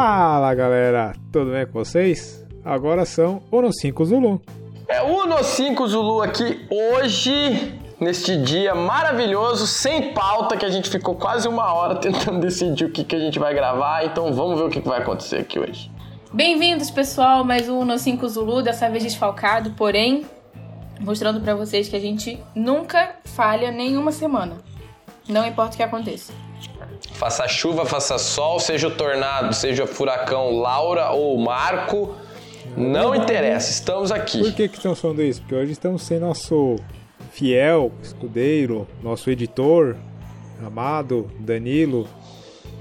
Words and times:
Fala 0.00 0.54
galera, 0.54 1.12
tudo 1.32 1.50
bem 1.50 1.66
com 1.66 1.72
vocês? 1.72 2.46
Agora 2.64 3.04
são 3.04 3.42
Uno 3.50 3.72
5 3.72 4.04
Zulu. 4.04 4.40
É 4.86 5.02
Uno 5.02 5.42
5 5.42 5.88
Zulu 5.88 6.22
aqui 6.22 6.68
hoje, 6.70 7.76
neste 7.98 8.40
dia 8.40 8.76
maravilhoso, 8.76 9.66
sem 9.66 10.14
pauta, 10.14 10.56
que 10.56 10.64
a 10.64 10.68
gente 10.68 10.88
ficou 10.88 11.16
quase 11.16 11.48
uma 11.48 11.74
hora 11.74 11.96
tentando 11.96 12.38
decidir 12.46 12.84
o 12.84 12.92
que, 12.92 13.02
que 13.02 13.16
a 13.16 13.18
gente 13.18 13.40
vai 13.40 13.52
gravar, 13.52 14.04
então 14.04 14.32
vamos 14.32 14.60
ver 14.60 14.66
o 14.66 14.70
que, 14.70 14.80
que 14.80 14.86
vai 14.86 15.00
acontecer 15.00 15.38
aqui 15.38 15.58
hoje. 15.58 15.90
Bem-vindos, 16.32 16.92
pessoal, 16.92 17.42
mais 17.42 17.68
um 17.68 17.80
Uno 17.80 17.98
5 17.98 18.28
Zulu, 18.28 18.62
dessa 18.62 18.88
vez 18.88 19.02
desfalcado, 19.02 19.72
porém 19.72 20.24
mostrando 21.00 21.40
para 21.40 21.56
vocês 21.56 21.88
que 21.88 21.96
a 21.96 22.00
gente 22.00 22.40
nunca 22.54 23.16
falha 23.24 23.72
nenhuma 23.72 24.12
semana. 24.12 24.58
Não 25.28 25.44
importa 25.44 25.74
o 25.74 25.76
que 25.76 25.82
aconteça. 25.82 26.32
Faça 27.18 27.48
chuva, 27.48 27.84
faça 27.84 28.16
sol, 28.16 28.60
seja 28.60 28.86
o 28.86 28.92
tornado, 28.92 29.52
seja 29.52 29.82
o 29.82 29.86
furacão 29.88 30.52
Laura 30.52 31.10
ou 31.10 31.36
Marco, 31.36 32.14
não 32.76 33.12
interessa, 33.12 33.72
estamos 33.72 34.12
aqui. 34.12 34.38
Por 34.38 34.52
que, 34.52 34.68
que 34.68 34.76
estamos 34.76 35.00
falando 35.00 35.20
isso? 35.20 35.40
Porque 35.40 35.56
hoje 35.56 35.72
estamos 35.72 36.02
sem 36.02 36.20
nosso 36.20 36.76
fiel 37.32 37.90
escudeiro, 38.00 38.86
nosso 39.02 39.28
editor 39.30 39.96
amado 40.64 41.28
Danilo. 41.40 42.06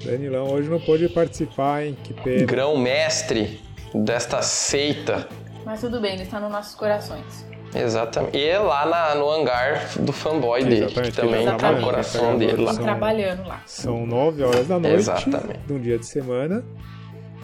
Danilão 0.06 0.52
hoje 0.52 0.70
não 0.70 0.80
pôde 0.80 1.10
participar, 1.10 1.84
hein? 1.84 1.98
Que 2.04 2.14
pena. 2.14 2.46
Grão-mestre 2.46 3.60
desta 3.92 4.44
seita. 4.44 5.28
Mas 5.66 5.82
tudo 5.82 6.00
bem, 6.00 6.14
ele 6.14 6.22
está 6.22 6.40
nos 6.40 6.52
nossos 6.52 6.76
corações. 6.76 7.44
Exatamente. 7.82 8.38
E 8.38 8.58
lá 8.58 8.86
na, 8.86 9.16
no 9.16 9.30
hangar 9.30 9.88
do 10.00 10.12
fanboy 10.12 10.64
dele, 10.64 10.86
Exatamente, 10.86 11.12
que 11.16 11.22
também 11.22 11.46
tá 11.46 11.52
no 11.54 11.58
tá 11.58 11.82
coração 11.82 12.38
dele 12.38 12.64
lá. 12.64 12.74
São- 12.74 12.84
Trabalhando 12.84 13.48
lá. 13.48 13.62
São 13.66 14.06
9 14.06 14.44
horas 14.44 14.68
da 14.68 14.80
noite 14.80 14.96
Exatamente. 14.96 15.60
de 15.66 15.74
um 15.74 15.80
dia 15.80 15.98
de 15.98 16.06
semana. 16.06 16.64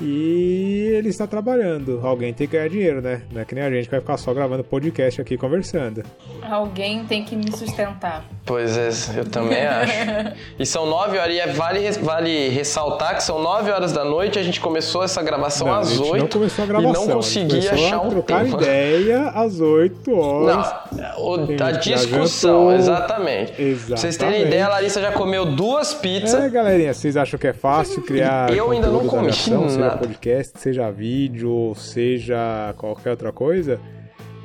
E 0.02 0.92
ele 0.98 1.10
está 1.10 1.26
trabalhando. 1.28 2.00
Alguém 2.04 2.34
tem 2.34 2.48
que 2.48 2.54
ganhar 2.58 2.68
dinheiro, 2.70 3.02
né? 3.02 3.22
Não 3.32 3.42
é 3.42 3.46
que 3.46 3.54
nem 3.56 3.64
a 3.64 3.70
gente 3.70 3.86
que 3.86 3.92
vai 3.92 4.00
ficar 4.00 4.18
só 4.18 4.34
gravando 4.34 4.64
podcast 4.64 5.22
aqui 5.22 5.38
conversando. 5.38 6.04
Alguém 6.42 7.06
tem 7.06 7.24
que 7.24 7.36
me 7.36 7.52
sustentar. 7.56 8.26
Pois 8.46 8.78
é, 8.78 8.90
eu 9.18 9.26
também 9.26 9.66
acho. 9.66 9.94
E 10.60 10.66
são 10.66 10.86
nove 10.86 11.18
horas, 11.18 11.34
e 11.36 11.40
é- 11.40 11.48
vale, 11.48 11.90
vale 12.02 12.50
ressaltar 12.50 13.16
que 13.16 13.24
são 13.24 13.42
nove 13.42 13.72
horas 13.72 13.92
da 13.92 14.04
noite, 14.04 14.38
a 14.38 14.44
gente 14.44 14.60
começou 14.60 15.04
essa 15.04 15.22
gravação 15.22 15.68
Não, 15.68 15.76
às 15.80 15.98
oito 16.00 16.18
não 16.18 16.28
começou 16.28 16.64
a 16.64 16.68
gravação. 16.68 16.92
e 16.92 16.94
não 16.94 17.02
a 17.02 17.06
gente 17.06 17.16
conseguia 17.16 17.72
achar 17.74 17.96
a 17.96 18.02
um 18.02 18.10
trocar 18.10 18.44
tema. 18.46 18.58
ideia 18.62 19.22
às 19.30 19.60
8 19.60 20.14
horas. 20.18 20.74
Não, 20.92 21.22
o- 21.26 21.64
a 21.64 21.72
discussão, 21.72 22.70
jantou. 22.70 22.74
exatamente. 22.76 23.52
Pra 23.54 23.98
vocês 23.98 24.18
terem 24.18 24.34
Exatamente. 24.36 24.48
ideia, 24.48 24.66
a 24.66 24.70
Larissa 24.70 25.02
já 25.02 25.12
comeu 25.12 25.46
duas 25.46 25.94
pizzas. 25.94 26.34
É, 26.44 26.50
galerinha, 26.50 26.94
vocês 26.94 27.16
acham 27.18 27.40
que 27.40 27.48
é 27.48 27.54
fácil 27.54 28.02
criar 28.04 28.52
Eu 28.54 28.72
ainda 28.72 28.88
não 28.88 29.08
comi 29.08 29.32
seja 29.34 29.58
nada. 29.96 30.08
podcast, 30.08 30.60
seja 30.60 30.92
vídeo, 30.92 31.74
seja 31.76 32.74
qualquer 32.78 33.12
outra 33.12 33.32
coisa? 33.32 33.80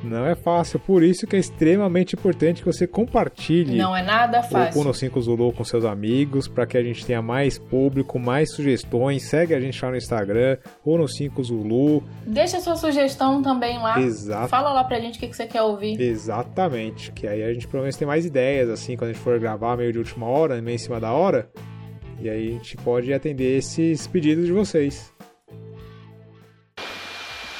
Não 0.03 0.25
é 0.25 0.33
fácil, 0.33 0.79
por 0.79 1.03
isso 1.03 1.27
que 1.27 1.35
é 1.35 1.39
extremamente 1.39 2.15
importante 2.15 2.61
que 2.61 2.65
você 2.65 2.87
compartilhe 2.87 3.77
Não 3.77 3.95
é 3.95 4.01
nada 4.01 4.39
o 4.39 4.43
fácil. 4.43 4.81
Uno 4.81 4.93
5 4.93 5.21
Zulu 5.21 5.51
com 5.51 5.63
seus 5.65 5.83
amigos, 5.83 6.47
para 6.47 6.65
que 6.65 6.77
a 6.77 6.83
gente 6.83 7.05
tenha 7.05 7.21
mais 7.21 7.57
público, 7.57 8.17
mais 8.17 8.53
sugestões. 8.53 9.23
Segue 9.23 9.53
a 9.53 9.59
gente 9.59 9.83
lá 9.83 9.91
no 9.91 9.97
Instagram, 9.97 10.57
Uno 10.85 11.05
5 11.07 11.43
Zulu. 11.43 12.03
Deixa 12.25 12.61
sua 12.61 12.77
sugestão 12.77 13.41
também 13.41 13.77
lá. 13.77 13.99
Exato. 13.99 14.47
Fala 14.47 14.71
lá 14.71 14.85
pra 14.85 14.99
gente 14.99 15.17
o 15.17 15.19
que 15.19 15.27
que 15.27 15.35
você 15.35 15.45
quer 15.45 15.63
ouvir. 15.63 15.99
Exatamente, 15.99 17.11
que 17.11 17.27
aí 17.27 17.43
a 17.43 17.53
gente 17.53 17.67
pelo 17.67 17.83
menos 17.83 17.97
tem 17.97 18.07
mais 18.07 18.25
ideias, 18.25 18.69
assim, 18.69 18.95
quando 18.95 19.09
a 19.09 19.13
gente 19.13 19.21
for 19.21 19.37
gravar 19.37 19.75
meio 19.75 19.91
de 19.91 19.97
última 19.97 20.27
hora, 20.27 20.61
meio 20.61 20.75
em 20.75 20.79
cima 20.79 20.99
da 20.99 21.11
hora. 21.11 21.49
E 22.21 22.29
aí 22.29 22.47
a 22.47 22.51
gente 22.51 22.77
pode 22.77 23.13
atender 23.13 23.57
esses 23.57 24.07
pedidos 24.07 24.45
de 24.45 24.53
vocês. 24.53 25.13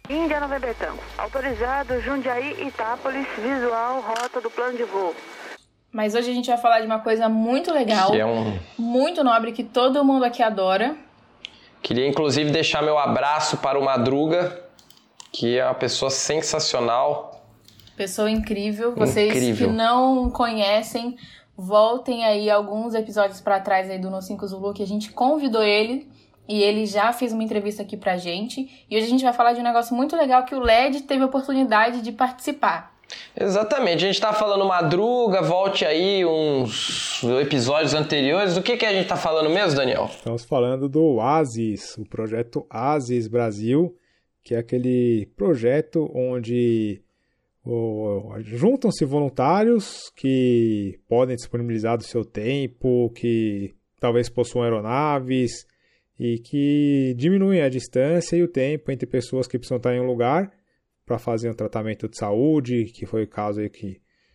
Índia 0.10 0.40
Nova 0.40 0.58
Betão. 0.58 0.98
Autorizado 1.18 2.02
Jundiaí 2.02 2.68
Itápolis, 2.68 3.28
visual, 3.38 4.02
rota 4.02 4.42
do 4.42 4.50
plano 4.50 4.76
de 4.76 4.84
voo. 4.84 5.14
Mas 5.92 6.16
hoje 6.16 6.32
a 6.32 6.34
gente 6.34 6.48
vai 6.48 6.58
falar 6.58 6.80
de 6.80 6.88
uma 6.88 7.00
coisa 7.00 7.30
muito 7.30 7.72
legal, 7.72 8.10
Que 8.10 8.20
é 8.20 8.26
um... 8.26 8.58
muito 8.78 9.24
nobre, 9.24 9.52
que 9.52 9.64
todo 9.64 10.04
mundo 10.04 10.26
aqui 10.26 10.42
adora. 10.42 10.98
Queria 11.82 12.08
inclusive 12.08 12.50
deixar 12.50 12.82
meu 12.82 12.98
abraço 12.98 13.58
para 13.58 13.80
o 13.80 13.86
Madruga, 13.86 14.60
que 15.32 15.60
é 15.60 15.64
uma 15.66 15.76
pessoa 15.76 16.10
sensacional. 16.10 17.46
Pessoa 17.96 18.32
incrível. 18.32 18.96
Vocês 18.96 19.30
Incrível. 19.30 19.68
que 19.68 19.74
não 19.74 20.32
conhecem, 20.32 21.18
voltem 21.56 22.26
aí 22.26 22.50
alguns 22.50 22.96
episódios 22.96 23.42
pra 23.42 23.60
trás 23.60 23.90
aí 23.92 24.00
do 24.00 24.10
No 24.10 24.22
5 24.24 24.48
Zulu 24.48 24.74
que 24.74 24.82
a 24.82 24.88
gente 24.88 25.12
convidou 25.12 25.62
ele 25.62 26.10
e 26.50 26.62
ele 26.64 26.86
já 26.88 27.14
fez 27.14 27.32
uma 27.32 27.44
entrevista 27.44 27.84
aqui 27.84 27.96
pra 27.96 28.18
gente. 28.18 28.68
E 28.90 28.98
hoje 28.98 29.06
a 29.06 29.10
gente 29.10 29.24
vai 29.24 29.32
falar 29.34 29.54
de 29.54 29.60
um 29.60 29.64
negócio 29.64 29.96
muito 29.96 30.16
legal 30.18 30.44
que 30.44 30.56
o 30.56 30.60
LED 30.60 31.04
teve 31.04 31.22
a 31.22 31.28
oportunidade 31.28 32.02
de 32.02 32.12
participar. 32.12 32.92
Exatamente, 33.40 34.04
a 34.04 34.08
gente 34.08 34.20
tá 34.22 34.34
falando 34.34 34.66
Madruga, 34.68 35.42
volte 35.42 35.84
aí 35.86 36.24
uns 36.26 37.22
episódios 37.42 37.94
anteriores. 37.94 38.56
Do 38.56 38.62
que, 38.62 38.76
que 38.78 38.86
a 38.86 38.92
gente 38.94 39.08
tá 39.08 39.16
falando 39.16 39.50
mesmo, 39.50 39.76
Daniel? 39.78 40.06
Estamos 40.12 40.44
falando 40.44 40.90
do 40.90 41.20
ASIS, 41.22 41.98
o 41.98 42.04
projeto 42.08 42.66
ASIS 42.70 43.28
Brasil, 43.28 43.96
que 44.44 44.54
é 44.56 44.58
aquele 44.60 45.28
projeto 45.36 46.10
onde 46.14 47.02
o- 47.66 48.34
juntam-se 48.42 49.04
voluntários 49.06 50.12
que 50.16 51.00
podem 51.08 51.36
disponibilizar 51.36 51.98
do 51.98 52.04
seu 52.04 52.24
tempo, 52.24 53.12
que 53.16 53.74
talvez 54.00 54.30
possuam 54.30 54.64
aeronaves 54.64 55.66
e 56.20 56.38
que 56.40 57.16
diminuem 57.18 57.62
a 57.62 57.70
distância 57.70 58.36
e 58.36 58.44
o 58.44 58.48
tempo 58.48 58.92
entre 58.92 59.08
pessoas 59.08 59.48
que 59.48 59.58
precisam 59.58 59.78
estar 59.78 59.96
em 59.96 60.02
um 60.02 60.06
lugar 60.06 60.52
para 61.06 61.18
fazer 61.18 61.50
um 61.50 61.54
tratamento 61.54 62.10
de 62.10 62.18
saúde, 62.18 62.86
que 62.94 63.06
foi 63.06 63.24
o 63.24 63.28
caso 63.28 63.62
aí 63.62 63.70
que, 63.70 63.94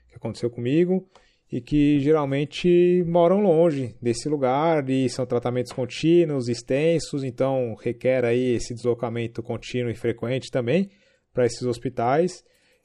que 0.08 0.16
aconteceu 0.16 0.50
comigo, 0.50 1.06
e 1.52 1.60
que 1.60 2.00
geralmente 2.00 3.04
moram 3.06 3.40
longe 3.40 3.94
desse 4.00 4.28
lugar 4.28 4.88
e 4.88 5.08
são 5.10 5.26
tratamentos 5.26 5.72
contínuos, 5.72 6.48
extensos, 6.48 7.22
então 7.22 7.74
requer 7.74 8.24
aí 8.24 8.54
esse 8.54 8.74
deslocamento 8.74 9.42
contínuo 9.42 9.90
e 9.90 9.94
frequente 9.94 10.50
também 10.50 10.90
para 11.32 11.44
esses 11.44 11.62
hospitais. 11.62 12.42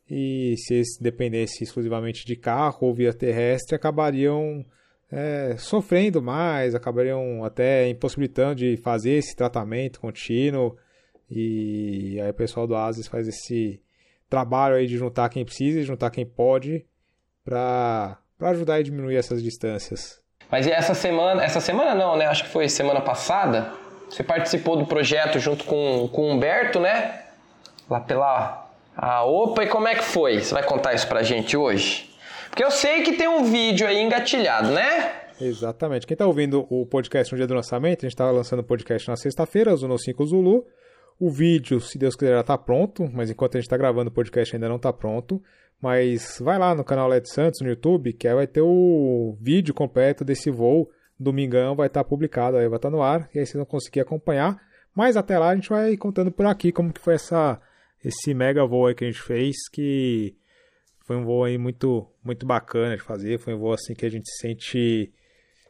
E 0.07 0.55
se 0.57 0.73
eles 0.73 0.97
dependessem 0.99 1.63
exclusivamente 1.63 2.25
de 2.25 2.35
carro 2.35 2.87
ou 2.87 2.93
via 2.93 3.13
terrestre, 3.13 3.75
acabariam 3.75 4.65
é, 5.11 5.55
sofrendo 5.57 6.21
mais, 6.21 6.75
acabariam 6.75 7.43
até 7.43 7.87
impossibilitando 7.89 8.55
de 8.55 8.77
fazer 8.77 9.11
esse 9.11 9.35
tratamento 9.35 9.99
contínuo. 9.99 10.75
E 11.29 12.19
aí 12.21 12.29
o 12.29 12.33
pessoal 12.33 12.67
do 12.67 12.75
ASIS 12.75 13.07
faz 13.07 13.27
esse 13.27 13.81
trabalho 14.29 14.75
aí 14.75 14.87
de 14.87 14.97
juntar 14.97 15.29
quem 15.29 15.43
precisa 15.43 15.79
e 15.79 15.83
juntar 15.83 16.11
quem 16.11 16.25
pode 16.25 16.85
para 17.43 18.17
ajudar 18.41 18.75
a 18.75 18.81
diminuir 18.81 19.15
essas 19.15 19.41
distâncias. 19.41 20.21
Mas 20.51 20.65
e 20.65 20.71
essa 20.71 20.93
semana, 20.93 21.43
essa 21.43 21.59
semana 21.59 21.93
não, 21.93 22.15
né? 22.15 22.25
Acho 22.25 22.43
que 22.43 22.49
foi 22.49 22.67
semana 22.69 23.01
passada. 23.01 23.71
Você 24.09 24.23
participou 24.23 24.75
do 24.75 24.85
projeto 24.85 25.39
junto 25.39 25.63
com, 25.65 26.09
com 26.11 26.23
o 26.23 26.31
Humberto, 26.31 26.79
né? 26.79 27.25
Lá 27.87 27.99
pela 27.99 28.67
a 28.97 29.23
OPA. 29.23 29.63
E 29.63 29.67
como 29.67 29.87
é 29.87 29.95
que 29.95 30.03
foi? 30.03 30.41
Você 30.41 30.53
vai 30.53 30.63
contar 30.63 30.93
isso 30.93 31.07
pra 31.07 31.21
gente 31.21 31.55
hoje? 31.55 32.08
Porque 32.59 32.73
eu 32.73 32.77
sei 32.77 33.03
que 33.03 33.13
tem 33.13 33.25
um 33.25 33.45
vídeo 33.45 33.87
aí 33.87 34.01
engatilhado, 34.01 34.69
né? 34.71 35.29
Exatamente. 35.39 36.05
Quem 36.05 36.13
está 36.13 36.27
ouvindo 36.27 36.67
o 36.69 36.85
podcast 36.85 37.31
no 37.31 37.37
dia 37.37 37.47
do 37.47 37.53
lançamento, 37.53 37.99
a 37.99 38.01
gente 38.01 38.11
está 38.11 38.29
lançando 38.29 38.59
o 38.59 38.65
podcast 38.65 39.07
na 39.07 39.15
sexta-feira, 39.15 39.73
Zuno 39.77 39.97
5 39.97 40.25
Zulu. 40.25 40.65
O 41.17 41.31
vídeo, 41.31 41.79
se 41.79 41.97
Deus 41.97 42.17
quiser, 42.17 42.33
já 42.33 42.41
está 42.41 42.57
pronto, 42.57 43.09
mas 43.13 43.29
enquanto 43.29 43.55
a 43.55 43.59
gente 43.61 43.65
está 43.67 43.77
gravando 43.77 44.09
o 44.09 44.13
podcast 44.13 44.53
ainda 44.53 44.67
não 44.67 44.75
está 44.75 44.91
pronto. 44.91 45.41
Mas 45.81 46.37
vai 46.41 46.59
lá 46.59 46.75
no 46.75 46.83
canal 46.83 47.07
LED 47.07 47.29
Santos 47.29 47.61
no 47.61 47.69
YouTube, 47.69 48.11
que 48.11 48.27
aí 48.27 48.35
vai 48.35 48.45
ter 48.45 48.59
o 48.59 49.37
vídeo 49.39 49.73
completo 49.73 50.25
desse 50.25 50.51
voo. 50.51 50.91
Domingão 51.17 51.77
vai 51.77 51.87
estar 51.87 52.03
publicado, 52.03 52.57
aí 52.57 52.67
vai 52.67 52.77
estar 52.77 52.89
no 52.89 53.01
ar, 53.01 53.29
e 53.33 53.39
aí 53.39 53.45
vocês 53.45 53.55
vão 53.55 53.63
conseguir 53.63 54.01
acompanhar. 54.01 54.59
Mas 54.93 55.15
até 55.15 55.39
lá 55.39 55.51
a 55.51 55.55
gente 55.55 55.69
vai 55.69 55.95
contando 55.95 56.29
por 56.29 56.45
aqui 56.45 56.73
como 56.73 56.91
que 56.91 56.99
foi 56.99 57.13
essa, 57.13 57.57
esse 58.03 58.33
mega 58.33 58.67
voo 58.67 58.93
que 58.93 59.05
a 59.05 59.07
gente 59.07 59.21
fez, 59.21 59.55
que 59.71 60.35
foi 61.09 61.15
um 61.17 61.25
voo 61.25 61.43
aí 61.43 61.57
muito, 61.57 62.05
muito 62.23 62.45
bacana 62.45 62.95
de 62.95 63.01
fazer. 63.01 63.39
Foi 63.39 63.55
um 63.55 63.57
voo 63.57 63.73
assim 63.73 63.95
que 63.95 64.05
a 64.05 64.09
gente 64.11 64.29
se 64.29 64.41
sente. 64.41 65.11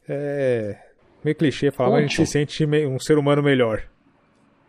É, 0.06 0.76
meio 1.24 1.34
clichê 1.34 1.72
falar, 1.72 1.92
mas 1.92 2.00
a 2.00 2.02
gente 2.02 2.16
se 2.18 2.26
sente 2.26 2.66
um 2.66 3.00
ser 3.00 3.18
humano 3.18 3.42
melhor. 3.42 3.84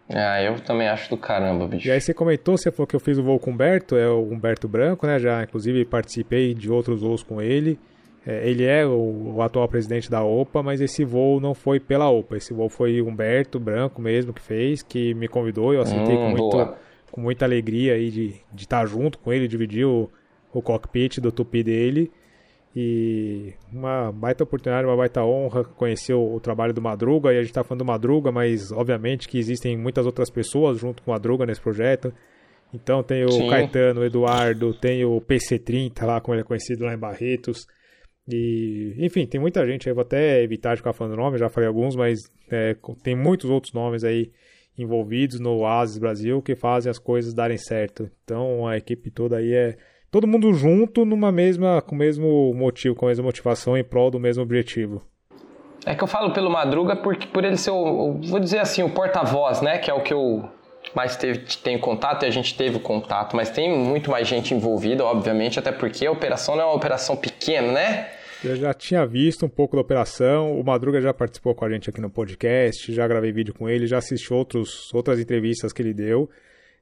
Ah, 0.08 0.40
eu 0.40 0.60
também 0.60 0.86
acho 0.88 1.10
do 1.10 1.16
caramba, 1.16 1.66
bicho. 1.66 1.88
E 1.88 1.90
aí 1.90 2.00
você 2.00 2.14
comentou, 2.14 2.56
você 2.56 2.70
falou 2.70 2.86
que 2.86 2.94
eu 2.94 3.00
fiz 3.00 3.18
o 3.18 3.22
voo 3.24 3.40
com 3.40 3.50
o 3.50 3.54
Humberto, 3.54 3.96
é 3.96 4.08
o 4.08 4.22
Humberto 4.22 4.68
Branco, 4.68 5.08
né? 5.08 5.18
Já 5.18 5.42
inclusive 5.42 5.84
participei 5.84 6.54
de 6.54 6.70
outros 6.70 7.00
voos 7.00 7.24
com 7.24 7.42
ele. 7.42 7.76
É, 8.24 8.48
ele 8.48 8.64
é 8.64 8.86
o, 8.86 9.32
o 9.34 9.42
atual 9.42 9.66
presidente 9.68 10.08
da 10.08 10.22
OPA, 10.22 10.62
mas 10.62 10.80
esse 10.80 11.04
voo 11.04 11.40
não 11.40 11.52
foi 11.52 11.80
pela 11.80 12.08
OPA. 12.08 12.36
Esse 12.36 12.54
voo 12.54 12.68
foi 12.68 13.00
o 13.02 13.08
Humberto 13.08 13.58
Branco 13.58 14.00
mesmo 14.00 14.32
que 14.32 14.40
fez, 14.40 14.84
que 14.84 15.14
me 15.14 15.26
convidou. 15.26 15.74
Eu 15.74 15.80
aceitei 15.80 16.16
Hum, 16.16 16.20
com, 16.20 16.28
muito, 16.30 16.74
com 17.10 17.20
muita 17.20 17.44
alegria 17.44 17.94
aí 17.94 18.08
de, 18.08 18.34
de 18.52 18.62
estar 18.62 18.86
junto 18.86 19.18
com 19.18 19.32
ele, 19.32 19.48
dividir 19.48 19.84
o, 19.84 20.08
o 20.52 20.62
cockpit 20.62 21.18
do 21.20 21.32
tupi 21.32 21.62
dele. 21.62 22.10
E 22.74 23.52
uma 23.72 24.12
baita 24.12 24.44
oportunidade, 24.44 24.86
uma 24.86 24.96
baita 24.96 25.24
honra 25.24 25.64
conhecer 25.64 26.14
o, 26.14 26.34
o 26.34 26.40
trabalho 26.40 26.72
do 26.72 26.80
Madruga. 26.80 27.32
E 27.32 27.36
a 27.36 27.40
gente 27.40 27.50
está 27.50 27.64
falando 27.64 27.80
do 27.80 27.84
Madruga, 27.84 28.30
mas 28.30 28.70
obviamente 28.70 29.28
que 29.28 29.38
existem 29.38 29.76
muitas 29.76 30.06
outras 30.06 30.30
pessoas 30.30 30.78
junto 30.78 31.02
com 31.02 31.10
o 31.10 31.14
Madruga 31.14 31.44
nesse 31.44 31.60
projeto. 31.60 32.12
Então 32.72 33.02
tem 33.02 33.24
o 33.24 33.32
Sim. 33.32 33.48
Caetano, 33.48 34.00
o 34.00 34.04
Eduardo, 34.04 34.72
tem 34.72 35.04
o 35.04 35.20
PC30 35.20 36.04
lá, 36.04 36.20
como 36.20 36.34
ele 36.34 36.42
é 36.42 36.44
conhecido 36.44 36.84
lá 36.84 36.94
em 36.94 36.98
Barretos. 36.98 37.66
E, 38.28 38.94
enfim, 38.98 39.26
tem 39.26 39.40
muita 39.40 39.66
gente, 39.66 39.88
eu 39.88 39.94
vou 39.94 40.02
até 40.02 40.40
evitar 40.42 40.74
de 40.74 40.76
ficar 40.76 40.92
falando 40.92 41.16
nome, 41.16 41.38
já 41.38 41.48
falei 41.48 41.66
alguns, 41.66 41.96
mas 41.96 42.20
é, 42.48 42.76
tem 43.02 43.16
muitos 43.16 43.50
outros 43.50 43.72
nomes 43.72 44.04
aí 44.04 44.30
envolvidos 44.78 45.40
no 45.40 45.58
Oasis 45.58 45.98
Brasil 45.98 46.40
que 46.40 46.54
fazem 46.54 46.88
as 46.88 46.98
coisas 46.98 47.34
darem 47.34 47.56
certo. 47.56 48.08
Então 48.22 48.68
a 48.68 48.76
equipe 48.76 49.10
toda 49.10 49.38
aí 49.38 49.52
é 49.52 49.76
todo 50.10 50.26
mundo 50.26 50.52
junto 50.52 51.04
numa 51.04 51.30
mesma, 51.30 51.80
com 51.82 51.94
o 51.94 51.98
mesmo 51.98 52.52
motivo, 52.54 52.94
com 52.94 53.06
a 53.06 53.08
mesma 53.08 53.24
motivação 53.24 53.76
em 53.76 53.84
prol 53.84 54.10
do 54.10 54.18
mesmo 54.18 54.42
objetivo. 54.42 55.02
É 55.86 55.94
que 55.94 56.02
eu 56.04 56.08
falo 56.08 56.32
pelo 56.32 56.50
Madruga 56.50 56.96
porque 56.96 57.26
por 57.26 57.44
ele 57.44 57.56
ser 57.56 57.70
o, 57.70 58.20
vou 58.22 58.38
dizer 58.40 58.58
assim, 58.58 58.82
o 58.82 58.90
porta-voz, 58.90 59.62
né, 59.62 59.78
que 59.78 59.90
é 59.90 59.94
o 59.94 60.02
que 60.02 60.12
eu 60.12 60.44
mais 60.94 61.16
teve, 61.16 61.40
tenho 61.62 61.78
contato 61.78 62.24
e 62.24 62.26
a 62.26 62.30
gente 62.30 62.56
teve 62.56 62.78
contato, 62.78 63.36
mas 63.36 63.50
tem 63.50 63.76
muito 63.78 64.10
mais 64.10 64.26
gente 64.26 64.52
envolvida, 64.54 65.04
obviamente, 65.04 65.58
até 65.58 65.72
porque 65.72 66.06
a 66.06 66.10
operação 66.10 66.56
não 66.56 66.62
é 66.62 66.66
uma 66.66 66.74
operação 66.74 67.16
pequena, 67.16 67.72
né? 67.72 68.08
Eu 68.42 68.56
já 68.56 68.72
tinha 68.72 69.06
visto 69.06 69.44
um 69.44 69.48
pouco 69.48 69.76
da 69.76 69.82
operação, 69.82 70.58
o 70.58 70.64
Madruga 70.64 71.00
já 71.00 71.12
participou 71.12 71.54
com 71.54 71.64
a 71.64 71.70
gente 71.70 71.90
aqui 71.90 72.00
no 72.00 72.08
podcast, 72.08 72.92
já 72.92 73.06
gravei 73.06 73.32
vídeo 73.32 73.52
com 73.52 73.68
ele, 73.68 73.86
já 73.86 73.98
assisti 73.98 74.32
outros, 74.32 74.92
outras 74.94 75.20
entrevistas 75.20 75.72
que 75.72 75.82
ele 75.82 75.92
deu. 75.92 76.28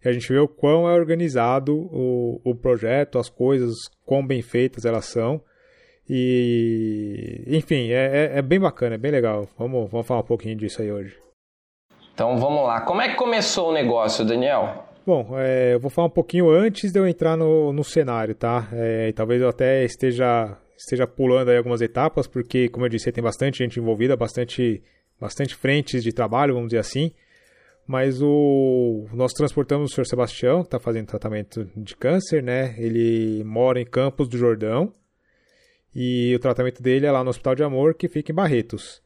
E 0.05 0.09
a 0.09 0.13
gente 0.13 0.33
vê 0.33 0.39
o 0.39 0.49
quão 0.49 0.89
é 0.89 0.95
organizado 0.95 1.77
o, 1.77 2.41
o 2.45 2.55
projeto, 2.55 3.19
as 3.19 3.29
coisas, 3.29 3.75
quão 4.05 4.25
bem 4.27 4.43
feitas 4.43 4.85
elas 4.85 5.07
são. 5.07 5.41
E, 6.09 7.45
enfim, 7.47 7.91
é, 7.91 8.33
é, 8.35 8.39
é 8.39 8.43
bem 8.43 8.59
bacana, 8.59 8.95
é 8.95 8.99
bem 8.99 9.11
legal. 9.11 9.49
Vamos, 9.59 9.91
vamos 9.91 10.07
falar 10.07 10.21
um 10.21 10.27
pouquinho 10.27 10.57
disso 10.57 10.81
aí 10.81 10.91
hoje. 10.91 11.17
Então 12.15 12.37
vamos 12.39 12.65
lá. 12.65 12.81
Como 12.81 13.01
é 13.01 13.09
que 13.09 13.17
começou 13.17 13.71
o 13.71 13.73
negócio, 13.73 14.25
Daniel? 14.25 14.89
Bom, 15.07 15.39
é, 15.39 15.75
eu 15.75 15.81
vou 15.81 15.91
falar 15.91 16.09
um 16.09 16.11
pouquinho 16.11 16.51
antes 16.51 16.93
de 16.93 16.99
eu 16.99 17.07
entrar 17.07 17.37
no, 17.37 17.73
no 17.73 17.85
cenário, 17.85 18.35
tá? 18.35 18.69
É, 18.73 19.13
talvez 19.13 19.41
eu 19.41 19.49
até 19.49 19.85
esteja, 19.85 20.57
esteja 20.77 21.07
pulando 21.07 21.51
aí 21.51 21.57
algumas 21.57 21.81
etapas, 21.81 22.27
porque, 22.27 22.69
como 22.69 22.85
eu 22.85 22.91
disse, 22.91 23.11
tem 23.11 23.25
bastante 23.25 23.59
gente 23.59 23.79
envolvida, 23.81 24.17
bastante, 24.17 24.83
bastante 25.21 25.55
frentes 25.55 26.03
de 26.03 26.13
trabalho, 26.13 26.55
vamos 26.55 26.69
dizer 26.69 26.81
assim. 26.81 27.11
Mas 27.89 28.21
o 28.21 29.07
nós 29.15 29.33
transportamos 29.33 29.91
o 29.91 29.95
senhor 29.95 30.05
Sebastião, 30.05 30.61
que 30.61 30.67
está 30.67 30.79
fazendo 30.79 31.07
tratamento 31.07 31.67
de 31.75 31.97
câncer, 31.97 32.43
né? 32.43 32.75
Ele 32.77 33.43
mora 33.45 33.81
em 33.81 33.87
Campos 33.87 34.29
do 34.29 34.37
Jordão. 34.37 34.93
E 35.95 36.35
o 36.37 36.39
tratamento 36.39 36.83
dele 36.83 37.07
é 37.07 37.11
lá 37.11 37.25
no 37.25 37.31
Hospital 37.31 37.55
de 37.55 37.63
Amor, 37.63 37.95
que 37.95 38.07
fica 38.07 38.31
em 38.31 38.35
Barretos. 38.35 39.03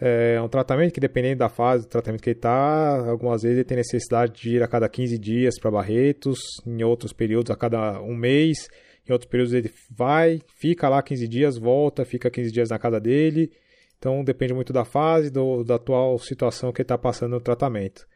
É 0.00 0.40
um 0.40 0.48
tratamento 0.48 0.94
que, 0.94 1.00
dependendo 1.00 1.40
da 1.40 1.50
fase 1.50 1.84
do 1.84 1.90
tratamento 1.90 2.22
que 2.22 2.30
ele 2.30 2.38
está, 2.38 3.06
algumas 3.06 3.42
vezes 3.42 3.58
ele 3.58 3.64
tem 3.64 3.76
necessidade 3.76 4.40
de 4.40 4.56
ir 4.56 4.62
a 4.62 4.68
cada 4.68 4.88
15 4.88 5.18
dias 5.18 5.58
para 5.60 5.70
Barretos, 5.70 6.38
em 6.66 6.82
outros 6.82 7.12
períodos 7.12 7.50
a 7.50 7.56
cada 7.56 8.00
um 8.00 8.14
mês, 8.14 8.66
em 9.06 9.12
outros 9.12 9.30
períodos 9.30 9.52
ele 9.52 9.70
vai, 9.90 10.40
fica 10.58 10.88
lá 10.88 11.02
15 11.02 11.28
dias, 11.28 11.58
volta, 11.58 12.02
fica 12.06 12.30
15 12.30 12.50
dias 12.50 12.70
na 12.70 12.78
casa 12.78 12.98
dele. 12.98 13.52
Então 13.98 14.22
depende 14.22 14.54
muito 14.54 14.72
da 14.72 14.84
fase, 14.84 15.30
do, 15.30 15.64
da 15.64 15.76
atual 15.76 16.18
situação 16.18 16.72
que 16.72 16.80
ele 16.80 16.84
está 16.84 16.98
passando 16.98 17.32
no 17.32 17.40
tratamento. 17.40 18.06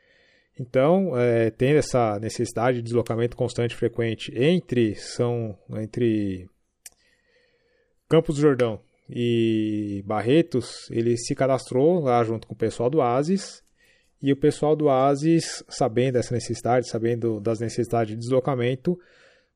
Então, 0.59 1.17
é, 1.17 1.51
tendo 1.51 1.79
essa 1.79 2.19
necessidade 2.19 2.79
de 2.79 2.83
deslocamento 2.83 3.37
constante 3.37 3.73
e 3.73 3.77
frequente 3.77 4.33
entre 4.37 4.95
São 4.95 5.57
entre 5.71 6.47
Campos 8.09 8.37
do 8.37 8.43
Jordão 8.43 8.81
e 9.09 10.03
Barretos, 10.05 10.91
ele 10.91 11.17
se 11.17 11.35
cadastrou 11.35 12.01
lá 12.01 12.23
junto 12.25 12.47
com 12.47 12.55
o 12.55 12.59
pessoal 12.59 12.91
do 12.91 13.01
ASIS. 13.01 13.63
E 14.23 14.33
o 14.33 14.37
pessoal 14.37 14.77
do 14.77 14.91
ASIS, 14.91 15.65
sabendo 15.67 16.15
dessa 16.15 16.35
necessidade, 16.35 16.87
sabendo 16.89 17.41
das 17.41 17.59
necessidades 17.59 18.15
de 18.15 18.21
deslocamento, 18.21 18.99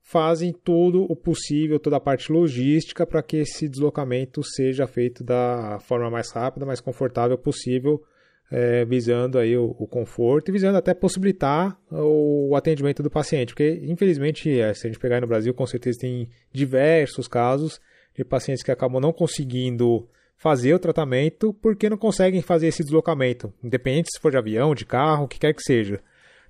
fazem 0.04 0.52
tudo 0.52 1.10
o 1.10 1.16
possível, 1.16 1.80
toda 1.80 1.96
a 1.96 2.00
parte 2.00 2.30
logística 2.30 3.06
para 3.06 3.22
que 3.22 3.38
esse 3.38 3.66
deslocamento 3.66 4.42
seja 4.44 4.86
feito 4.86 5.24
da 5.24 5.78
forma 5.80 6.10
mais 6.10 6.30
rápida, 6.30 6.66
mais 6.66 6.78
confortável 6.78 7.38
possível, 7.38 8.02
é, 8.50 8.84
visando 8.84 9.38
aí 9.38 9.56
o, 9.56 9.74
o, 9.78 9.86
conforto 9.86 10.50
e 10.50 10.52
visando 10.52 10.76
até 10.76 10.92
possibilitar 10.92 11.80
o 11.90 12.54
atendimento 12.54 13.02
do 13.02 13.10
paciente, 13.10 13.54
porque 13.54 13.80
infelizmente, 13.82 14.60
é, 14.60 14.74
se 14.74 14.86
a 14.86 14.90
gente 14.90 15.00
pegar 15.00 15.22
no 15.22 15.26
Brasil, 15.26 15.54
com 15.54 15.66
certeza 15.66 16.00
tem 16.00 16.28
diversos 16.52 17.26
casos 17.26 17.80
de 18.14 18.22
pacientes 18.22 18.62
que 18.62 18.70
acabam 18.70 19.00
não 19.00 19.12
conseguindo 19.12 20.06
fazer 20.36 20.74
o 20.74 20.78
tratamento 20.78 21.54
porque 21.54 21.88
não 21.88 21.96
conseguem 21.96 22.42
fazer 22.42 22.66
esse 22.66 22.84
deslocamento, 22.84 23.50
independente 23.64 24.10
se 24.14 24.20
for 24.20 24.30
de 24.30 24.36
avião, 24.36 24.74
de 24.74 24.84
carro, 24.84 25.24
o 25.24 25.28
que 25.28 25.38
quer 25.38 25.54
que 25.54 25.62
seja. 25.62 26.00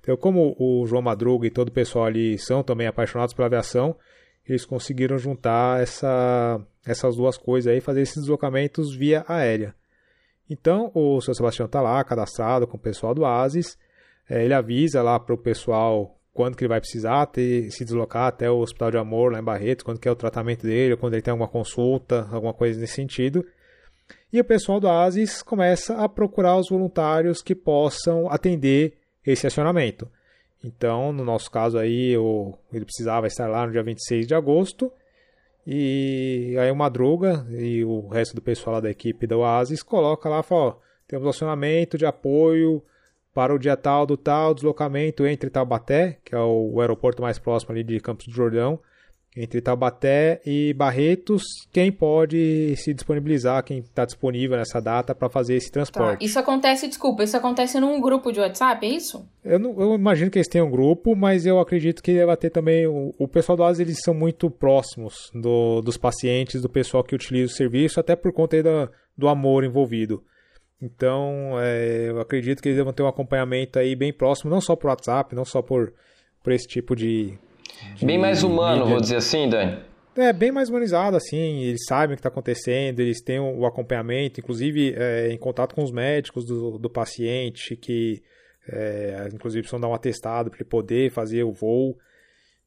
Então, 0.05 0.15
como 0.15 0.55
o 0.59 0.85
João 0.85 1.01
Madruga 1.01 1.47
e 1.47 1.49
todo 1.49 1.69
o 1.69 1.71
pessoal 1.71 2.05
ali 2.05 2.37
são 2.37 2.61
também 2.61 2.85
apaixonados 2.85 3.33
pela 3.33 3.47
aviação, 3.47 3.95
eles 4.47 4.63
conseguiram 4.63 5.17
juntar 5.17 5.81
essa, 5.81 6.61
essas 6.85 7.15
duas 7.15 7.39
coisas 7.39 7.73
aí, 7.73 7.81
fazer 7.81 8.01
esses 8.01 8.17
deslocamentos 8.17 8.95
via 8.95 9.25
aérea. 9.27 9.73
Então, 10.47 10.91
o 10.93 11.19
seu 11.21 11.33
Sebastião 11.33 11.65
está 11.65 11.81
lá, 11.81 12.03
cadastrado 12.03 12.67
com 12.67 12.77
o 12.77 12.79
pessoal 12.79 13.15
do 13.15 13.25
ASIS, 13.25 13.79
é, 14.29 14.45
ele 14.45 14.53
avisa 14.53 15.01
lá 15.01 15.19
para 15.19 15.33
o 15.33 15.39
pessoal 15.39 16.15
quando 16.31 16.55
que 16.55 16.63
ele 16.63 16.69
vai 16.69 16.79
precisar 16.79 17.25
ter, 17.25 17.71
se 17.71 17.83
deslocar 17.83 18.27
até 18.27 18.47
o 18.47 18.59
Hospital 18.59 18.91
de 18.91 18.97
Amor, 18.97 19.31
lá 19.31 19.39
em 19.39 19.43
Barretos, 19.43 19.83
quando 19.83 19.99
que 19.99 20.07
é 20.07 20.11
o 20.11 20.15
tratamento 20.15 20.67
dele, 20.67 20.97
quando 20.97 21.13
ele 21.13 21.21
tem 21.23 21.31
alguma 21.31 21.49
consulta, 21.49 22.27
alguma 22.31 22.53
coisa 22.53 22.79
nesse 22.79 22.93
sentido. 22.93 23.43
E 24.31 24.39
o 24.39 24.45
pessoal 24.45 24.79
do 24.79 24.87
ASIS 24.87 25.41
começa 25.41 25.95
a 25.95 26.07
procurar 26.07 26.57
os 26.57 26.69
voluntários 26.69 27.41
que 27.41 27.55
possam 27.55 28.29
atender 28.29 28.93
esse 29.25 29.47
acionamento. 29.47 30.09
Então, 30.63 31.13
no 31.13 31.23
nosso 31.23 31.49
caso 31.51 31.77
aí, 31.77 32.17
o, 32.17 32.53
ele 32.73 32.85
precisava 32.85 33.27
estar 33.27 33.47
lá 33.47 33.65
no 33.65 33.71
dia 33.71 33.83
26 33.83 34.27
de 34.27 34.33
agosto. 34.33 34.91
E 35.65 36.55
aí 36.59 36.69
o 36.69 36.75
Madruga 36.75 37.45
e 37.49 37.83
o 37.83 38.07
resto 38.07 38.35
do 38.35 38.41
pessoal 38.41 38.75
lá 38.75 38.79
da 38.81 38.89
equipe 38.89 39.25
da 39.25 39.35
Oasis 39.35 39.81
coloca 39.81 40.29
lá, 40.29 40.43
fala, 40.43 40.61
ó, 40.61 40.75
temos 41.07 41.27
acionamento 41.27 41.97
de 41.97 42.05
apoio 42.05 42.83
para 43.33 43.53
o 43.53 43.59
dia 43.59 43.75
tal 43.75 44.05
do 44.05 44.15
tal, 44.15 44.53
deslocamento 44.53 45.25
entre 45.25 45.49
Taubaté, 45.49 46.19
que 46.23 46.33
é 46.33 46.39
o 46.39 46.79
aeroporto 46.79 47.21
mais 47.21 47.37
próximo 47.37 47.71
ali 47.71 47.83
de 47.83 47.99
Campos 47.99 48.27
do 48.27 48.33
Jordão, 48.33 48.79
entre 49.35 49.59
Taubaté 49.59 50.39
e 50.45 50.73
Barretos, 50.73 51.43
quem 51.71 51.91
pode 51.91 52.73
se 52.77 52.93
disponibilizar, 52.93 53.63
quem 53.63 53.79
está 53.79 54.05
disponível 54.05 54.55
nessa 54.55 54.79
data 54.79 55.13
para 55.13 55.29
fazer 55.29 55.55
esse 55.55 55.69
transporte. 55.69 56.19
Tá. 56.19 56.25
Isso 56.25 56.39
acontece, 56.39 56.87
desculpa, 56.87 57.23
isso 57.23 57.35
acontece 57.35 57.77
num 57.79 57.99
grupo 57.99 58.31
de 58.31 58.39
WhatsApp, 58.39 58.85
é 58.85 58.89
isso? 58.89 59.27
Eu, 59.43 59.59
não, 59.59 59.79
eu 59.79 59.95
imagino 59.95 60.31
que 60.31 60.37
eles 60.37 60.47
tenham 60.47 60.67
um 60.67 60.71
grupo, 60.71 61.15
mas 61.15 61.45
eu 61.45 61.59
acredito 61.59 62.01
que 62.01 62.13
deve 62.13 62.35
ter 62.37 62.49
também. 62.49 62.87
O, 62.87 63.13
o 63.17 63.27
pessoal 63.27 63.57
do 63.57 63.63
ASIS, 63.63 63.81
eles 63.81 63.99
são 64.01 64.13
muito 64.13 64.49
próximos 64.49 65.29
do, 65.33 65.81
dos 65.81 65.97
pacientes, 65.97 66.61
do 66.61 66.69
pessoal 66.69 67.03
que 67.03 67.13
utiliza 67.13 67.51
o 67.51 67.55
serviço, 67.55 67.99
até 67.99 68.15
por 68.15 68.31
conta 68.31 68.63
da, 68.63 68.89
do 69.17 69.27
amor 69.27 69.65
envolvido. 69.65 70.23
Então, 70.81 71.59
é, 71.59 72.09
eu 72.09 72.19
acredito 72.19 72.61
que 72.61 72.69
eles 72.69 72.81
vão 72.81 72.93
ter 72.93 73.03
um 73.03 73.07
acompanhamento 73.07 73.79
aí 73.79 73.95
bem 73.95 74.13
próximo, 74.13 74.49
não 74.49 74.61
só 74.61 74.75
por 74.75 74.87
WhatsApp, 74.87 75.35
não 75.35 75.45
só 75.45 75.61
por, 75.61 75.93
por 76.43 76.53
esse 76.53 76.67
tipo 76.67 76.95
de, 76.95 77.37
Bem 78.01 78.17
mais 78.17 78.43
humano, 78.43 78.81
mídia. 78.81 78.91
vou 78.91 79.01
dizer 79.01 79.17
assim, 79.17 79.49
Dani. 79.49 79.79
É, 80.17 80.31
bem 80.31 80.49
mais 80.49 80.69
humanizado, 80.69 81.17
assim, 81.17 81.63
eles 81.63 81.83
sabem 81.85 82.13
o 82.13 82.17
que 82.17 82.21
está 82.21 82.29
acontecendo, 82.29 83.01
eles 83.01 83.21
têm 83.21 83.37
o 83.37 83.65
acompanhamento, 83.65 84.39
inclusive 84.39 84.93
é, 84.95 85.29
em 85.29 85.37
contato 85.37 85.75
com 85.75 85.83
os 85.83 85.91
médicos 85.91 86.45
do, 86.45 86.77
do 86.77 86.89
paciente, 86.89 87.75
que 87.75 88.23
é, 88.67 89.27
inclusive 89.33 89.61
precisam 89.61 89.79
dar 89.79 89.89
um 89.89 89.93
atestado 89.93 90.49
para 90.49 90.59
ele 90.59 90.69
poder 90.69 91.11
fazer 91.11 91.43
o 91.43 91.51
voo. 91.51 91.97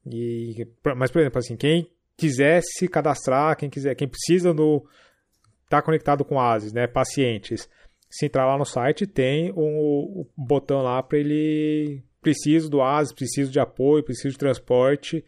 E, 0.07 0.67
mas, 0.95 1.11
por 1.11 1.21
exemplo, 1.21 1.39
assim, 1.39 1.57
quem 1.57 1.91
quiser 2.19 2.61
se 2.63 2.87
cadastrar, 2.87 3.57
quem 3.57 3.71
quiser, 3.71 3.95
quem 3.95 4.09
precisa 4.09 4.53
no 4.53 4.85
estar 5.65 5.79
tá 5.79 5.83
conectado 5.83 6.27
com 6.27 6.39
ASIS, 6.39 6.73
né, 6.73 6.87
pacientes, 6.87 7.69
se 8.11 8.27
entrar 8.27 8.47
lá 8.47 8.59
no 8.59 8.65
site, 8.65 9.07
tem 9.07 9.53
um, 9.53 10.21
um 10.21 10.27
botão 10.37 10.83
lá 10.83 11.03
para 11.03 11.19
ele 11.19 12.03
preciso 12.21 12.69
do 12.69 12.83
ASIS, 12.83 13.13
preciso 13.13 13.51
de 13.51 13.61
apoio, 13.61 14.05
preciso 14.05 14.31
de 14.31 14.39
transporte. 14.39 15.25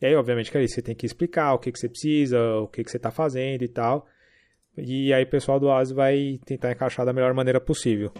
E 0.00 0.06
aí, 0.06 0.14
obviamente, 0.14 0.50
que 0.50 0.58
aí 0.58 0.68
você 0.68 0.82
tem 0.82 0.94
que 0.94 1.06
explicar 1.06 1.54
o 1.54 1.58
que, 1.58 1.72
que 1.72 1.78
você 1.78 1.88
precisa, 1.88 2.38
o 2.56 2.68
que, 2.68 2.84
que 2.84 2.90
você 2.90 2.98
está 2.98 3.10
fazendo 3.10 3.62
e 3.62 3.68
tal. 3.68 4.06
E 4.76 5.12
aí 5.12 5.24
o 5.24 5.30
pessoal 5.30 5.58
do 5.58 5.70
ASIS 5.70 5.94
vai 5.94 6.38
tentar 6.44 6.70
encaixar 6.70 7.06
da 7.06 7.12
melhor 7.12 7.32
maneira 7.32 7.60
possível. 7.60 8.12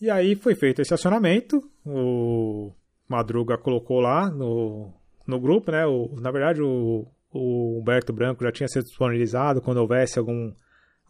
E 0.00 0.08
aí 0.08 0.36
foi 0.36 0.54
feito 0.54 0.80
esse 0.80 0.94
acionamento, 0.94 1.60
o 1.84 2.72
Madruga 3.08 3.58
colocou 3.58 3.98
lá 3.98 4.30
no, 4.30 4.92
no 5.26 5.40
grupo, 5.40 5.72
né? 5.72 5.84
O, 5.86 6.14
na 6.20 6.30
verdade, 6.30 6.62
o, 6.62 7.04
o 7.32 7.80
Humberto 7.80 8.12
Branco 8.12 8.44
já 8.44 8.52
tinha 8.52 8.68
sido 8.68 8.84
disponibilizado 8.84 9.60
quando 9.60 9.78
houvesse 9.78 10.16
algum, 10.16 10.52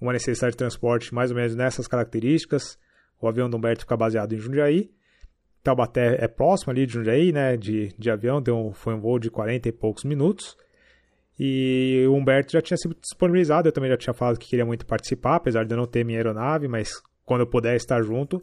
uma 0.00 0.15
necessidade 0.15 0.53
de 0.53 0.59
transporte 0.59 1.15
mais 1.15 1.31
ou 1.31 1.37
menos 1.37 1.55
nessas 1.55 1.87
características. 1.87 2.79
O 3.21 3.29
avião 3.29 3.50
do 3.50 3.59
Humberto 3.59 3.83
fica 3.83 3.97
baseado 3.97 4.33
em 4.35 4.38
Jundiaí. 4.38 4.91
Taubaté 5.62 6.17
é 6.23 6.29
próximo 6.29 6.71
ali 6.71 6.87
de 6.87 6.95
Jundiaí, 6.95 7.33
né, 7.33 7.57
de, 7.57 7.93
de 7.99 8.11
avião, 8.11 8.41
deu 8.41 8.73
foi 8.75 8.95
um 8.95 9.00
voo 9.00 9.19
de 9.19 9.31
40 9.31 9.69
e 9.69 9.73
poucos 9.73 10.05
minutos. 10.05 10.57
E 11.38 12.05
o 12.09 12.15
Humberto 12.15 12.53
já 12.53 12.61
tinha 12.61 12.77
se 12.77 12.88
disponibilizado, 13.00 13.69
eu 13.69 13.73
também 13.73 13.91
já 13.91 13.97
tinha 13.97 14.12
falado 14.12 14.38
que 14.38 14.49
queria 14.49 14.67
muito 14.67 14.85
participar, 14.85 15.37
apesar 15.37 15.65
de 15.65 15.73
eu 15.73 15.79
não 15.79 15.87
ter 15.87 16.05
minha 16.05 16.19
aeronave, 16.19 16.67
mas 16.67 16.91
quando 17.25 17.43
eu 17.43 17.47
puder 17.47 17.77
estar 17.77 18.03
junto. 18.03 18.43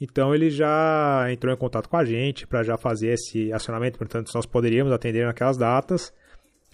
Então 0.00 0.32
ele 0.32 0.48
já 0.48 1.26
entrou 1.32 1.52
em 1.52 1.56
contato 1.56 1.88
com 1.88 1.96
a 1.96 2.04
gente 2.04 2.46
para 2.46 2.62
já 2.62 2.76
fazer 2.76 3.08
esse 3.08 3.52
acionamento, 3.52 3.98
portanto, 3.98 4.30
nós 4.32 4.46
poderíamos 4.46 4.92
atender 4.92 5.26
naquelas 5.26 5.56
datas. 5.56 6.12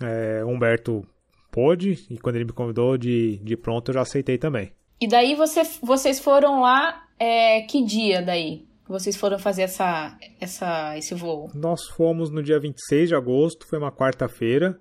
É, 0.00 0.45
Humberto 0.45 1.07
pôde, 1.50 2.05
e 2.11 2.19
quando 2.19 2.37
ele 2.37 2.45
me 2.45 2.53
convidou 2.53 2.99
de, 2.99 3.38
de 3.38 3.57
pronto, 3.57 3.91
eu 3.91 3.95
já 3.95 4.03
aceitei 4.03 4.37
também. 4.37 4.73
E 5.00 5.07
daí 5.07 5.35
você, 5.35 5.62
vocês 5.83 6.21
foram 6.21 6.61
lá, 6.61 7.05
é, 7.19 7.62
que 7.62 7.83
dia 7.83 8.21
daí? 8.21 8.67
Vocês 8.87 9.17
foram 9.17 9.38
fazer 9.38 9.62
essa, 9.62 10.17
essa, 10.38 10.97
esse 10.99 11.14
voo? 11.14 11.50
Nós 11.55 11.87
fomos 11.88 12.31
no 12.31 12.43
dia 12.43 12.61
26 12.61 13.09
de 13.09 13.14
agosto, 13.14 13.67
foi 13.67 13.79
uma 13.79 13.91
quarta-feira. 13.91 14.79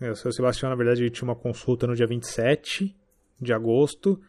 É, 0.00 0.10
o 0.10 0.14
seu 0.14 0.30
Sebastião, 0.30 0.70
na 0.70 0.76
verdade, 0.76 1.10
tinha 1.10 1.28
uma 1.28 1.34
consulta 1.34 1.86
no 1.86 1.96
dia 1.96 2.06
27 2.06 2.94
de 3.40 3.52
agosto. 3.52 4.20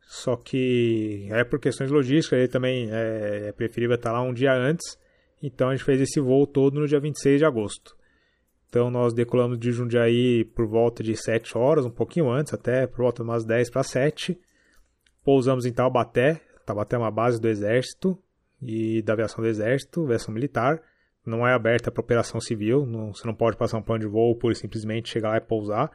Só 0.00 0.34
que 0.36 1.28
é 1.30 1.44
por 1.44 1.60
questões 1.60 1.90
logísticas, 1.90 2.38
ele 2.38 2.48
também 2.48 2.88
é, 2.90 3.48
é 3.48 3.52
preferível 3.52 3.96
estar 3.96 4.12
lá 4.12 4.22
um 4.22 4.32
dia 4.32 4.54
antes. 4.54 4.98
Então 5.42 5.68
a 5.68 5.76
gente 5.76 5.84
fez 5.84 6.00
esse 6.00 6.18
voo 6.18 6.46
todo 6.46 6.80
no 6.80 6.88
dia 6.88 6.98
26 6.98 7.40
de 7.40 7.44
agosto. 7.44 7.94
Então 8.70 8.90
nós 8.90 9.12
decolamos 9.12 9.58
de 9.58 9.70
Jundiaí 9.70 10.46
por 10.46 10.66
volta 10.66 11.02
de 11.02 11.14
7 11.14 11.56
horas, 11.58 11.84
um 11.84 11.90
pouquinho 11.90 12.30
antes, 12.30 12.54
até 12.54 12.86
por 12.86 13.02
volta 13.02 13.22
de 13.22 13.28
umas 13.28 13.44
10 13.44 13.68
para 13.68 13.82
7. 13.82 14.40
Pousamos 15.22 15.66
em 15.66 15.72
Taubaté. 15.72 16.40
Taubaté 16.64 16.96
é 16.96 16.98
uma 16.98 17.10
base 17.10 17.38
do 17.38 17.48
Exército 17.48 18.18
e 18.60 19.02
da 19.02 19.12
aviação 19.12 19.42
do 19.42 19.48
Exército, 19.48 20.04
aviação 20.04 20.32
militar. 20.34 20.80
Não 21.24 21.46
é 21.46 21.52
aberta 21.52 21.90
para 21.90 22.00
operação 22.00 22.40
civil, 22.40 22.86
não, 22.86 23.12
você 23.12 23.26
não 23.26 23.34
pode 23.34 23.56
passar 23.56 23.78
um 23.78 23.82
plano 23.82 24.00
de 24.00 24.06
voo 24.06 24.36
por 24.36 24.54
simplesmente 24.54 25.10
chegar 25.10 25.30
lá 25.30 25.36
e 25.36 25.40
pousar. 25.40 25.90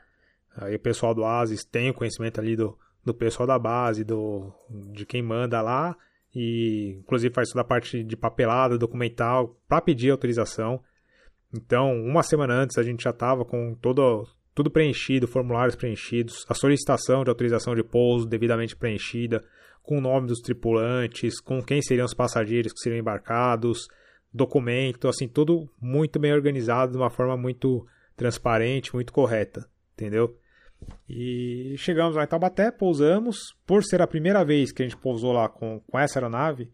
Aí 0.55 0.75
o 0.75 0.79
pessoal 0.79 1.13
do 1.13 1.25
ASIS 1.25 1.63
tem 1.63 1.89
o 1.89 1.93
conhecimento 1.93 2.39
ali 2.39 2.55
do, 2.55 2.77
do 3.03 3.13
pessoal 3.13 3.47
da 3.47 3.57
base, 3.57 4.03
do, 4.03 4.53
de 4.91 5.05
quem 5.05 5.21
manda 5.21 5.61
lá, 5.61 5.95
e 6.33 6.97
inclusive 6.99 7.33
faz 7.33 7.49
toda 7.49 7.61
a 7.61 7.65
parte 7.65 8.03
de 8.03 8.15
papelada, 8.15 8.77
documental, 8.77 9.57
para 9.67 9.81
pedir 9.81 10.11
autorização. 10.11 10.81
Então, 11.53 11.93
uma 12.01 12.23
semana 12.23 12.53
antes 12.53 12.77
a 12.77 12.83
gente 12.83 13.03
já 13.03 13.11
estava 13.11 13.45
com 13.45 13.75
todo, 13.75 14.27
tudo 14.53 14.71
preenchido, 14.71 15.27
formulários 15.27 15.75
preenchidos, 15.75 16.45
a 16.49 16.53
solicitação 16.53 17.23
de 17.23 17.29
autorização 17.29 17.75
de 17.75 17.83
pouso 17.83 18.27
devidamente 18.27 18.75
preenchida, 18.75 19.43
com 19.83 19.97
o 19.97 20.01
nome 20.01 20.27
dos 20.27 20.39
tripulantes, 20.39 21.39
com 21.39 21.61
quem 21.61 21.81
seriam 21.81 22.05
os 22.05 22.13
passageiros 22.13 22.71
que 22.71 22.79
seriam 22.79 22.99
embarcados, 22.99 23.87
documento, 24.33 25.07
assim, 25.07 25.27
tudo 25.27 25.69
muito 25.79 26.17
bem 26.19 26.33
organizado 26.33 26.93
de 26.93 26.97
uma 26.97 27.09
forma 27.09 27.37
muito 27.37 27.85
transparente, 28.15 28.93
muito 28.93 29.11
correta, 29.11 29.67
entendeu? 29.93 30.35
E 31.07 31.75
chegamos 31.77 32.15
lá 32.15 32.23
em 32.23 32.27
Taubaté, 32.27 32.71
pousamos. 32.71 33.37
Por 33.65 33.83
ser 33.83 34.01
a 34.01 34.07
primeira 34.07 34.43
vez 34.43 34.71
que 34.71 34.81
a 34.81 34.85
gente 34.85 34.97
pousou 34.97 35.31
lá 35.31 35.47
com, 35.47 35.79
com 35.81 35.99
essa 35.99 36.19
aeronave, 36.19 36.71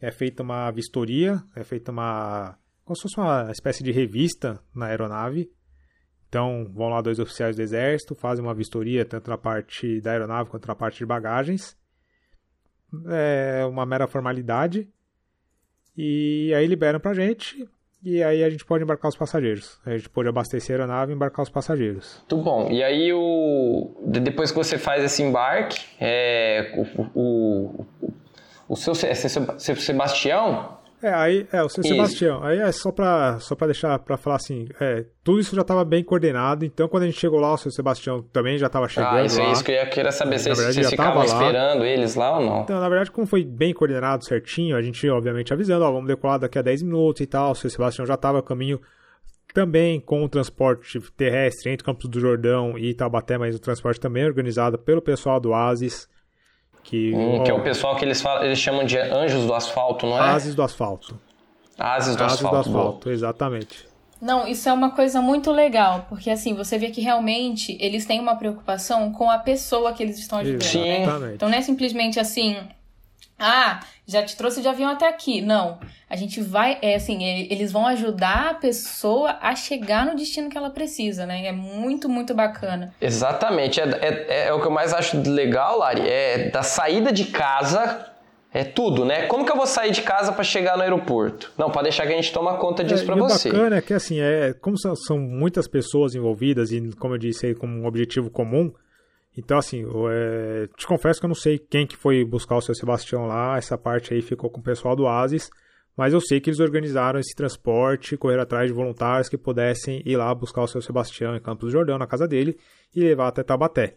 é 0.00 0.10
feita 0.10 0.42
uma 0.42 0.70
vistoria, 0.70 1.42
é 1.54 1.62
feita 1.64 1.90
uma. 1.90 2.56
como 2.84 2.96
se 2.96 3.02
fosse 3.02 3.18
uma 3.18 3.50
espécie 3.50 3.82
de 3.82 3.92
revista 3.92 4.60
na 4.74 4.86
aeronave. 4.86 5.50
Então 6.28 6.64
vão 6.72 6.88
lá 6.88 7.02
dois 7.02 7.18
oficiais 7.18 7.56
do 7.56 7.62
Exército, 7.62 8.14
fazem 8.14 8.42
uma 8.42 8.54
vistoria 8.54 9.04
tanto 9.04 9.28
na 9.28 9.36
parte 9.36 10.00
da 10.00 10.12
aeronave 10.12 10.48
quanto 10.48 10.66
na 10.66 10.74
parte 10.74 10.98
de 10.98 11.06
bagagens. 11.06 11.76
É 13.08 13.64
uma 13.66 13.86
mera 13.86 14.06
formalidade. 14.06 14.88
E 15.96 16.52
aí 16.54 16.66
liberam 16.66 16.98
pra 16.98 17.14
gente 17.14 17.68
e 18.04 18.20
aí 18.20 18.42
a 18.42 18.50
gente 18.50 18.64
pode 18.64 18.82
embarcar 18.82 19.08
os 19.08 19.16
passageiros. 19.16 19.78
A 19.86 19.96
gente 19.96 20.08
pode 20.08 20.28
abastecer 20.28 20.74
a 20.74 20.82
aeronave 20.82 21.12
e 21.12 21.14
embarcar 21.14 21.44
os 21.44 21.48
passageiros. 21.48 22.16
Muito 22.18 22.36
bom. 22.38 22.68
E 22.70 22.82
aí, 22.82 23.12
o... 23.12 23.94
depois 24.04 24.50
que 24.50 24.56
você 24.56 24.76
faz 24.76 25.04
esse 25.04 25.22
embarque, 25.22 25.80
é... 26.00 26.74
o, 26.76 27.20
o, 27.20 27.86
o 28.68 28.74
é 28.74 29.14
seu 29.14 29.76
Sebastião 29.76 30.81
é, 31.02 31.12
aí, 31.12 31.46
é, 31.52 31.62
o 31.62 31.68
seu 31.68 31.82
Sebastião, 31.82 32.42
aí 32.44 32.58
é 32.58 32.70
só 32.72 32.92
pra, 32.92 33.38
só 33.40 33.54
pra 33.56 33.66
deixar, 33.66 33.98
pra 33.98 34.16
falar 34.16 34.36
assim, 34.36 34.66
é, 34.80 35.04
tudo 35.24 35.40
isso 35.40 35.56
já 35.56 35.64
tava 35.64 35.84
bem 35.84 36.04
coordenado, 36.04 36.64
então 36.64 36.88
quando 36.88 37.02
a 37.02 37.06
gente 37.06 37.18
chegou 37.18 37.40
lá, 37.40 37.52
o 37.54 37.58
seu 37.58 37.70
Sebastião 37.70 38.22
também 38.32 38.56
já 38.58 38.68
tava 38.68 38.88
chegando 38.88 39.16
Ah, 39.16 39.24
isso 39.24 39.40
lá. 39.40 39.46
é 39.48 39.52
isso 39.52 39.64
que 39.64 39.72
eu 39.72 39.76
ia 39.76 39.86
querer 39.86 40.12
saber, 40.12 40.38
se 40.38 40.48
vocês 40.48 40.88
ficavam 40.88 41.24
esperando 41.24 41.84
eles 41.84 42.14
lá 42.14 42.38
ou 42.38 42.44
não? 42.44 42.60
Então, 42.62 42.80
na 42.80 42.88
verdade, 42.88 43.10
como 43.10 43.26
foi 43.26 43.44
bem 43.44 43.74
coordenado 43.74 44.24
certinho, 44.24 44.76
a 44.76 44.82
gente, 44.82 45.08
obviamente, 45.10 45.52
avisando, 45.52 45.84
ó, 45.84 45.90
vamos 45.90 46.06
decolar 46.06 46.38
daqui 46.38 46.58
a 46.58 46.62
10 46.62 46.82
minutos 46.82 47.20
e 47.20 47.26
tal, 47.26 47.50
o 47.52 47.54
seu 47.54 47.68
Sebastião 47.68 48.06
já 48.06 48.16
tava 48.16 48.38
a 48.38 48.42
caminho 48.42 48.80
também 49.52 50.00
com 50.00 50.24
o 50.24 50.28
transporte 50.28 50.98
terrestre 51.16 51.70
entre 51.70 51.84
Campos 51.84 52.08
do 52.08 52.18
Jordão 52.18 52.78
e 52.78 52.94
Taubaté, 52.94 53.36
mas 53.36 53.54
o 53.54 53.58
transporte 53.58 54.00
também 54.00 54.22
é 54.22 54.26
organizado 54.26 54.78
pelo 54.78 55.02
pessoal 55.02 55.38
do 55.38 55.52
Asis, 55.52 56.08
que, 56.82 57.14
hum, 57.14 57.42
que 57.44 57.50
é 57.50 57.54
o 57.54 57.62
pessoal 57.62 57.96
que 57.96 58.04
eles, 58.04 58.20
falam, 58.20 58.44
eles 58.44 58.58
chamam 58.58 58.84
de 58.84 58.98
anjos 58.98 59.46
do 59.46 59.54
asfalto, 59.54 60.06
não 60.06 60.18
é? 60.18 60.30
Ases 60.30 60.54
do 60.54 60.62
asfalto. 60.62 61.18
Ases 61.78 62.16
do 62.16 62.24
Ases 62.24 62.36
asfalto. 62.36 62.70
do 62.70 62.78
asfalto, 62.78 63.10
exatamente. 63.10 63.92
Não, 64.20 64.46
isso 64.46 64.68
é 64.68 64.72
uma 64.72 64.90
coisa 64.90 65.20
muito 65.20 65.50
legal, 65.50 66.06
porque 66.08 66.30
assim, 66.30 66.54
você 66.54 66.78
vê 66.78 66.90
que 66.90 67.00
realmente 67.00 67.76
eles 67.80 68.06
têm 68.06 68.20
uma 68.20 68.36
preocupação 68.36 69.10
com 69.12 69.28
a 69.28 69.38
pessoa 69.38 69.92
que 69.92 70.00
eles 70.00 70.16
estão 70.16 70.38
ajudando. 70.38 70.62
Sim. 70.62 71.06
Né? 71.06 71.32
Então 71.34 71.48
não 71.48 71.58
é 71.58 71.60
simplesmente 71.60 72.20
assim, 72.20 72.56
ah, 73.42 73.80
já 74.06 74.22
te 74.22 74.36
trouxe 74.36 74.62
de 74.62 74.68
avião 74.68 74.88
até 74.88 75.08
aqui. 75.08 75.40
Não. 75.40 75.80
A 76.08 76.14
gente 76.14 76.40
vai, 76.40 76.78
é 76.80 76.94
assim, 76.94 77.24
eles 77.24 77.72
vão 77.72 77.86
ajudar 77.88 78.50
a 78.50 78.54
pessoa 78.54 79.36
a 79.40 79.56
chegar 79.56 80.06
no 80.06 80.14
destino 80.14 80.48
que 80.48 80.56
ela 80.56 80.70
precisa, 80.70 81.26
né? 81.26 81.44
É 81.46 81.52
muito, 81.52 82.08
muito 82.08 82.34
bacana. 82.34 82.94
Exatamente. 83.00 83.80
É, 83.80 83.84
é, 84.00 84.48
é 84.48 84.52
o 84.52 84.60
que 84.60 84.66
eu 84.66 84.70
mais 84.70 84.94
acho 84.94 85.20
legal, 85.28 85.78
Lari. 85.78 86.08
É 86.08 86.50
da 86.50 86.62
saída 86.62 87.10
de 87.10 87.24
casa. 87.24 88.08
É 88.54 88.62
tudo, 88.62 89.04
né? 89.04 89.26
Como 89.26 89.46
que 89.46 89.50
eu 89.50 89.56
vou 89.56 89.66
sair 89.66 89.90
de 89.90 90.02
casa 90.02 90.30
para 90.30 90.44
chegar 90.44 90.76
no 90.76 90.82
aeroporto? 90.82 91.50
Não, 91.56 91.70
pode 91.70 91.84
deixar 91.84 92.06
que 92.06 92.12
a 92.12 92.16
gente 92.16 92.30
toma 92.30 92.58
conta 92.58 92.84
disso 92.84 93.02
é, 93.02 93.06
para 93.06 93.16
você. 93.16 93.48
O 93.48 93.52
bacana 93.52 93.76
é 93.76 93.80
que, 93.80 93.94
assim, 93.94 94.20
é, 94.20 94.52
como 94.60 94.78
são, 94.78 94.94
são 94.94 95.18
muitas 95.18 95.66
pessoas 95.66 96.14
envolvidas 96.14 96.70
e, 96.70 96.90
como 96.98 97.14
eu 97.14 97.18
disse, 97.18 97.54
com 97.54 97.66
um 97.66 97.86
objetivo 97.86 98.28
comum, 98.28 98.70
então, 99.36 99.56
assim, 99.56 99.84
é, 100.10 100.68
te 100.76 100.86
confesso 100.86 101.18
que 101.18 101.24
eu 101.24 101.28
não 101.28 101.34
sei 101.34 101.58
quem 101.58 101.86
que 101.86 101.96
foi 101.96 102.24
buscar 102.24 102.56
o 102.56 102.60
seu 102.60 102.74
Sebastião 102.74 103.26
lá, 103.26 103.56
essa 103.56 103.78
parte 103.78 104.12
aí 104.12 104.20
ficou 104.20 104.50
com 104.50 104.60
o 104.60 104.64
pessoal 104.64 104.94
do 104.94 105.06
Asis, 105.06 105.48
mas 105.96 106.12
eu 106.12 106.20
sei 106.20 106.40
que 106.40 106.50
eles 106.50 106.60
organizaram 106.60 107.18
esse 107.18 107.34
transporte, 107.34 108.16
correram 108.16 108.42
atrás 108.42 108.68
de 108.68 108.74
voluntários 108.74 109.28
que 109.28 109.38
pudessem 109.38 110.02
ir 110.04 110.16
lá 110.16 110.34
buscar 110.34 110.62
o 110.62 110.68
seu 110.68 110.82
Sebastião 110.82 111.34
em 111.34 111.40
Campos 111.40 111.66
do 111.66 111.70
Jordão, 111.70 111.98
na 111.98 112.06
casa 112.06 112.28
dele, 112.28 112.58
e 112.94 113.00
levar 113.00 113.28
até 113.28 113.42
Tabaté. 113.42 113.96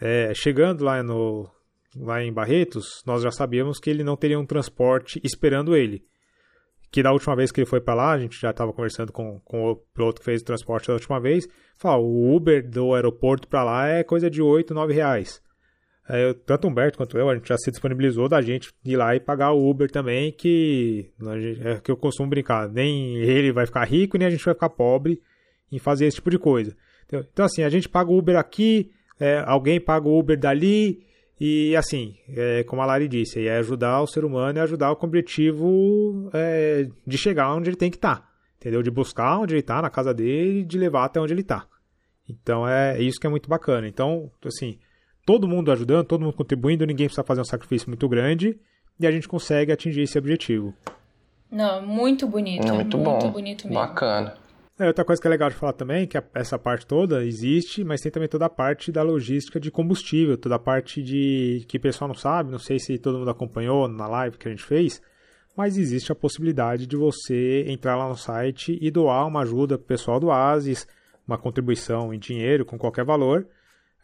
É, 0.00 0.32
chegando 0.34 0.84
lá, 0.84 1.02
no, 1.02 1.48
lá 1.96 2.22
em 2.22 2.32
Barretos, 2.32 3.02
nós 3.04 3.22
já 3.22 3.30
sabíamos 3.30 3.78
que 3.78 3.90
ele 3.90 4.04
não 4.04 4.16
teria 4.16 4.38
um 4.38 4.46
transporte 4.46 5.20
esperando 5.24 5.76
ele 5.76 6.04
que 6.90 7.02
da 7.02 7.12
última 7.12 7.36
vez 7.36 7.52
que 7.52 7.60
ele 7.60 7.68
foi 7.68 7.80
para 7.80 7.94
lá, 7.94 8.12
a 8.12 8.18
gente 8.18 8.38
já 8.40 8.50
estava 8.50 8.72
conversando 8.72 9.12
com, 9.12 9.38
com 9.40 9.70
o 9.70 9.76
piloto 9.76 10.20
que 10.20 10.24
fez 10.24 10.42
o 10.42 10.44
transporte 10.44 10.88
da 10.88 10.94
última 10.94 11.20
vez, 11.20 11.46
falou, 11.80 12.06
o 12.06 12.36
Uber 12.36 12.68
do 12.68 12.94
aeroporto 12.94 13.48
para 13.48 13.64
lá 13.64 13.88
é 13.88 14.04
coisa 14.04 14.30
de 14.30 14.42
8, 14.42 14.74
9 14.74 14.92
reais. 14.92 15.42
É, 16.06 16.34
tanto 16.44 16.66
o 16.66 16.70
Humberto 16.70 16.98
quanto 16.98 17.16
eu, 17.16 17.30
a 17.30 17.34
gente 17.34 17.48
já 17.48 17.56
se 17.56 17.70
disponibilizou 17.70 18.28
da 18.28 18.42
gente 18.42 18.70
ir 18.84 18.96
lá 18.96 19.14
e 19.14 19.20
pagar 19.20 19.52
o 19.52 19.70
Uber 19.70 19.90
também, 19.90 20.32
que 20.32 21.10
é 21.64 21.80
que 21.80 21.90
eu 21.90 21.96
costumo 21.96 22.28
brincar, 22.28 22.68
nem 22.68 23.16
ele 23.16 23.52
vai 23.52 23.64
ficar 23.64 23.84
rico, 23.84 24.18
nem 24.18 24.26
a 24.26 24.30
gente 24.30 24.44
vai 24.44 24.54
ficar 24.54 24.70
pobre 24.70 25.22
em 25.70 25.78
fazer 25.78 26.06
esse 26.06 26.16
tipo 26.16 26.30
de 26.30 26.38
coisa. 26.38 26.76
Então 27.06 27.44
assim, 27.44 27.62
a 27.62 27.68
gente 27.68 27.88
paga 27.88 28.10
o 28.10 28.18
Uber 28.18 28.36
aqui, 28.36 28.90
é, 29.18 29.42
alguém 29.46 29.80
paga 29.80 30.08
o 30.08 30.18
Uber 30.18 30.38
dali, 30.38 31.06
e 31.40 31.74
assim, 31.76 32.16
é, 32.28 32.64
como 32.64 32.82
a 32.82 32.86
Lari 32.86 33.08
disse, 33.08 33.46
é 33.46 33.56
ajudar 33.58 34.02
o 34.02 34.06
ser 34.06 34.24
humano 34.24 34.58
e 34.58 34.62
ajudar 34.62 34.94
com 34.96 35.06
o 35.06 35.08
objetivo 35.08 36.28
é, 36.34 36.88
de 37.06 37.16
chegar 37.16 37.54
onde 37.54 37.70
ele 37.70 37.76
tem 37.76 37.90
que 37.90 37.96
estar. 37.96 38.16
Tá, 38.16 38.28
entendeu? 38.58 38.82
De 38.82 38.90
buscar 38.90 39.38
onde 39.38 39.54
ele 39.54 39.60
está, 39.60 39.80
na 39.80 39.88
casa 39.88 40.12
dele, 40.12 40.60
e 40.60 40.64
de 40.64 40.76
levar 40.76 41.04
até 41.04 41.20
onde 41.20 41.32
ele 41.32 41.40
está. 41.40 41.69
Então 42.42 42.66
é 42.66 43.00
isso 43.00 43.18
que 43.18 43.26
é 43.26 43.30
muito 43.30 43.48
bacana. 43.48 43.88
Então, 43.88 44.30
assim, 44.44 44.78
todo 45.24 45.48
mundo 45.48 45.70
ajudando, 45.72 46.06
todo 46.06 46.22
mundo 46.22 46.34
contribuindo, 46.34 46.86
ninguém 46.86 47.06
precisa 47.06 47.24
fazer 47.24 47.40
um 47.40 47.44
sacrifício 47.44 47.88
muito 47.88 48.08
grande 48.08 48.58
e 48.98 49.06
a 49.06 49.10
gente 49.10 49.28
consegue 49.28 49.72
atingir 49.72 50.02
esse 50.02 50.18
objetivo. 50.18 50.74
Não, 51.50 51.84
muito 51.84 52.26
bonito. 52.26 52.66
Não, 52.66 52.76
muito, 52.76 52.96
muito 52.96 53.26
bom. 53.26 53.30
bonito 53.32 53.66
mesmo. 53.66 53.80
Bacana. 53.80 54.36
É, 54.78 54.86
outra 54.86 55.04
coisa 55.04 55.20
que 55.20 55.28
é 55.28 55.30
legal 55.30 55.50
de 55.50 55.56
falar 55.56 55.74
também, 55.74 56.06
que 56.06 56.16
essa 56.34 56.58
parte 56.58 56.86
toda 56.86 57.22
existe, 57.22 57.84
mas 57.84 58.00
tem 58.00 58.10
também 58.10 58.28
toda 58.28 58.46
a 58.46 58.48
parte 58.48 58.90
da 58.90 59.02
logística 59.02 59.60
de 59.60 59.70
combustível, 59.70 60.38
toda 60.38 60.54
a 60.54 60.58
parte 60.58 61.02
de 61.02 61.66
que 61.68 61.76
o 61.76 61.80
pessoal 61.80 62.08
não 62.08 62.14
sabe, 62.14 62.50
não 62.50 62.58
sei 62.58 62.78
se 62.78 62.96
todo 62.96 63.18
mundo 63.18 63.30
acompanhou 63.30 63.86
na 63.88 64.06
live 64.06 64.38
que 64.38 64.48
a 64.48 64.50
gente 64.50 64.64
fez, 64.64 65.02
mas 65.54 65.76
existe 65.76 66.10
a 66.10 66.14
possibilidade 66.14 66.86
de 66.86 66.96
você 66.96 67.66
entrar 67.68 67.94
lá 67.94 68.08
no 68.08 68.16
site 68.16 68.78
e 68.80 68.90
doar 68.90 69.26
uma 69.26 69.42
ajuda 69.42 69.76
para 69.76 69.84
o 69.84 69.88
pessoal 69.88 70.18
do 70.18 70.30
Asis, 70.30 70.88
uma 71.26 71.38
contribuição 71.38 72.12
em 72.12 72.18
dinheiro, 72.18 72.64
com 72.64 72.78
qualquer 72.78 73.04
valor. 73.04 73.46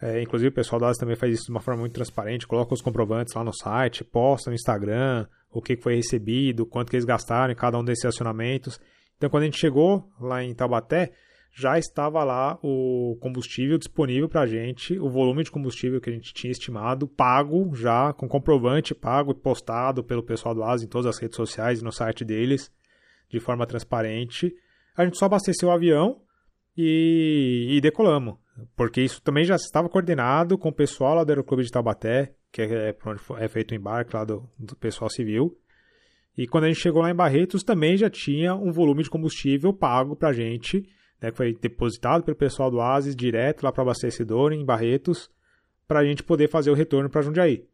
É, 0.01 0.21
inclusive 0.21 0.51
o 0.51 0.55
pessoal 0.55 0.79
do 0.79 0.85
Asis 0.85 0.99
também 0.99 1.17
faz 1.17 1.35
isso 1.35 1.47
de 1.47 1.51
uma 1.51 1.61
forma 1.61 1.81
muito 1.81 1.95
transparente, 1.95 2.47
coloca 2.47 2.75
os 2.75 2.83
comprovantes 2.83 3.35
lá 3.35 3.43
no 3.43 3.53
site, 3.53 4.05
posta 4.05 4.51
no 4.51 4.55
Instagram 4.55 5.27
o 5.51 5.63
que 5.63 5.77
foi 5.77 5.97
recebido, 5.97 6.67
quanto 6.67 6.91
que 6.91 6.97
eles 6.97 7.07
gastaram 7.07 7.53
em 7.53 7.57
cada 7.57 7.79
um 7.79 7.85
desses 7.85 8.05
acionamentos. 8.05 8.79
Então, 9.17 9.31
quando 9.31 9.45
a 9.45 9.47
gente 9.47 9.59
chegou 9.59 10.07
lá 10.21 10.45
em 10.45 10.55
Taubaté, 10.55 11.13
já 11.51 11.79
estava 11.79 12.23
lá 12.23 12.59
o 12.63 13.17
combustível 13.19 13.79
disponível 13.79 14.29
para 14.29 14.43
a 14.43 14.47
gente, 14.47 14.99
o 14.99 15.09
volume 15.09 15.43
de 15.43 15.51
combustível 15.51 15.99
que 16.03 16.11
a 16.11 16.13
gente 16.13 16.35
tinha 16.35 16.51
estimado, 16.51 17.09
pago 17.09 17.75
já, 17.75 18.13
com 18.13 18.29
comprovante 18.29 18.95
pago 18.95 19.33
e 19.33 19.35
postado 19.35 20.05
pelo 20.05 20.23
pessoal 20.23 20.55
do 20.55 20.63
ASA 20.63 20.85
em 20.85 20.89
todas 20.89 21.07
as 21.07 21.19
redes 21.19 21.37
sociais 21.37 21.81
e 21.81 21.85
no 21.85 21.91
site 21.91 22.27
deles, 22.27 22.71
de 23.31 23.41
forma 23.41 23.67
transparente. 23.67 24.55
A 24.95 25.05
gente 25.05 25.17
só 25.17 25.25
abasteceu 25.25 25.71
o 25.71 25.73
avião 25.73 26.21
e, 26.76 27.76
e 27.76 27.80
decolamos, 27.80 28.37
porque 28.76 29.00
isso 29.00 29.23
também 29.23 29.45
já 29.45 29.56
estava 29.56 29.88
coordenado 29.88 30.59
com 30.59 30.68
o 30.68 30.75
pessoal 30.75 31.14
lá 31.14 31.25
do 31.25 31.30
Aeroclube 31.30 31.62
de 31.62 31.71
Taubaté, 31.71 32.35
que 32.52 32.62
é, 32.62 32.90
é 32.90 32.97
onde 33.06 33.21
é 33.38 33.49
feito 33.49 33.73
o 33.73 33.75
embarque 33.75 34.14
lá 34.14 34.25
do, 34.25 34.49
do 34.59 34.76
pessoal 34.76 35.11
civil. 35.11 35.56
E 36.37 36.47
quando 36.47 36.64
a 36.64 36.68
gente 36.68 36.80
chegou 36.80 37.02
lá 37.02 37.11
em 37.11 37.14
Barretos, 37.14 37.62
também 37.62 37.97
já 37.97 38.11
tinha 38.11 38.54
um 38.54 38.71
volume 38.71 39.02
de 39.02 39.11
combustível 39.11 39.73
pago 39.73 40.14
para 40.14 40.28
a 40.28 40.33
gente 40.33 40.87
né, 41.21 41.30
que 41.30 41.37
foi 41.37 41.54
depositado 41.54 42.25
pelo 42.25 42.37
pessoal 42.37 42.71
do 42.71 42.80
Asis 42.80 43.16
direto 43.16 43.62
lá 43.62 43.73
para 43.73 43.83
abastecedor 43.83 44.52
em 44.52 44.64
Barretos, 44.64 45.30
para 45.87 46.00
a 46.00 46.04
gente 46.04 46.23
poder 46.23 46.49
fazer 46.49 46.71
o 46.71 46.75
retorno 46.75 47.09
para 47.09 47.23
Jundiaí. 47.23 47.64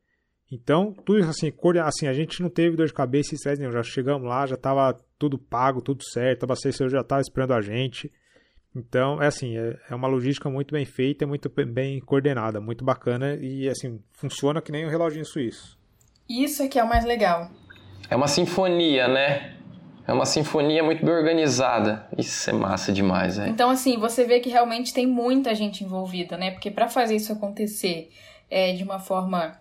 Então, 0.50 0.92
tudo 0.92 1.18
isso 1.18 1.30
assim, 1.30 1.52
assim, 1.82 2.06
a 2.06 2.12
gente 2.12 2.42
não 2.42 2.50
teve 2.50 2.76
dor 2.76 2.87
de 2.87 2.92
cabeça 2.92 3.32
e 3.32 3.37
estresse 3.37 3.61
nenhum. 3.61 3.73
Já 3.73 3.82
chegamos 3.82 4.28
lá, 4.28 4.47
já 4.47 4.54
estava 4.54 4.94
tudo 5.18 5.38
pago, 5.38 5.80
tudo 5.80 6.04
certo, 6.04 6.42
o 6.42 6.44
abastecedor 6.44 6.90
já 6.90 7.00
estava 7.00 7.23
esperando 7.23 7.54
a 7.54 7.61
gente. 7.62 8.12
Então, 8.75 9.23
é 9.23 9.26
assim, 9.26 9.57
é, 9.57 9.76
é 9.91 9.95
uma 9.95 10.09
logística 10.09 10.49
muito 10.49 10.73
bem 10.73 10.85
feita, 10.85 11.26
muito 11.26 11.50
bem 11.50 12.00
coordenada, 12.00 12.61
muito 12.61 12.85
bacana 12.85 13.35
e, 13.35 13.69
assim, 13.69 14.00
funciona 14.12 14.62
que 14.62 14.73
nem 14.73 14.87
um 14.87 14.88
reloginho 14.88 15.25
suíço. 15.25 15.79
Isso 16.29 16.62
é 16.62 16.69
que 16.69 16.79
é 16.79 16.85
o 16.85 16.88
mais 16.88 17.05
legal. 17.05 17.50
É 18.09 18.17
uma 18.17 18.29
sinfonia, 18.29 19.09
né? 19.09 19.57
É 20.07 20.12
uma 20.12 20.25
sinfonia 20.25 20.83
muito 20.83 21.05
bem 21.05 21.14
organizada. 21.14 22.07
Isso 22.17 22.49
é 22.49 22.52
massa 22.52 22.93
demais, 22.93 23.38
é. 23.38 23.49
Então, 23.49 23.71
assim, 23.71 23.99
você 23.99 24.25
vê 24.25 24.41
que 24.41 24.49
realmente 24.49 24.93
tem 24.93 25.07
muita 25.07 25.55
gente 25.55 25.85
envolvida, 25.85 26.37
né? 26.37 26.50
Porque 26.50 26.71
para 26.71 26.88
fazer 26.88 27.17
isso 27.17 27.33
acontecer 27.33 28.11
é, 28.50 28.73
de 28.73 28.83
uma 28.83 28.99
forma 28.99 29.61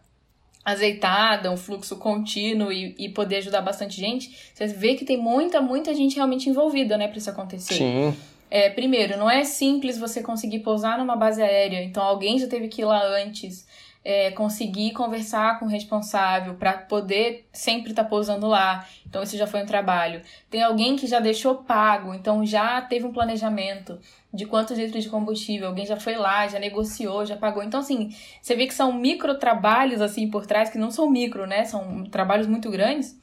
azeitada, 0.63 1.51
um 1.51 1.57
fluxo 1.57 1.97
contínuo 1.97 2.71
e, 2.71 2.95
e, 2.97 3.09
poder 3.09 3.37
ajudar 3.37 3.61
bastante 3.61 3.99
gente, 3.99 4.51
você 4.53 4.67
vê 4.67 4.95
que 4.95 5.03
tem 5.03 5.17
muita, 5.17 5.59
muita 5.59 5.93
gente 5.93 6.15
realmente 6.15 6.49
envolvida, 6.49 6.97
né, 6.97 7.07
para 7.07 7.17
isso 7.17 7.29
acontecer. 7.29 7.73
Sim. 7.73 8.15
É, 8.51 8.69
primeiro, 8.69 9.17
não 9.17 9.29
é 9.29 9.45
simples 9.45 9.97
você 9.97 10.21
conseguir 10.21 10.59
pousar 10.59 10.97
numa 10.97 11.15
base 11.15 11.41
aérea, 11.41 11.81
então 11.81 12.03
alguém 12.03 12.37
já 12.37 12.47
teve 12.47 12.67
que 12.67 12.81
ir 12.81 12.85
lá 12.85 13.01
antes 13.01 13.65
é, 14.03 14.31
conseguir 14.31 14.91
conversar 14.91 15.59
com 15.59 15.65
o 15.65 15.69
responsável 15.69 16.55
para 16.55 16.73
poder 16.73 17.47
sempre 17.53 17.91
estar 17.91 18.03
tá 18.03 18.09
pousando 18.09 18.47
lá. 18.47 18.85
Então, 19.07 19.21
isso 19.23 19.37
já 19.37 19.45
foi 19.47 19.61
um 19.61 19.65
trabalho. 19.65 20.21
Tem 20.49 20.63
alguém 20.63 20.95
que 20.95 21.07
já 21.07 21.19
deixou 21.19 21.55
pago, 21.63 22.13
então 22.13 22.45
já 22.45 22.81
teve 22.81 23.05
um 23.05 23.13
planejamento 23.13 23.99
de 24.33 24.45
quantos 24.45 24.77
litros 24.77 25.03
de 25.03 25.09
combustível, 25.09 25.67
alguém 25.67 25.85
já 25.85 25.97
foi 25.97 26.15
lá, 26.15 26.47
já 26.47 26.57
negociou, 26.59 27.25
já 27.25 27.37
pagou. 27.37 27.63
Então, 27.63 27.79
assim, 27.79 28.13
você 28.41 28.55
vê 28.55 28.65
que 28.65 28.73
são 28.73 28.91
micro 28.91 29.37
trabalhos 29.37 30.01
assim 30.01 30.29
por 30.29 30.45
trás, 30.45 30.69
que 30.69 30.77
não 30.77 30.91
são 30.91 31.09
micro, 31.09 31.45
né? 31.45 31.65
São 31.65 32.03
trabalhos 32.05 32.47
muito 32.47 32.69
grandes 32.69 33.19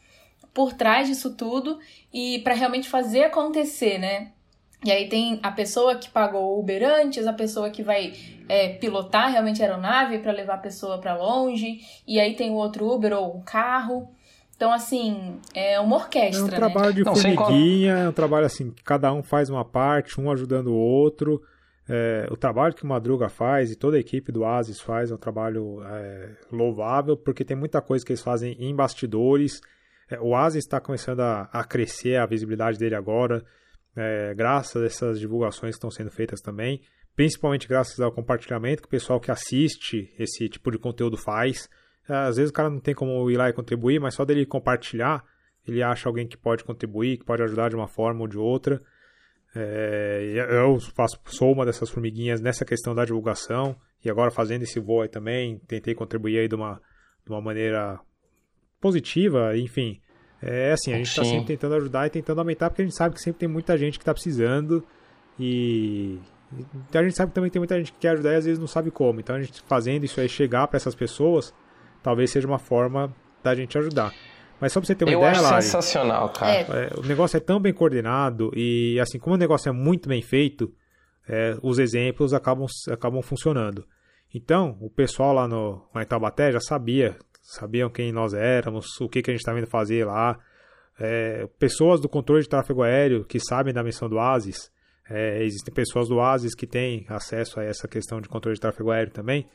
por 0.54 0.72
trás 0.72 1.08
disso 1.08 1.34
tudo 1.34 1.78
e 2.12 2.40
para 2.40 2.54
realmente 2.54 2.88
fazer 2.88 3.24
acontecer, 3.24 3.98
né? 3.98 4.32
E 4.84 4.92
aí 4.92 5.08
tem 5.08 5.40
a 5.42 5.50
pessoa 5.50 5.96
que 5.96 6.08
pagou 6.08 6.56
o 6.56 6.60
Uber 6.60 6.82
antes, 6.84 7.26
a 7.26 7.32
pessoa 7.32 7.68
que 7.68 7.82
vai 7.82 8.12
é, 8.48 8.70
pilotar 8.74 9.30
realmente 9.30 9.60
a 9.60 9.66
aeronave 9.66 10.18
para 10.20 10.32
levar 10.32 10.54
a 10.54 10.58
pessoa 10.58 10.98
para 10.98 11.16
longe, 11.16 11.80
e 12.06 12.20
aí 12.20 12.36
tem 12.36 12.50
o 12.50 12.54
outro 12.54 12.88
Uber 12.88 13.12
ou 13.12 13.36
um 13.36 13.40
carro. 13.40 14.08
Então, 14.56 14.72
assim, 14.72 15.38
é 15.54 15.78
uma 15.80 15.96
orquestra. 15.96 16.40
É 16.40 16.44
um 16.44 16.48
né? 16.48 16.56
trabalho 16.56 16.88
né? 16.88 16.92
de 16.92 17.04
Não, 17.04 17.14
formiguinha, 17.14 17.92
é 17.92 18.08
um 18.08 18.12
trabalho 18.12 18.46
assim, 18.46 18.70
que 18.70 18.82
cada 18.82 19.12
um 19.12 19.22
faz 19.22 19.50
uma 19.50 19.64
parte, 19.64 20.20
um 20.20 20.30
ajudando 20.30 20.68
o 20.68 20.76
outro. 20.76 21.42
É, 21.88 22.28
o 22.30 22.36
trabalho 22.36 22.74
que 22.74 22.84
o 22.84 22.86
Madruga 22.86 23.28
faz 23.28 23.72
e 23.72 23.76
toda 23.76 23.96
a 23.96 24.00
equipe 24.00 24.30
do 24.30 24.44
Asis 24.44 24.80
faz 24.80 25.10
é 25.10 25.14
um 25.14 25.18
trabalho 25.18 25.82
é, 25.84 26.30
louvável, 26.52 27.16
porque 27.16 27.44
tem 27.44 27.56
muita 27.56 27.80
coisa 27.80 28.04
que 28.04 28.12
eles 28.12 28.22
fazem 28.22 28.56
em 28.60 28.74
bastidores. 28.74 29.60
É, 30.10 30.20
o 30.20 30.36
Asis 30.36 30.64
está 30.64 30.80
começando 30.80 31.20
a, 31.20 31.48
a 31.52 31.64
crescer 31.64 32.16
a 32.16 32.26
visibilidade 32.26 32.78
dele 32.78 32.94
agora 32.94 33.44
é, 33.96 34.34
graças 34.34 34.82
a 34.82 34.86
essas 34.86 35.18
divulgações 35.18 35.74
que 35.74 35.78
estão 35.78 35.90
sendo 35.90 36.10
feitas 36.10 36.40
também, 36.40 36.80
principalmente 37.16 37.66
graças 37.66 37.98
ao 38.00 38.12
compartilhamento 38.12 38.82
que 38.82 38.88
o 38.88 38.90
pessoal 38.90 39.20
que 39.20 39.30
assiste 39.30 40.12
esse 40.18 40.48
tipo 40.48 40.70
de 40.70 40.78
conteúdo 40.78 41.16
faz. 41.16 41.68
É, 42.08 42.14
às 42.14 42.36
vezes 42.36 42.50
o 42.50 42.54
cara 42.54 42.70
não 42.70 42.80
tem 42.80 42.94
como 42.94 43.30
ir 43.30 43.36
lá 43.36 43.48
e 43.48 43.52
contribuir, 43.52 44.00
mas 44.00 44.14
só 44.14 44.24
dele 44.24 44.46
compartilhar, 44.46 45.24
ele 45.66 45.82
acha 45.82 46.08
alguém 46.08 46.26
que 46.26 46.36
pode 46.36 46.64
contribuir, 46.64 47.18
que 47.18 47.24
pode 47.24 47.42
ajudar 47.42 47.70
de 47.70 47.76
uma 47.76 47.88
forma 47.88 48.20
ou 48.20 48.28
de 48.28 48.38
outra. 48.38 48.80
É, 49.54 50.46
eu 50.50 50.78
faço, 50.94 51.18
sou 51.26 51.52
uma 51.52 51.66
dessas 51.66 51.90
formiguinhas 51.90 52.40
nessa 52.40 52.64
questão 52.64 52.94
da 52.94 53.04
divulgação 53.04 53.76
e 54.04 54.10
agora 54.10 54.30
fazendo 54.30 54.62
esse 54.62 54.78
voo 54.78 55.02
aí 55.02 55.08
também, 55.08 55.58
tentei 55.66 55.94
contribuir 55.94 56.38
aí 56.38 56.48
de 56.48 56.54
uma, 56.54 56.80
de 57.24 57.32
uma 57.32 57.40
maneira 57.40 57.98
positiva, 58.80 59.56
enfim, 59.56 60.00
é 60.40 60.72
assim, 60.72 60.92
a 60.92 60.96
gente 60.96 61.08
está 61.08 61.24
sempre 61.24 61.46
tentando 61.46 61.74
ajudar 61.74 62.06
e 62.06 62.10
tentando 62.10 62.38
aumentar, 62.38 62.70
porque 62.70 62.82
a 62.82 62.84
gente 62.84 62.96
sabe 62.96 63.14
que 63.14 63.20
sempre 63.20 63.40
tem 63.40 63.48
muita 63.48 63.76
gente 63.76 63.98
que 63.98 64.02
está 64.02 64.12
precisando 64.12 64.84
e 65.38 66.18
a 66.94 67.02
gente 67.02 67.16
sabe 67.16 67.30
que 67.30 67.34
também 67.34 67.50
tem 67.50 67.60
muita 67.60 67.76
gente 67.76 67.92
que 67.92 67.98
quer 67.98 68.10
ajudar 68.10 68.32
e 68.32 68.36
às 68.36 68.44
vezes 68.44 68.58
não 68.58 68.66
sabe 68.66 68.90
como. 68.90 69.20
Então 69.20 69.36
a 69.36 69.40
gente 69.40 69.62
fazendo 69.66 70.04
isso 70.04 70.20
aí 70.20 70.28
chegar 70.28 70.66
para 70.68 70.76
essas 70.76 70.94
pessoas, 70.94 71.52
talvez 72.02 72.30
seja 72.30 72.46
uma 72.46 72.58
forma 72.58 73.14
da 73.42 73.54
gente 73.54 73.76
ajudar. 73.76 74.12
Mas 74.60 74.72
só 74.72 74.80
pra 74.80 74.86
você 74.86 74.94
ter 74.94 75.04
uma 75.04 75.12
Eu 75.12 75.18
ideia, 75.18 75.32
acho 75.32 75.42
Lari, 75.42 75.62
sensacional, 75.62 76.28
cara. 76.30 76.52
É. 76.52 76.60
É, 76.60 76.90
o 76.98 77.02
negócio 77.02 77.36
é 77.36 77.40
tão 77.40 77.60
bem 77.60 77.72
coordenado 77.72 78.50
e 78.54 78.98
assim, 79.00 79.18
como 79.18 79.34
o 79.34 79.38
negócio 79.38 79.68
é 79.68 79.72
muito 79.72 80.08
bem 80.08 80.22
feito, 80.22 80.72
é, 81.28 81.56
os 81.62 81.78
exemplos 81.78 82.32
acabam, 82.32 82.66
acabam 82.90 83.22
funcionando. 83.22 83.86
Então, 84.34 84.76
o 84.80 84.90
pessoal 84.90 85.32
lá 85.32 85.48
no, 85.48 85.86
lá 85.94 86.02
em 86.02 86.06
Taubaté 86.06 86.52
já 86.52 86.60
sabia 86.60 87.16
sabiam 87.48 87.88
quem 87.88 88.12
nós 88.12 88.34
éramos, 88.34 89.00
o 89.00 89.08
que, 89.08 89.22
que 89.22 89.30
a 89.30 89.32
gente 89.32 89.40
estava 89.40 89.58
indo 89.58 89.66
fazer 89.66 90.04
lá. 90.04 90.38
É, 91.00 91.48
pessoas 91.58 91.98
do 92.00 92.08
controle 92.08 92.42
de 92.42 92.48
tráfego 92.48 92.82
aéreo 92.82 93.24
que 93.24 93.40
sabem 93.40 93.72
da 93.72 93.82
missão 93.82 94.08
do 94.08 94.18
ASIS, 94.18 94.70
é, 95.08 95.42
existem 95.42 95.72
pessoas 95.72 96.08
do 96.08 96.20
ASIS 96.20 96.54
que 96.54 96.66
têm 96.66 97.06
acesso 97.08 97.58
a 97.58 97.64
essa 97.64 97.88
questão 97.88 98.20
de 98.20 98.28
controle 98.28 98.54
de 98.54 98.60
tráfego 98.60 98.90
aéreo 98.90 99.12
também, 99.12 99.48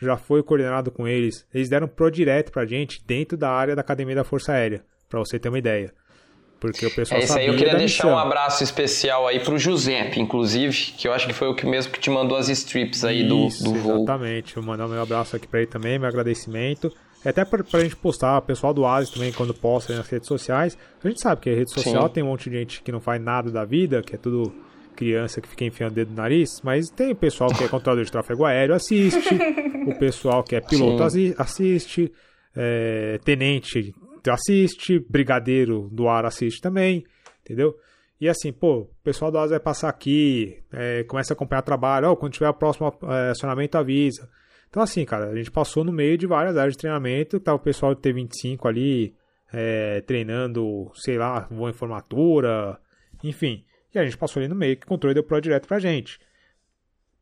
já 0.00 0.16
foi 0.16 0.42
coordenado 0.42 0.92
com 0.92 1.08
eles. 1.08 1.44
Eles 1.52 1.68
deram 1.68 1.88
pro 1.88 2.10
direto 2.10 2.52
para 2.52 2.62
a 2.62 2.66
gente 2.66 3.04
dentro 3.04 3.36
da 3.36 3.50
área 3.50 3.74
da 3.74 3.80
Academia 3.80 4.14
da 4.14 4.24
Força 4.24 4.52
Aérea, 4.52 4.84
para 5.08 5.18
você 5.18 5.38
ter 5.38 5.48
uma 5.48 5.58
ideia. 5.58 5.92
Porque 6.60 6.86
o 6.86 6.94
pessoal 6.94 7.20
é 7.20 7.24
isso 7.24 7.36
aí, 7.36 7.46
eu 7.46 7.56
queria 7.56 7.74
deixar 7.74 8.04
missão. 8.04 8.10
um 8.10 8.18
abraço 8.18 8.62
especial 8.62 9.26
aí 9.26 9.40
pro 9.40 9.58
Giuseppe, 9.58 10.20
inclusive, 10.20 10.92
que 10.96 11.08
eu 11.08 11.12
acho 11.12 11.26
que 11.26 11.32
foi 11.32 11.48
o 11.48 11.54
que 11.54 11.66
mesmo 11.66 11.90
que 11.90 11.98
te 11.98 12.10
mandou 12.10 12.36
as 12.36 12.48
strips 12.48 13.02
aí 13.02 13.22
isso, 13.46 13.64
do, 13.64 13.72
do 13.72 13.78
voo. 13.78 13.96
Exatamente, 13.96 14.54
vou 14.54 14.64
mandar 14.64 14.86
meu 14.86 15.00
abraço 15.00 15.34
aqui 15.34 15.48
para 15.48 15.60
ele 15.60 15.70
também, 15.70 15.98
meu 15.98 16.08
agradecimento. 16.08 16.94
É 17.24 17.30
até 17.30 17.44
pra, 17.44 17.62
pra 17.62 17.80
gente 17.80 17.96
postar, 17.96 18.38
o 18.38 18.42
pessoal 18.42 18.72
do 18.72 18.86
Asis 18.86 19.10
também, 19.10 19.32
quando 19.32 19.52
posta 19.52 19.94
nas 19.94 20.08
redes 20.08 20.26
sociais. 20.26 20.76
A 21.02 21.08
gente 21.08 21.20
sabe 21.20 21.40
que 21.40 21.50
a 21.50 21.54
rede 21.54 21.72
social 21.72 22.06
Sim. 22.06 22.14
tem 22.14 22.22
um 22.22 22.26
monte 22.26 22.48
de 22.48 22.56
gente 22.56 22.82
que 22.82 22.90
não 22.90 23.00
faz 23.00 23.20
nada 23.20 23.50
da 23.50 23.64
vida, 23.64 24.02
que 24.02 24.14
é 24.14 24.18
tudo 24.18 24.52
criança 24.96 25.40
que 25.40 25.48
fica 25.48 25.64
enfiando 25.64 25.92
o 25.92 25.94
dedo 25.94 26.10
no 26.10 26.16
nariz, 26.16 26.60
mas 26.62 26.90
tem 26.90 27.12
o 27.12 27.16
pessoal 27.16 27.50
que 27.50 27.64
é 27.64 27.68
controlador 27.68 28.04
de 28.04 28.12
tráfego 28.12 28.44
aéreo, 28.44 28.74
assiste, 28.74 29.34
o 29.88 29.98
pessoal 29.98 30.42
que 30.42 30.54
é 30.54 30.60
piloto 30.60 31.08
Sim. 31.08 31.34
assiste, 31.38 32.12
é, 32.54 33.18
tenente 33.24 33.94
assiste, 34.28 34.98
brigadeiro 34.98 35.88
do 35.90 36.06
ar 36.06 36.26
assiste 36.26 36.60
também, 36.60 37.04
entendeu? 37.42 37.74
E 38.20 38.28
assim, 38.28 38.52
pô, 38.52 38.80
o 38.80 38.90
pessoal 39.02 39.30
do 39.30 39.38
Asis 39.38 39.52
vai 39.52 39.60
passar 39.60 39.88
aqui, 39.88 40.58
é, 40.70 41.04
começa 41.04 41.32
a 41.32 41.34
acompanhar 41.34 41.62
trabalho, 41.62 42.10
oh, 42.10 42.16
quando 42.16 42.34
tiver 42.34 42.50
o 42.50 42.54
próximo 42.54 42.92
é, 43.04 43.30
acionamento 43.30 43.78
avisa. 43.78 44.28
Então, 44.70 44.82
assim, 44.82 45.04
cara, 45.04 45.30
a 45.30 45.34
gente 45.34 45.50
passou 45.50 45.84
no 45.84 45.92
meio 45.92 46.16
de 46.16 46.26
várias 46.26 46.56
áreas 46.56 46.74
de 46.74 46.78
treinamento, 46.78 47.40
tá 47.40 47.52
o 47.52 47.58
pessoal 47.58 47.92
de 47.92 48.00
T25 48.00 48.66
ali 48.66 49.14
é, 49.52 50.00
treinando, 50.02 50.90
sei 50.94 51.18
lá, 51.18 51.48
voo 51.50 51.68
em 51.68 51.72
formatura, 51.72 52.78
enfim. 53.22 53.64
E 53.92 53.98
a 53.98 54.04
gente 54.04 54.16
passou 54.16 54.40
ali 54.40 54.48
no 54.48 54.54
meio 54.54 54.76
que 54.76 54.86
o 54.86 54.88
controle 54.88 55.12
deu 55.12 55.24
pro 55.24 55.40
direto 55.40 55.66
pra 55.66 55.80
gente. 55.80 56.20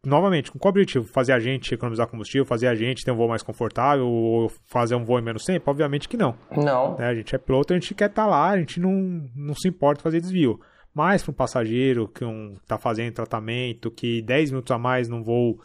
Novamente, 0.04 0.52
com 0.52 0.58
qual 0.58 0.70
objetivo? 0.70 1.06
Fazer 1.06 1.32
a 1.32 1.40
gente 1.40 1.74
economizar 1.74 2.06
combustível, 2.06 2.44
fazer 2.44 2.68
a 2.68 2.74
gente 2.74 3.02
ter 3.02 3.11
um 3.11 3.16
voo 3.16 3.28
mais 3.28 3.42
confortável 3.42 4.06
ou 4.06 4.52
fazer 4.66 4.94
um 4.94 5.04
voo 5.04 5.18
em 5.18 5.22
menos 5.22 5.44
tempo? 5.44 5.70
Obviamente 5.70 6.08
que 6.08 6.16
não. 6.16 6.37
Não. 6.54 6.98
Né? 6.98 7.06
A 7.06 7.14
gente 7.14 7.34
é 7.34 7.38
piloto, 7.38 7.72
a 7.72 7.76
gente 7.76 7.94
quer 7.94 8.11
estar 8.11 8.24
tá 8.24 8.28
lá, 8.28 8.50
a 8.50 8.58
gente 8.58 8.78
não, 8.78 9.26
não 9.34 9.54
se 9.54 9.66
importa 9.66 10.02
fazer 10.02 10.20
desvio. 10.20 10.61
Mas 10.94 11.22
para 11.22 11.32
um 11.32 11.34
passageiro 11.34 12.06
que 12.08 12.24
um, 12.24 12.56
tá 12.66 12.78
fazendo 12.78 13.14
tratamento, 13.14 13.90
que 13.90 14.22
10 14.22 14.50
minutos 14.50 14.70
a 14.70 14.78
mais 14.78 15.08
num 15.08 15.22
voo 15.22 15.61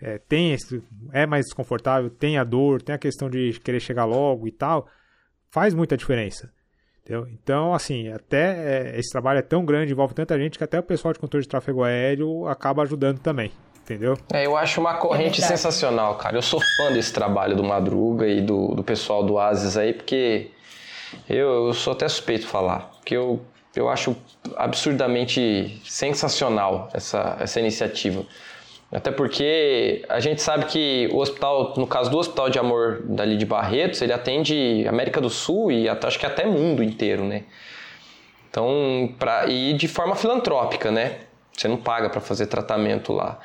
é, 0.00 0.18
tem 0.18 0.52
esse, 0.52 0.82
é 1.12 1.26
mais 1.26 1.46
desconfortável, 1.46 2.10
tem 2.10 2.38
a 2.38 2.44
dor, 2.44 2.80
tem 2.82 2.94
a 2.94 2.98
questão 2.98 3.28
de 3.28 3.58
querer 3.60 3.80
chegar 3.80 4.04
logo 4.04 4.46
e 4.46 4.52
tal, 4.52 4.86
faz 5.50 5.74
muita 5.74 5.96
diferença. 5.96 6.50
Entendeu? 7.02 7.26
Então, 7.32 7.72
assim, 7.74 8.08
até 8.08 8.92
é, 8.92 8.98
esse 8.98 9.10
trabalho 9.10 9.38
é 9.38 9.42
tão 9.42 9.64
grande, 9.64 9.92
envolve 9.92 10.14
tanta 10.14 10.38
gente 10.38 10.58
que 10.58 10.64
até 10.64 10.78
o 10.78 10.82
pessoal 10.82 11.12
de 11.12 11.18
controle 11.18 11.42
de 11.42 11.48
tráfego 11.48 11.82
aéreo 11.82 12.46
acaba 12.46 12.82
ajudando 12.82 13.18
também. 13.18 13.50
Entendeu? 13.82 14.18
É, 14.34 14.44
eu 14.44 14.54
acho 14.54 14.78
uma 14.80 14.94
corrente 14.98 15.42
é 15.42 15.46
sensacional, 15.46 16.16
cara. 16.18 16.36
Eu 16.36 16.42
sou 16.42 16.60
fã 16.76 16.92
desse 16.92 17.10
trabalho 17.10 17.56
do 17.56 17.64
Madruga 17.64 18.26
e 18.26 18.42
do, 18.42 18.74
do 18.74 18.84
pessoal 18.84 19.24
do 19.24 19.38
Asis 19.38 19.78
aí, 19.78 19.94
porque 19.94 20.50
eu, 21.26 21.68
eu 21.68 21.72
sou 21.72 21.94
até 21.94 22.06
suspeito 22.06 22.42
de 22.42 22.50
falar. 22.50 22.90
Porque 22.98 23.16
eu 23.16 23.40
eu 23.78 23.88
acho 23.88 24.16
absurdamente 24.56 25.80
sensacional 25.84 26.88
essa, 26.92 27.36
essa 27.40 27.60
iniciativa. 27.60 28.24
Até 28.90 29.10
porque 29.10 30.02
a 30.08 30.18
gente 30.18 30.40
sabe 30.40 30.64
que 30.64 31.10
o 31.12 31.18
hospital, 31.18 31.74
no 31.76 31.86
caso 31.86 32.10
do 32.10 32.16
Hospital 32.16 32.48
de 32.48 32.58
Amor 32.58 33.02
dali 33.04 33.36
de 33.36 33.44
Barretos, 33.44 34.00
ele 34.00 34.14
atende 34.14 34.86
América 34.88 35.20
do 35.20 35.28
Sul 35.28 35.70
e 35.70 35.88
acho 35.88 36.18
que 36.18 36.24
até 36.24 36.46
mundo 36.46 36.82
inteiro, 36.82 37.22
né? 37.22 37.44
Então, 38.50 39.14
pra, 39.18 39.46
e 39.46 39.74
de 39.74 39.86
forma 39.86 40.16
filantrópica, 40.16 40.90
né? 40.90 41.18
Você 41.52 41.68
não 41.68 41.76
paga 41.76 42.08
para 42.08 42.20
fazer 42.20 42.46
tratamento 42.46 43.12
lá. 43.12 43.38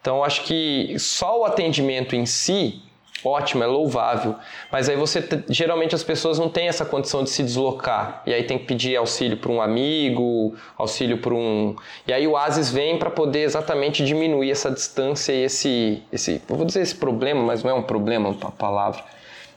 Então, 0.00 0.24
acho 0.24 0.42
que 0.42 0.98
só 0.98 1.40
o 1.40 1.44
atendimento 1.44 2.16
em 2.16 2.26
si 2.26 2.82
ótimo, 3.24 3.62
é 3.62 3.66
louvável. 3.66 4.34
Mas 4.70 4.88
aí 4.88 4.96
você 4.96 5.26
geralmente 5.48 5.94
as 5.94 6.02
pessoas 6.02 6.38
não 6.38 6.48
têm 6.48 6.68
essa 6.68 6.84
condição 6.84 7.22
de 7.24 7.30
se 7.30 7.42
deslocar 7.42 8.22
e 8.26 8.32
aí 8.32 8.44
tem 8.44 8.58
que 8.58 8.64
pedir 8.64 8.96
auxílio 8.96 9.36
para 9.36 9.50
um 9.50 9.60
amigo, 9.60 10.54
auxílio 10.76 11.18
para 11.18 11.34
um 11.34 11.74
e 12.06 12.12
aí 12.12 12.26
o 12.26 12.36
Asis 12.36 12.70
vem 12.70 12.98
para 12.98 13.10
poder 13.10 13.40
exatamente 13.40 14.04
diminuir 14.04 14.50
essa 14.50 14.70
distância 14.70 15.32
e 15.32 15.44
esse 15.44 16.02
esse 16.12 16.40
eu 16.48 16.56
vou 16.56 16.64
dizer 16.64 16.80
esse 16.80 16.94
problema, 16.94 17.42
mas 17.42 17.62
não 17.62 17.70
é 17.70 17.74
um 17.74 17.82
problema 17.82 18.36
a 18.42 18.50
palavra. 18.50 19.02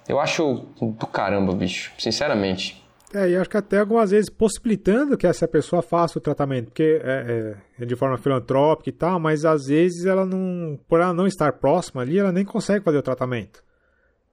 Eu 0.08 0.20
acho 0.20 0.66
do 0.82 1.08
caramba, 1.08 1.54
bicho, 1.54 1.92
sinceramente. 1.98 2.81
É, 3.14 3.30
e 3.30 3.36
acho 3.36 3.50
que 3.50 3.58
até 3.58 3.80
algumas 3.80 4.12
vezes 4.12 4.30
possibilitando 4.30 5.18
que 5.18 5.28
essa 5.28 5.46
pessoa 5.46 5.82
faça 5.82 6.18
o 6.18 6.22
tratamento, 6.22 6.68
porque 6.68 7.02
é, 7.04 7.58
é, 7.78 7.84
é, 7.84 7.86
de 7.86 7.96
forma 7.96 8.18
filantrópica 8.18 8.90
e 8.90 8.94
tal, 8.94 9.20
mas 9.20 9.44
às 9.44 9.66
vezes 9.66 10.06
ela 10.06 10.26
não, 10.26 10.80
por 10.88 11.02
ela 11.02 11.14
não 11.14 11.28
estar 11.28 11.54
próxima 11.54 12.02
ali, 12.02 12.18
ela 12.18 12.32
nem 12.32 12.46
consegue 12.46 12.86
fazer 12.86 12.98
o 12.98 13.02
tratamento. 13.02 13.62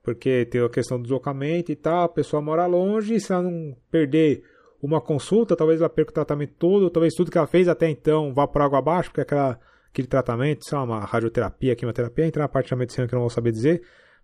Porque 0.01 0.47
tem 0.47 0.63
a 0.63 0.69
questão 0.69 0.97
do 0.97 1.03
deslocamento 1.03 1.73
e 1.73 1.77
tal, 1.77 2.05
a 2.05 2.09
pessoa 2.09 2.41
mora 2.41 2.67
longe, 2.67 3.15
e 3.15 3.21
se 3.21 3.33
ela 3.33 3.43
não 3.43 3.77
perder 3.91 4.45
uma 4.81 5.01
consulta, 5.01 5.57
talvez 5.57 5.81
ela 5.81 5.91
perca 5.91 6.13
o 6.13 6.15
tratamento 6.15 6.55
todo, 6.57 6.89
talvez 6.89 7.15
tudo 7.15 7.33
que 7.33 7.39
ela 7.39 7.49
fez 7.49 7.67
até 7.69 7.91
então 7.91 8.33
vá 8.33 8.47
por 8.47 8.63
água 8.63 8.79
abaixo, 8.79 9.11
porque 9.11 9.23
aquela, 9.23 9.59
aquele 9.91 10.07
tratamento, 10.07 10.65
sei 10.65 10.79
lá, 10.79 10.85
uma 10.85 11.01
radioterapia, 11.01 11.75
quimioterapia, 11.75 12.27
entra 12.27 12.43
na 12.43 12.49
parte 12.49 12.71
da 12.71 12.77
medicina 12.77 13.09
que 13.09 13.15
eu 13.15 13.17
não 13.17 13.25
vou 13.25 13.31
saber 13.31 13.51
dizer, 13.51 13.83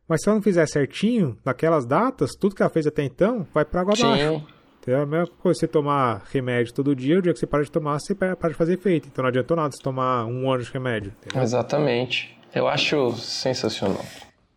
mas 0.08 0.22
se 0.22 0.28
ela 0.28 0.36
não 0.36 0.42
fizer 0.42 0.66
certinho, 0.66 1.36
naquelas 1.44 1.86
datas, 1.86 2.32
tudo 2.34 2.54
que 2.54 2.62
ela 2.62 2.70
fez 2.70 2.86
até 2.86 3.02
então 3.02 3.46
vai 3.52 3.64
para 3.64 3.80
água 3.80 3.94
abaixo. 3.94 4.44
Então, 4.80 4.94
é 4.94 5.02
a 5.02 5.06
mesma 5.06 5.26
coisa 5.38 5.60
você 5.60 5.66
tomar 5.66 6.22
remédio 6.30 6.74
todo 6.74 6.94
dia, 6.94 7.18
o 7.18 7.22
dia 7.22 7.32
que 7.32 7.38
você 7.38 7.46
para 7.46 7.64
de 7.64 7.70
tomar, 7.70 7.98
você 7.98 8.14
para 8.14 8.48
de 8.50 8.54
fazer 8.54 8.74
efeito. 8.74 9.08
Então 9.10 9.22
não 9.22 9.30
adiantou 9.30 9.56
nada 9.56 9.70
você 9.74 9.82
tomar 9.82 10.26
um 10.26 10.50
ano 10.52 10.62
de 10.62 10.70
remédio. 10.70 11.14
Entendeu? 11.22 11.42
Exatamente. 11.42 12.36
Eu 12.54 12.68
acho 12.68 13.12
sensacional. 13.12 14.04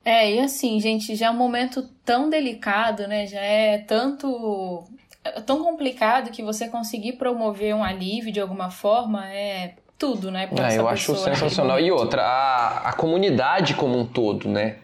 É, 0.04 0.34
e 0.34 0.40
assim, 0.40 0.80
gente, 0.80 1.16
já 1.16 1.28
é 1.28 1.30
um 1.30 1.36
momento 1.36 1.84
tão 2.06 2.30
delicado, 2.30 3.08
né? 3.08 3.26
Já 3.26 3.42
é 3.42 3.78
tanto. 3.80 4.84
É 5.24 5.42
tão 5.42 5.64
complicado 5.64 6.32
que 6.32 6.44
você 6.44 6.68
conseguir 6.68 7.14
promover 7.14 7.76
um 7.76 7.84
alívio 7.84 8.32
de 8.32 8.40
alguma 8.40 8.70
forma 8.70 9.30
é 9.30 9.76
tudo, 9.98 10.30
né? 10.30 10.50
É, 10.58 10.78
eu 10.78 10.88
acho 10.88 11.16
sensacional. 11.16 11.80
E 11.80 11.92
outra, 11.92 12.22
a, 12.22 12.90
a 12.90 12.94
comunidade 12.94 13.74
como 13.74 13.98
um 13.98 14.06
todo, 14.06 14.48
né? 14.48 14.78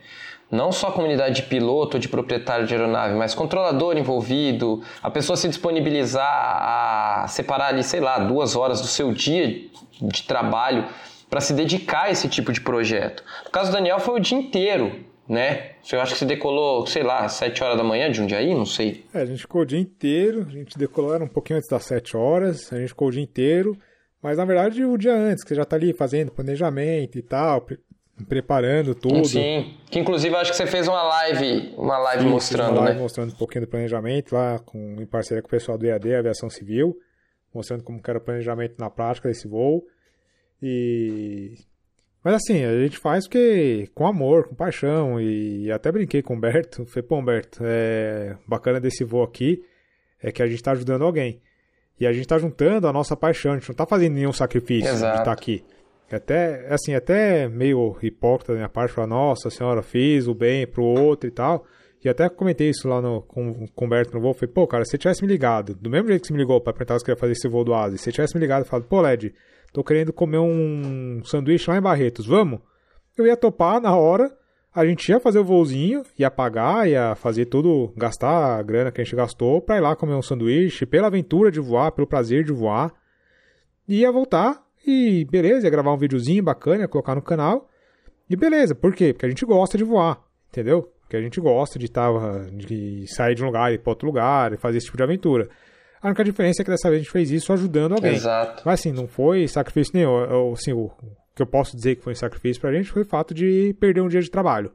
Não 0.53 0.71
só 0.71 0.89
a 0.89 0.91
comunidade 0.91 1.37
de 1.37 1.43
piloto 1.47 1.97
ou 1.97 1.99
de 1.99 2.07
proprietário 2.07 2.67
de 2.67 2.73
aeronave, 2.75 3.15
mas 3.15 3.33
controlador 3.33 3.97
envolvido, 3.97 4.83
a 5.01 5.09
pessoa 5.09 5.35
se 5.35 5.47
disponibilizar 5.47 6.23
a 6.23 7.27
separar 7.27 7.69
ali, 7.69 7.83
sei 7.83 7.99
lá, 7.99 8.19
duas 8.19 8.55
horas 8.55 8.79
do 8.79 8.85
seu 8.85 9.11
dia 9.11 9.67
de 9.99 10.23
trabalho 10.23 10.85
para 11.27 11.41
se 11.41 11.53
dedicar 11.53 12.03
a 12.03 12.11
esse 12.11 12.29
tipo 12.29 12.53
de 12.53 12.61
projeto. 12.61 13.23
No 13.43 13.49
caso 13.49 13.71
do 13.71 13.73
Daniel 13.73 13.99
foi 13.99 14.19
o 14.19 14.19
dia 14.19 14.37
inteiro, 14.37 15.03
né? 15.27 15.71
Eu 15.91 15.99
acho 15.99 16.13
que 16.13 16.19
você 16.19 16.25
decolou, 16.25 16.85
sei 16.85 17.01
lá, 17.01 17.27
7 17.27 17.63
horas 17.63 17.75
da 17.75 17.83
manhã 17.83 18.11
de 18.11 18.21
um 18.21 18.27
dia 18.27 18.37
aí, 18.37 18.53
não 18.53 18.65
sei. 18.65 19.03
É, 19.11 19.21
a 19.21 19.25
gente 19.25 19.39
ficou 19.39 19.63
o 19.63 19.65
dia 19.65 19.79
inteiro, 19.79 20.45
a 20.47 20.51
gente 20.51 20.77
decolou 20.77 21.15
era 21.15 21.23
um 21.23 21.27
pouquinho 21.27 21.57
antes 21.57 21.69
das 21.69 21.83
7 21.85 22.15
horas, 22.15 22.71
a 22.71 22.77
gente 22.77 22.89
ficou 22.89 23.07
o 23.07 23.11
dia 23.11 23.23
inteiro, 23.23 23.75
mas 24.21 24.37
na 24.37 24.45
verdade 24.45 24.85
o 24.85 24.95
dia 24.99 25.15
antes, 25.15 25.43
que 25.43 25.49
você 25.49 25.55
já 25.55 25.63
está 25.63 25.75
ali 25.75 25.93
fazendo 25.93 26.31
planejamento 26.31 27.17
e 27.17 27.23
tal, 27.23 27.65
preparando 28.27 28.93
tudo. 28.93 29.25
Sim, 29.25 29.77
que 29.89 29.99
inclusive 29.99 30.35
acho 30.35 30.51
que 30.51 30.57
você 30.57 30.67
fez 30.67 30.87
uma 30.87 31.01
live, 31.03 31.73
uma 31.77 31.97
live 31.97 32.23
Sim, 32.23 32.29
mostrando, 32.29 32.71
uma 32.71 32.81
live 32.81 32.95
né? 32.97 33.01
mostrando 33.01 33.33
um 33.33 33.35
pouquinho 33.35 33.65
do 33.65 33.69
planejamento 33.69 34.33
lá, 34.33 34.59
com, 34.59 35.01
em 35.01 35.05
parceria 35.05 35.41
com 35.41 35.47
o 35.47 35.51
pessoal 35.51 35.77
do 35.77 35.85
EAD, 35.85 36.15
Aviação 36.15 36.49
Civil, 36.49 36.97
mostrando 37.53 37.83
como 37.83 38.01
era 38.07 38.17
o 38.17 38.21
planejamento 38.21 38.75
na 38.77 38.89
prática 38.89 39.27
desse 39.29 39.47
voo. 39.47 39.83
E... 40.61 41.55
Mas 42.23 42.35
assim, 42.35 42.63
a 42.63 42.79
gente 42.79 42.97
faz 42.97 43.27
porque 43.27 43.89
com 43.93 44.07
amor, 44.07 44.47
com 44.47 44.55
paixão, 44.55 45.19
e 45.19 45.71
até 45.71 45.91
brinquei 45.91 46.21
com 46.21 46.33
o 46.33 46.37
Humberto, 46.37 46.85
falei, 46.87 47.03
pô 47.03 47.17
Humberto, 47.17 47.63
é 47.65 48.37
bacana 48.47 48.79
desse 48.79 49.03
voo 49.03 49.23
aqui 49.23 49.63
é 50.23 50.31
que 50.31 50.41
a 50.41 50.47
gente 50.47 50.55
está 50.55 50.71
ajudando 50.71 51.03
alguém. 51.03 51.41
E 51.99 52.07
a 52.07 52.13
gente 52.13 52.23
está 52.23 52.39
juntando 52.39 52.87
a 52.87 52.93
nossa 52.93 53.15
paixão, 53.15 53.51
a 53.51 53.55
gente 53.55 53.67
não 53.67 53.73
está 53.73 53.85
fazendo 53.85 54.13
nenhum 54.13 54.31
sacrifício 54.31 54.89
Exato. 54.89 55.15
de 55.15 55.21
estar 55.21 55.25
tá 55.25 55.31
aqui. 55.31 55.63
Até, 56.15 56.67
assim, 56.69 56.93
até 56.93 57.47
meio 57.47 57.97
hipócrita 58.01 58.53
da 58.53 58.57
minha 58.57 58.69
parte, 58.69 58.93
falar, 58.93 59.07
nossa 59.07 59.49
senhora, 59.49 59.81
fiz 59.81 60.27
o 60.27 60.33
bem 60.33 60.67
pro 60.67 60.83
outro 60.83 61.27
e 61.27 61.31
tal. 61.31 61.65
E 62.03 62.09
até 62.09 62.27
comentei 62.27 62.69
isso 62.69 62.87
lá 62.87 63.01
no, 63.01 63.21
com, 63.21 63.65
com 63.67 63.85
o 63.85 63.89
Berto 63.89 64.13
no 64.13 64.21
voo. 64.21 64.33
Falei, 64.33 64.53
pô, 64.53 64.67
cara, 64.67 64.83
se 64.83 64.91
você 64.91 64.97
tivesse 64.97 65.21
me 65.21 65.27
ligado, 65.27 65.73
do 65.73 65.89
mesmo 65.89 66.09
jeito 66.09 66.21
que 66.21 66.27
você 66.27 66.33
me 66.33 66.39
ligou 66.39 66.59
pra 66.59 66.73
perguntar 66.73 66.99
se 66.99 67.05
queria 67.05 67.19
fazer 67.19 67.31
esse 67.31 67.47
voo 67.47 67.63
do 67.63 67.73
Asi, 67.73 67.97
se 67.97 68.03
você 68.03 68.11
tivesse 68.11 68.35
me 68.35 68.41
ligado 68.41 68.65
e 68.65 68.67
falado, 68.67 68.87
pô, 68.87 69.01
Led, 69.01 69.33
tô 69.71 69.83
querendo 69.83 70.11
comer 70.11 70.39
um 70.39 71.21
sanduíche 71.23 71.69
lá 71.69 71.77
em 71.77 71.81
Barretos, 71.81 72.25
vamos? 72.25 72.59
Eu 73.17 73.25
ia 73.25 73.37
topar 73.37 73.79
na 73.79 73.95
hora, 73.95 74.29
a 74.75 74.85
gente 74.85 75.07
ia 75.07 75.19
fazer 75.19 75.39
o 75.39 75.45
voozinho, 75.45 76.03
ia 76.17 76.29
pagar, 76.29 76.89
ia 76.89 77.15
fazer 77.15 77.45
tudo, 77.45 77.93
gastar 77.95 78.57
a 78.57 78.61
grana 78.61 78.91
que 78.91 78.99
a 78.99 79.03
gente 79.03 79.15
gastou 79.15 79.61
pra 79.61 79.77
ir 79.77 79.81
lá 79.81 79.95
comer 79.95 80.15
um 80.15 80.21
sanduíche, 80.21 80.85
pela 80.85 81.07
aventura 81.07 81.51
de 81.51 81.61
voar, 81.61 81.91
pelo 81.91 82.07
prazer 82.07 82.43
de 82.43 82.51
voar. 82.51 82.91
E 83.87 83.99
ia 84.01 84.11
voltar, 84.11 84.62
e 84.85 85.25
beleza, 85.25 85.65
ia 85.65 85.71
gravar 85.71 85.93
um 85.93 85.97
videozinho 85.97 86.43
bacana, 86.43 86.81
ia 86.81 86.87
colocar 86.87 87.15
no 87.15 87.21
canal. 87.21 87.69
E 88.29 88.35
beleza, 88.35 88.73
por 88.73 88.93
quê? 88.93 89.13
Porque 89.13 89.25
a 89.25 89.29
gente 89.29 89.45
gosta 89.45 89.77
de 89.77 89.83
voar, 89.83 90.21
entendeu? 90.49 90.91
Porque 91.01 91.17
a 91.17 91.21
gente 91.21 91.39
gosta 91.39 91.77
de, 91.77 91.89
tá, 91.89 92.09
de 92.51 93.05
sair 93.07 93.35
de 93.35 93.43
um 93.43 93.47
lugar 93.47 93.71
e 93.71 93.75
ir 93.75 93.79
para 93.79 93.91
outro 93.91 94.07
lugar, 94.07 94.53
e 94.53 94.57
fazer 94.57 94.77
esse 94.77 94.85
tipo 94.85 94.97
de 94.97 95.03
aventura. 95.03 95.49
A 96.01 96.07
única 96.07 96.23
diferença 96.23 96.61
é 96.61 96.65
que 96.65 96.71
dessa 96.71 96.89
vez 96.89 96.99
a 96.99 97.03
gente 97.03 97.11
fez 97.11 97.31
isso 97.31 97.53
ajudando 97.53 97.93
alguém. 97.93 98.15
Exato. 98.15 98.63
Mas 98.65 98.79
assim, 98.79 98.91
não 98.91 99.07
foi 99.07 99.47
sacrifício 99.47 99.93
nenhum. 99.95 100.19
Eu, 100.25 100.51
assim, 100.51 100.73
o 100.73 100.91
que 101.33 101.41
eu 101.41 101.47
posso 101.47 101.75
dizer 101.77 101.95
que 101.95 102.03
foi 102.03 102.11
um 102.11 102.15
sacrifício 102.15 102.61
pra 102.61 102.73
gente 102.73 102.91
foi 102.91 103.03
o 103.03 103.05
fato 103.05 103.33
de 103.33 103.73
perder 103.79 104.01
um 104.01 104.09
dia 104.09 104.21
de 104.21 104.29
trabalho. 104.29 104.73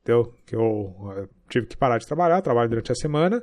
Entendeu? 0.00 0.32
Que 0.46 0.54
eu, 0.54 0.94
eu 1.16 1.28
tive 1.48 1.66
que 1.66 1.76
parar 1.76 1.98
de 1.98 2.06
trabalhar, 2.06 2.40
trabalho 2.40 2.68
durante 2.68 2.92
a 2.92 2.94
semana. 2.94 3.42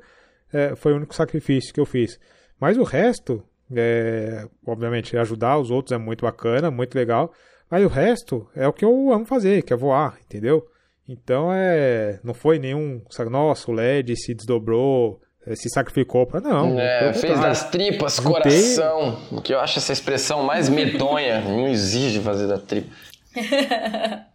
É, 0.54 0.76
foi 0.76 0.94
o 0.94 0.96
único 0.96 1.14
sacrifício 1.14 1.74
que 1.74 1.80
eu 1.80 1.86
fiz. 1.86 2.18
Mas 2.60 2.78
o 2.78 2.84
resto, 2.84 3.44
é, 3.76 4.46
obviamente, 4.66 5.18
ajudar 5.18 5.58
os 5.58 5.72
outros 5.72 5.92
é 5.92 5.98
muito 5.98 6.24
bacana, 6.26 6.72
muito 6.72 6.96
legal. 6.96 7.32
Mas 7.70 7.84
o 7.84 7.88
resto 7.88 8.48
é 8.56 8.68
o 8.68 8.74
que 8.74 8.86
eu 8.86 9.12
amo 9.12 9.26
fazer, 9.26 9.62
que 9.64 9.74
é 9.74 9.76
voar, 9.76 10.18
entendeu? 10.26 10.66
Então 11.08 11.52
é. 11.54 12.20
Não 12.24 12.34
foi 12.34 12.60
nenhum. 12.60 13.02
Nossa, 13.30 13.70
o 13.72 13.74
LED 13.74 14.16
se 14.16 14.34
desdobrou, 14.34 15.22
eh, 15.46 15.56
se 15.56 15.70
sacrificou 15.70 16.26
para 16.26 16.42
não. 16.42 16.80
É, 16.80 17.14
fez 17.14 17.40
das 17.40 17.70
tripas 17.70 18.20
coração. 18.20 19.18
O 19.32 19.42
que 19.42 19.54
eu 19.54 19.60
acho 19.60 19.80
essa 19.80 19.94
expressão 19.94 20.44
mais 20.44 20.70
medonha. 20.70 21.42
não 21.48 21.68
exige 21.68 22.20
fazer 22.20 22.48
da 22.48 22.58
tripa. 22.58 22.90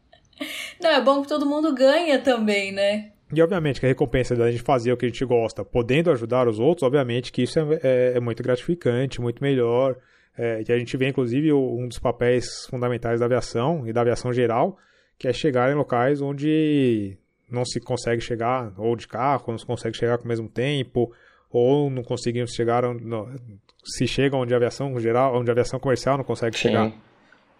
não, 0.81 0.90
é 0.90 1.01
bom 1.01 1.23
que 1.23 1.29
todo 1.29 1.45
mundo 1.45 1.75
ganha 1.75 2.18
também, 2.18 2.73
né? 2.73 3.11
E 3.33 3.40
obviamente 3.40 3.81
que 3.81 3.87
a 3.87 3.88
recompensa 3.88 4.37
da 4.37 4.51
gente 4.51 4.62
fazer 4.62 4.92
o 4.92 4.97
que 4.97 5.07
a 5.07 5.09
gente 5.09 5.25
gosta, 5.25 5.64
podendo 5.64 6.11
ajudar 6.11 6.47
os 6.47 6.59
outros, 6.61 6.83
obviamente 6.83 7.33
que 7.33 7.42
isso 7.42 7.59
é, 7.59 7.81
é, 7.83 8.12
é 8.16 8.21
muito 8.21 8.42
gratificante, 8.42 9.21
muito 9.21 9.42
melhor. 9.42 9.97
É, 10.37 10.62
e 10.66 10.73
a 10.73 10.79
gente 10.79 10.97
vê, 10.97 11.09
inclusive, 11.09 11.53
um 11.53 11.88
dos 11.88 11.99
papéis 11.99 12.66
fundamentais 12.68 13.21
da 13.21 13.27
aviação 13.27 13.87
e 13.87 13.92
da 13.92 14.03
aviação 14.03 14.33
geral, 14.33 14.77
que 15.18 15.29
é 15.29 15.33
chegar 15.33 15.71
em 15.71 15.75
locais 15.75 16.21
onde 16.21 17.16
não 17.51 17.64
se 17.64 17.81
consegue 17.81 18.21
chegar, 18.21 18.73
ou 18.79 18.97
de 18.97 19.07
carro, 19.07 19.45
não 19.49 19.59
se 19.59 19.66
consegue 19.66 19.97
chegar 19.97 20.18
com 20.18 20.25
o 20.25 20.29
mesmo 20.29 20.49
tempo, 20.49 21.12
ou 21.51 21.90
não 21.90 22.03
conseguimos 22.03 22.53
chegar, 22.53 22.85
onde, 22.85 23.05
não, 23.05 23.29
se 23.85 24.07
chega 24.07 24.37
onde 24.37 24.55
a 24.55 24.57
aviação 24.57 24.99
geral, 24.99 25.37
onde 25.37 25.51
a 25.51 25.53
aviação 25.53 25.79
comercial 25.79 26.16
não 26.16 26.25
consegue 26.25 26.57
Sim. 26.57 26.68
chegar. 26.68 26.92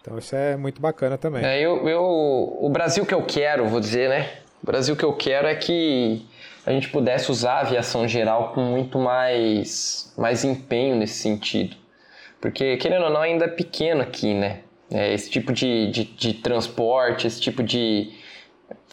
Então 0.01 0.19
isso 0.19 0.35
é 0.35 0.57
muito 0.57 0.81
bacana 0.81 1.17
também. 1.17 1.45
É, 1.45 1.61
eu, 1.61 1.89
eu, 1.89 2.03
o 2.03 2.69
Brasil 2.71 3.07
que 3.07 3.15
eu 3.15 3.23
quero, 3.23 3.69
vou 3.69 3.81
dizer, 3.81 4.09
né? 4.09 4.43
O 4.63 4.67
Brasil 4.67 4.97
que 4.97 5.05
eu 5.05 5.13
quero 5.13 5.49
é 5.49 5.55
que 5.55 6.25
a 6.65 6.71
gente 6.71 6.89
pudesse 6.89 7.31
usar 7.31 7.55
a 7.55 7.61
aviação 7.61 8.07
geral 8.07 8.53
com 8.53 8.61
muito 8.61 8.99
mais, 8.99 10.13
mais 10.17 10.45
empenho 10.45 10.95
nesse 10.95 11.15
sentido. 11.15 11.77
Porque, 12.41 12.77
querendo 12.77 13.05
ou 13.05 13.11
não, 13.11 13.21
ainda 13.21 13.47
é 13.47 13.49
pequeno 13.49 14.03
aqui, 14.03 14.33
né? 14.35 14.61
É, 14.91 15.13
esse 15.13 15.31
tipo 15.31 15.53
de, 15.53 15.91
de, 15.91 16.05
de 16.05 16.35
transporte, 16.35 17.27
esse 17.27 17.41
tipo 17.41 17.63
de. 17.63 18.13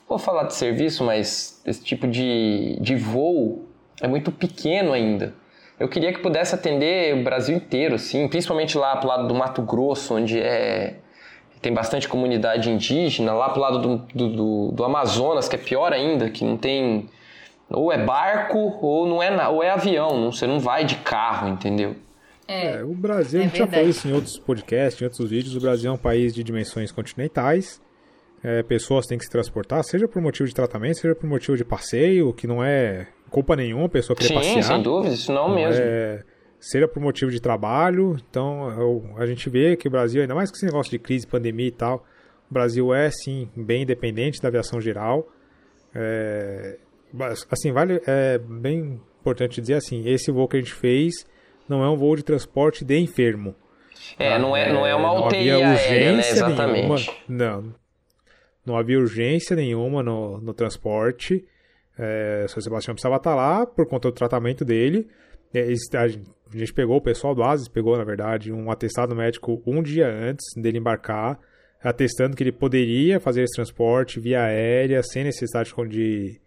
Vou 0.07 0.17
falar 0.17 0.43
de 0.43 0.55
serviço, 0.55 1.03
mas 1.03 1.61
esse 1.65 1.83
tipo 1.83 2.07
de, 2.07 2.77
de 2.81 2.95
voo 2.95 3.67
é 4.01 4.07
muito 4.07 4.31
pequeno 4.31 4.91
ainda. 4.91 5.35
Eu 5.79 5.87
queria 5.87 6.11
que 6.11 6.19
pudesse 6.19 6.55
atender 6.55 7.15
o 7.15 7.23
Brasil 7.23 7.55
inteiro, 7.55 7.95
assim, 7.95 8.27
principalmente 8.27 8.77
lá 8.77 8.97
pro 8.97 9.07
lado 9.07 9.27
do 9.27 9.35
Mato 9.35 9.61
Grosso, 9.61 10.15
onde 10.15 10.39
é 10.39 10.95
tem 11.61 11.73
bastante 11.73 12.07
comunidade 12.07 12.69
indígena, 12.69 13.33
lá 13.33 13.49
pro 13.49 13.61
lado 13.61 13.79
do, 13.79 13.97
do, 14.13 14.29
do, 14.35 14.71
do, 14.71 14.83
Amazonas, 14.83 15.47
que 15.49 15.55
é 15.55 15.59
pior 15.59 15.91
ainda, 15.93 16.29
que 16.29 16.43
não 16.45 16.57
tem. 16.57 17.09
Ou 17.69 17.91
é 17.91 18.03
barco 18.03 18.77
ou 18.81 19.05
não 19.07 19.21
é, 19.21 19.47
ou 19.47 19.61
é 19.61 19.69
avião, 19.69 20.31
você 20.31 20.47
não 20.47 20.59
vai 20.59 20.83
de 20.85 20.95
carro, 20.95 21.49
entendeu? 21.49 21.95
É, 22.47 22.77
É, 22.79 22.83
o 22.83 22.95
Brasil, 22.95 23.41
É 23.41 23.43
a 23.43 23.47
gente 23.47 23.57
já 23.59 23.65
verdade. 23.65 23.75
falou 23.75 23.89
isso 23.89 24.07
em 24.07 24.13
outros 24.13 24.39
podcasts, 24.39 24.99
em 24.99 25.05
outros 25.05 25.29
vídeos, 25.29 25.55
o 25.55 25.59
Brasil 25.59 25.91
é 25.91 25.93
um 25.93 25.97
país 25.97 26.33
de 26.33 26.43
dimensões 26.43 26.91
continentais. 26.91 27.79
É, 28.43 28.63
pessoas 28.63 29.05
têm 29.05 29.17
que 29.17 29.25
se 29.25 29.29
transportar, 29.29 29.83
seja 29.83 30.07
por 30.07 30.21
motivo 30.21 30.47
de 30.47 30.55
tratamento, 30.55 30.97
seja 30.99 31.13
por 31.13 31.27
motivo 31.27 31.57
de 31.57 31.65
passeio, 31.65 32.33
que 32.33 32.47
não 32.47 32.63
é 32.63 33.05
culpa 33.29 33.55
nenhuma 33.55 33.85
a 33.85 33.89
pessoa 33.89 34.15
querer 34.15 34.29
Sim, 34.29 34.35
passear. 34.35 34.63
sem 34.63 34.81
dúvida, 34.81 35.13
isso 35.13 35.31
não, 35.31 35.49
Não 35.49 35.55
mesmo. 35.55 35.83
é- 35.85 36.23
seja 36.59 36.87
por 36.87 37.01
motivo 37.01 37.31
de 37.31 37.39
trabalho. 37.41 38.15
Então, 38.29 38.69
eu- 38.79 39.13
a 39.17 39.25
gente 39.25 39.49
vê 39.49 39.75
que 39.75 39.87
o 39.87 39.91
Brasil, 39.91 40.21
ainda 40.21 40.35
mais 40.35 40.49
com 40.49 40.57
esse 40.57 40.65
negócio 40.65 40.91
de 40.91 40.99
crise, 40.99 41.25
pandemia 41.27 41.67
e 41.67 41.71
tal, 41.71 42.05
o 42.49 42.53
Brasil 42.53 42.93
é, 42.93 43.09
sim, 43.11 43.49
bem 43.55 43.83
independente 43.83 44.41
da 44.41 44.47
aviação 44.47 44.79
geral. 44.81 45.27
É, 45.93 46.77
assim, 47.51 47.71
vale, 47.71 48.01
é 48.05 48.37
bem 48.37 48.99
importante 49.21 49.59
dizer 49.61 49.75
assim, 49.75 50.07
esse 50.07 50.31
voo 50.31 50.47
que 50.47 50.57
a 50.57 50.59
gente 50.59 50.73
fez 50.73 51.25
não 51.67 51.83
é 51.83 51.89
um 51.89 51.95
voo 51.95 52.15
de 52.15 52.23
transporte 52.23 52.83
de 52.85 52.97
enfermo. 52.97 53.55
É, 54.17 54.39
não 54.39 54.55
é, 54.55 54.71
não 54.71 54.85
é 54.85 54.95
uma 54.95 55.13
não 55.13 55.27
UTI 55.27 55.51
havia 55.51 55.67
aérea, 55.67 56.11
né? 56.11 56.11
urgência 56.17 56.31
Exatamente. 56.33 56.73
nenhuma. 56.73 56.95
Não. 57.27 57.75
Não 58.65 58.77
havia 58.77 58.97
urgência 58.99 59.55
nenhuma 59.55 60.01
no, 60.03 60.39
no 60.39 60.53
transporte. 60.53 61.45
É, 61.97 62.45
o 62.45 62.61
Sebastião 62.61 62.93
precisava 62.93 63.17
estar 63.17 63.35
lá 63.35 63.65
por 63.65 63.87
conta 63.87 64.09
do 64.09 64.13
tratamento 64.13 64.63
dele. 64.63 65.07
É, 65.53 65.71
a 66.53 66.57
gente 66.57 66.73
pegou, 66.73 66.97
o 66.97 67.01
pessoal 67.01 67.35
do 67.35 67.43
ASIS 67.43 67.67
pegou, 67.67 67.97
na 67.97 68.03
verdade, 68.03 68.51
um 68.51 68.71
atestado 68.71 69.15
médico 69.15 69.61
um 69.65 69.83
dia 69.83 70.07
antes 70.07 70.45
dele 70.55 70.79
embarcar, 70.79 71.39
atestando 71.81 72.35
que 72.35 72.43
ele 72.43 72.51
poderia 72.51 73.19
fazer 73.19 73.43
esse 73.43 73.55
transporte 73.55 74.19
via 74.19 74.43
aérea, 74.43 75.01
sem 75.03 75.23
necessidade 75.23 75.73
de, 75.87 76.39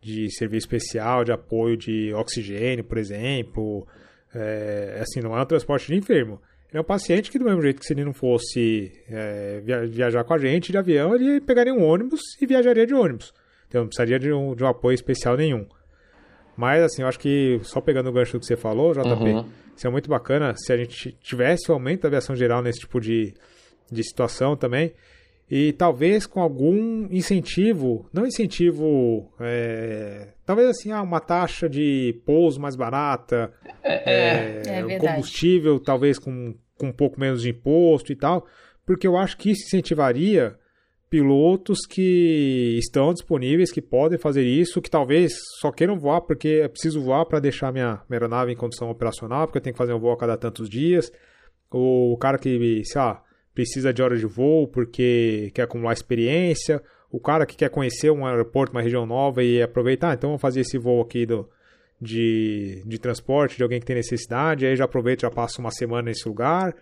de 0.00 0.30
serviço 0.36 0.66
especial, 0.66 1.24
de 1.24 1.32
apoio 1.32 1.76
de 1.76 2.12
oxigênio, 2.14 2.84
por 2.84 2.98
exemplo. 2.98 3.86
É, 4.34 4.98
assim, 5.00 5.20
não 5.20 5.36
é 5.36 5.42
um 5.42 5.46
transporte 5.46 5.86
de 5.86 5.96
enfermo. 5.96 6.40
Ele 6.70 6.78
é 6.78 6.80
um 6.80 6.84
paciente 6.84 7.30
que, 7.30 7.38
do 7.38 7.46
mesmo 7.46 7.62
jeito 7.62 7.80
que 7.80 7.86
se 7.86 7.94
ele 7.94 8.04
não 8.04 8.12
fosse 8.12 8.92
é, 9.08 9.60
via- 9.60 9.86
viajar 9.86 10.22
com 10.24 10.34
a 10.34 10.38
gente 10.38 10.70
de 10.70 10.76
avião, 10.76 11.14
ele 11.14 11.40
pegaria 11.40 11.72
um 11.72 11.82
ônibus 11.82 12.20
e 12.40 12.46
viajaria 12.46 12.86
de 12.86 12.94
ônibus. 12.94 13.32
Então, 13.66 13.80
não 13.80 13.88
precisaria 13.88 14.18
de 14.18 14.32
um, 14.32 14.54
de 14.54 14.62
um 14.62 14.66
apoio 14.66 14.94
especial 14.94 15.36
nenhum. 15.36 15.66
Mas, 16.58 16.82
assim, 16.82 17.02
eu 17.02 17.08
acho 17.08 17.20
que, 17.20 17.60
só 17.62 17.80
pegando 17.80 18.10
o 18.10 18.12
gancho 18.12 18.32
do 18.32 18.40
que 18.40 18.46
você 18.46 18.56
falou, 18.56 18.92
JP, 18.92 19.04
Uhum. 19.30 19.44
seria 19.76 19.92
muito 19.92 20.10
bacana 20.10 20.54
se 20.56 20.72
a 20.72 20.76
gente 20.76 21.12
tivesse 21.22 21.70
o 21.70 21.74
aumento 21.74 22.02
da 22.02 22.08
aviação 22.08 22.34
geral 22.34 22.60
nesse 22.60 22.80
tipo 22.80 23.00
de, 23.00 23.32
de 23.92 24.02
situação 24.02 24.56
também. 24.56 24.92
E 25.48 25.72
talvez 25.72 26.26
com 26.26 26.40
algum 26.42 27.06
incentivo, 27.12 28.06
não 28.12 28.26
incentivo, 28.26 29.32
é, 29.40 30.28
talvez 30.44 30.68
assim, 30.68 30.90
ah, 30.90 31.00
uma 31.00 31.20
taxa 31.20 31.68
de 31.68 32.20
pouso 32.26 32.60
mais 32.60 32.74
barata, 32.74 33.52
É, 33.82 34.62
É 34.66 34.84
o 34.84 34.88
verdade. 34.88 34.98
combustível 35.14 35.78
talvez 35.78 36.18
com, 36.18 36.54
com 36.76 36.88
um 36.88 36.92
pouco 36.92 37.18
menos 37.20 37.40
de 37.42 37.50
imposto 37.50 38.12
e 38.12 38.16
tal, 38.16 38.46
porque 38.84 39.06
eu 39.06 39.16
acho 39.16 39.36
que 39.38 39.52
isso 39.52 39.64
incentivaria 39.64 40.56
pilotos 41.10 41.80
que 41.88 42.76
estão 42.78 43.12
disponíveis, 43.12 43.72
que 43.72 43.80
podem 43.80 44.18
fazer 44.18 44.44
isso, 44.44 44.82
que 44.82 44.90
talvez 44.90 45.32
só 45.60 45.70
queiram 45.70 45.98
voar 45.98 46.20
porque 46.20 46.60
é 46.62 46.68
preciso 46.68 47.00
voar 47.00 47.24
para 47.24 47.40
deixar 47.40 47.72
minha, 47.72 48.02
minha 48.08 48.18
aeronave 48.18 48.52
em 48.52 48.56
condição 48.56 48.90
operacional, 48.90 49.46
porque 49.46 49.58
eu 49.58 49.62
tenho 49.62 49.74
que 49.74 49.78
fazer 49.78 49.94
um 49.94 49.98
voo 49.98 50.12
a 50.12 50.16
cada 50.16 50.36
tantos 50.36 50.68
dias. 50.68 51.10
O 51.70 52.16
cara 52.18 52.38
que, 52.38 52.82
sei 52.84 53.00
lá, 53.00 53.22
precisa 53.54 53.92
de 53.92 54.02
horas 54.02 54.20
de 54.20 54.26
voo 54.26 54.68
porque 54.68 55.50
quer 55.54 55.62
acumular 55.62 55.92
experiência. 55.92 56.82
O 57.10 57.18
cara 57.18 57.46
que 57.46 57.56
quer 57.56 57.70
conhecer 57.70 58.10
um 58.10 58.26
aeroporto, 58.26 58.72
uma 58.72 58.82
região 58.82 59.06
nova 59.06 59.42
e 59.42 59.62
aproveitar, 59.62 60.10
ah, 60.10 60.14
então 60.14 60.30
vamos 60.30 60.42
fazer 60.42 60.60
esse 60.60 60.76
voo 60.76 61.00
aqui 61.00 61.24
do, 61.24 61.48
de, 62.00 62.82
de 62.86 62.98
transporte 62.98 63.56
de 63.56 63.62
alguém 63.62 63.80
que 63.80 63.86
tem 63.86 63.96
necessidade, 63.96 64.66
aí 64.66 64.76
já 64.76 64.84
aproveita, 64.84 65.22
já 65.22 65.30
passa 65.30 65.60
uma 65.60 65.70
semana 65.70 66.02
nesse 66.02 66.28
lugar. 66.28 66.74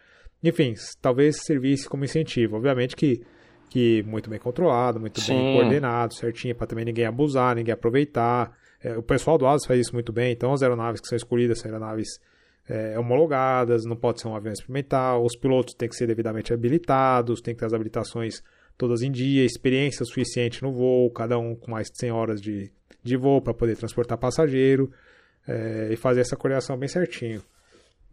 Enfim, 0.42 0.74
talvez 1.00 1.38
servisse 1.44 1.88
como 1.88 2.04
incentivo. 2.04 2.56
Obviamente 2.56 2.94
que, 2.94 3.22
que 3.68 4.02
muito 4.05 4.31
bem 4.31 4.38
controlado, 4.38 5.00
muito 5.00 5.20
Sim. 5.20 5.35
bem 5.35 5.52
coordenado, 5.55 6.14
certinho, 6.14 6.55
para 6.55 6.66
também 6.66 6.85
ninguém 6.85 7.07
abusar, 7.07 7.55
ninguém 7.57 7.72
aproveitar. 7.74 8.57
É, 8.83 8.96
o 8.96 9.02
pessoal 9.02 9.37
do 9.37 9.46
ASA 9.46 9.66
faz 9.66 9.81
isso 9.81 9.92
muito 9.94 10.12
bem, 10.12 10.33
então 10.33 10.52
as 10.52 10.62
aeronaves 10.62 11.00
que 11.00 11.09
são 11.09 11.16
escolhidas 11.16 11.59
são 11.59 11.70
aeronaves 11.70 12.20
é, 12.68 12.98
homologadas, 12.98 13.85
não 13.85 13.96
pode 13.96 14.20
ser 14.20 14.29
um 14.29 14.35
avião 14.35 14.52
experimental, 14.52 15.24
os 15.24 15.37
pilotos 15.37 15.74
têm 15.74 15.88
que 15.88 15.96
ser 15.96 16.07
devidamente 16.07 16.52
habilitados, 16.52 17.40
tem 17.40 17.55
que 17.55 17.61
ter 17.61 17.66
as 17.66 17.72
habilitações 17.72 18.42
todas 18.76 19.02
em 19.02 19.11
dia, 19.11 19.44
experiência 19.44 20.05
suficiente 20.05 20.62
no 20.62 20.72
voo, 20.72 21.11
cada 21.11 21.38
um 21.38 21.55
com 21.55 21.70
mais 21.70 21.88
de 21.88 21.98
100 21.98 22.11
horas 22.11 22.40
de, 22.40 22.70
de 23.02 23.16
voo 23.16 23.40
para 23.40 23.55
poder 23.55 23.76
transportar 23.76 24.18
passageiro 24.18 24.90
é, 25.46 25.88
e 25.90 25.96
fazer 25.96 26.20
essa 26.20 26.37
coordenação 26.37 26.76
bem 26.76 26.88
certinho. 26.88 27.42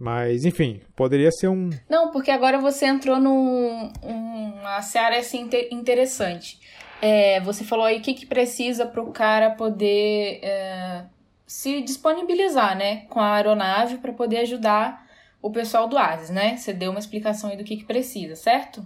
Mas, 0.03 0.43
enfim, 0.43 0.81
poderia 0.97 1.31
ser 1.31 1.47
um. 1.47 1.69
Não, 1.89 2.11
porque 2.11 2.29
agora 2.29 2.59
você 2.59 2.85
entrou 2.85 3.21
num 3.21 3.89
um- 4.03 4.81
seara 4.81 5.17
assim, 5.17 5.43
inte- 5.43 5.69
interessante. 5.71 6.59
É, 7.01 7.39
você 7.39 7.63
falou 7.63 7.85
aí 7.85 7.99
o 7.99 8.01
que, 8.01 8.13
que 8.13 8.25
precisa 8.25 8.85
para 8.85 9.01
o 9.01 9.13
cara 9.13 9.51
poder 9.51 10.41
é, 10.43 11.05
se 11.47 11.81
disponibilizar, 11.81 12.77
né, 12.77 13.05
com 13.09 13.21
a 13.21 13.35
aeronave 13.35 13.97
para 13.99 14.11
poder 14.11 14.39
ajudar 14.39 15.07
o 15.41 15.49
pessoal 15.49 15.87
do 15.87 15.97
ASIS, 15.97 16.29
né? 16.31 16.57
Você 16.57 16.73
deu 16.73 16.91
uma 16.91 16.99
explicação 16.99 17.49
aí 17.49 17.55
do 17.55 17.63
que, 17.63 17.77
que 17.77 17.85
precisa, 17.85 18.35
certo? 18.35 18.83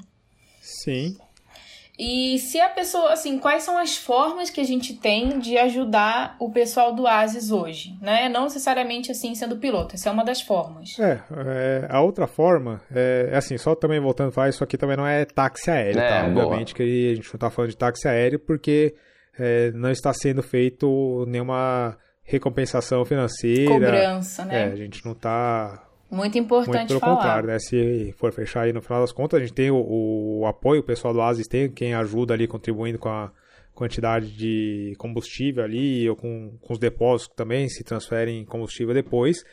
Sim. 0.62 1.17
E 1.99 2.38
se 2.38 2.60
a 2.60 2.69
pessoa, 2.69 3.12
assim, 3.12 3.39
quais 3.39 3.63
são 3.63 3.75
as 3.77 3.97
formas 3.97 4.49
que 4.51 4.62
a 4.62 4.63
gente 4.63 4.93
tem 4.93 5.39
de 5.39 5.57
ajudar 5.57 6.36
o 6.39 6.51
pessoal 6.51 6.93
do 6.93 7.07
ASIS 7.07 7.49
hoje, 7.51 7.97
né? 7.99 8.29
Não 8.29 8.43
necessariamente 8.43 9.12
assim 9.12 9.33
sendo 9.33 9.57
piloto, 9.57 9.95
essa 9.95 10.10
é 10.10 10.12
uma 10.12 10.23
das 10.23 10.39
formas. 10.41 10.97
É, 10.99 11.19
é, 11.31 11.88
a 11.89 11.99
outra 12.01 12.27
forma, 12.27 12.81
é, 12.93 13.29
é 13.31 13.38
assim, 13.38 13.57
só 13.57 13.73
também 13.73 13.99
voltando 13.99 14.29
a 14.29 14.31
falar, 14.31 14.49
isso 14.49 14.63
aqui 14.63 14.77
também 14.77 14.95
não 14.95 15.07
é 15.07 15.25
táxi 15.25 15.71
aéreo, 15.71 15.99
É, 15.99 16.07
tá? 16.23 16.29
boa. 16.29 16.45
Obviamente 16.45 16.75
que 16.75 16.83
a 16.83 17.15
gente 17.15 17.25
não 17.29 17.36
está 17.36 17.49
falando 17.49 17.71
de 17.71 17.77
táxi 17.77 18.07
aéreo 18.07 18.38
porque 18.39 18.93
é, 19.39 19.71
não 19.71 19.89
está 19.89 20.13
sendo 20.13 20.43
feito 20.43 21.25
nenhuma 21.27 21.97
recompensação 22.23 23.03
financeira. 23.05 23.71
Cobrança, 23.73 24.43
É, 24.43 24.45
né? 24.45 24.63
a 24.65 24.75
gente 24.75 25.03
não 25.03 25.13
está 25.13 25.87
Muito 26.10 26.38
importante 26.38 26.78
Muito 26.78 26.88
pelo 26.88 27.00
falar. 27.00 27.15
contrário, 27.15 27.48
né? 27.48 27.60
Se 27.60 28.13
for 28.17 28.32
fechar 28.32 28.62
aí 28.62 28.74
no 28.74 28.82
final 28.82 29.02
das 29.02 29.12
contas, 29.12 29.38
a 29.38 29.43
gente 29.43 29.54
tem 29.54 29.70
o, 29.70 30.39
o 30.39 30.46
apoio, 30.46 30.82
o 30.82 30.84
pessoal 30.84 31.13
do 31.13 31.22
ASIS 31.22 31.48
tem 31.48 31.70
quem 31.70 31.93
ajuda 31.93 32.34
ali 32.34 32.48
contribuindo 32.48 32.98
com 32.98 33.10
a 33.10 33.32
quantidade 33.74 34.32
de 34.32 34.96
combustível 34.98 35.63
ali, 35.63 36.10
ou 36.10 36.15
com, 36.15 36.58
com 36.62 36.74
os 36.74 36.80
depósitos 36.80 37.28
que 37.28 37.36
também 37.36 37.70
se 37.70 37.84
transferem 37.84 38.43
combustível 38.46 38.93
depois. 38.93 39.43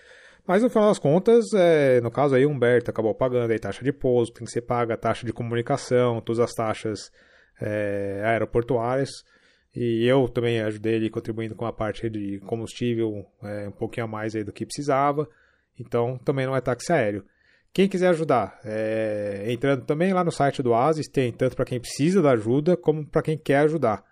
Mas 0.47 0.63
no 0.63 0.71
final 0.71 0.89
das 0.89 0.99
contas, 0.99 1.53
é, 1.55 2.01
no 2.01 2.11
caso 2.11 2.35
aí, 2.35 2.47
o 2.47 2.51
Humberto 2.51 2.91
acabou 2.91 3.15
pagando 3.15 3.51
aí 3.51 3.59
taxa 3.59 3.83
de 3.83 3.93
pouso, 3.93 4.33
tem 4.33 4.45
que 4.45 4.51
ser 4.51 4.63
paga 4.63 4.95
a 4.95 4.97
taxa 4.97 5.27
de 5.27 5.33
comunicação, 5.33 6.21
todas 6.21 6.41
as 6.41 6.53
taxas 6.53 7.11
é, 7.61 8.23
aeroportuárias. 8.25 9.11
E 9.75 10.07
eu 10.07 10.29
também 10.29 10.61
ajudei 10.61 10.95
ele 10.95 11.11
contribuindo 11.11 11.55
com 11.55 11.67
a 11.67 11.73
parte 11.73 12.09
de 12.09 12.39
combustível 12.47 13.27
é, 13.43 13.69
um 13.69 13.73
pouquinho 13.73 14.05
a 14.05 14.09
mais 14.09 14.37
aí 14.37 14.45
do 14.45 14.53
que 14.53 14.65
precisava. 14.65 15.29
Então 15.79 16.19
também 16.25 16.47
não 16.47 16.57
é 16.57 16.61
táxi 16.61 16.93
aéreo. 16.93 17.25
Quem 17.73 17.89
quiser 17.89 18.09
ajudar, 18.09 18.61
é, 18.65 19.47
entrando 19.49 19.85
também 19.85 20.13
lá 20.13 20.23
no 20.23 20.31
site 20.31 20.63
do 20.63 20.75
Asis, 20.75 21.09
tem 21.09 21.33
tanto 21.33 21.57
para 21.57 21.65
quem 21.65 21.81
precisa 21.81 22.23
da 22.23 22.31
ajuda 22.31 22.77
como 22.77 23.05
para 23.05 23.23
quem 23.23 23.37
quer 23.37 23.59
ajudar. 23.65 24.05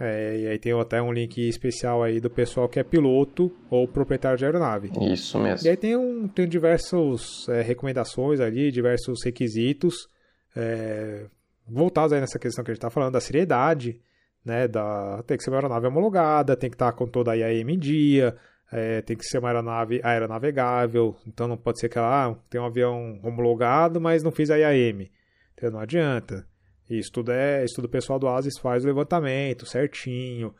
É, 0.00 0.38
e 0.38 0.46
aí 0.48 0.58
tem 0.58 0.78
até 0.78 1.00
um 1.00 1.12
link 1.12 1.38
especial 1.46 2.02
aí 2.02 2.20
do 2.20 2.30
pessoal 2.30 2.68
que 2.68 2.78
é 2.78 2.82
piloto 2.82 3.50
ou 3.70 3.86
proprietário 3.86 4.38
de 4.38 4.44
aeronave. 4.44 4.90
Isso 5.12 5.38
mesmo. 5.38 5.66
E 5.66 5.70
aí 5.70 5.76
tem, 5.76 5.96
um, 5.96 6.26
tem 6.28 6.48
diversas 6.48 7.46
é, 7.48 7.62
recomendações 7.62 8.40
ali, 8.40 8.70
diversos 8.70 9.22
requisitos 9.24 10.08
é, 10.56 11.26
voltados 11.68 12.12
aí 12.12 12.20
nessa 12.20 12.38
questão 12.38 12.64
que 12.64 12.70
a 12.70 12.74
gente 12.74 12.78
está 12.78 12.90
falando, 12.90 13.12
da 13.12 13.20
seriedade, 13.20 14.00
né, 14.44 14.66
da, 14.68 15.22
tem 15.26 15.36
que 15.36 15.42
ser 15.42 15.50
uma 15.50 15.56
aeronave 15.56 15.86
homologada, 15.86 16.56
tem 16.56 16.70
que 16.70 16.76
estar 16.76 16.92
com 16.92 17.06
toda 17.06 17.32
a 17.32 17.34
IAM 17.34 17.70
em 17.70 17.78
dia, 17.78 18.36
é, 18.70 19.00
tem 19.02 19.16
que 19.16 19.24
ser 19.24 19.38
uma 19.38 19.48
aeronave 19.48 20.00
aeronavegável, 20.02 21.16
então 21.26 21.46
não 21.46 21.56
pode 21.56 21.80
ser 21.80 21.88
que 21.88 21.98
ela 21.98 22.26
ah, 22.26 22.34
tem 22.50 22.60
um 22.60 22.66
avião 22.66 23.20
homologado, 23.22 24.00
mas 24.00 24.22
não 24.22 24.32
fiz 24.32 24.50
a 24.50 24.56
IAM, 24.56 25.08
então 25.54 25.70
não 25.70 25.80
adianta. 25.80 26.46
Isso 26.88 27.10
tudo 27.12 27.32
é, 27.32 27.64
isso 27.64 27.76
tudo 27.76 27.86
o 27.86 27.90
pessoal 27.90 28.18
do 28.18 28.28
ASIS 28.28 28.58
faz 28.58 28.84
o 28.84 28.86
levantamento 28.86 29.66
certinho, 29.66 30.54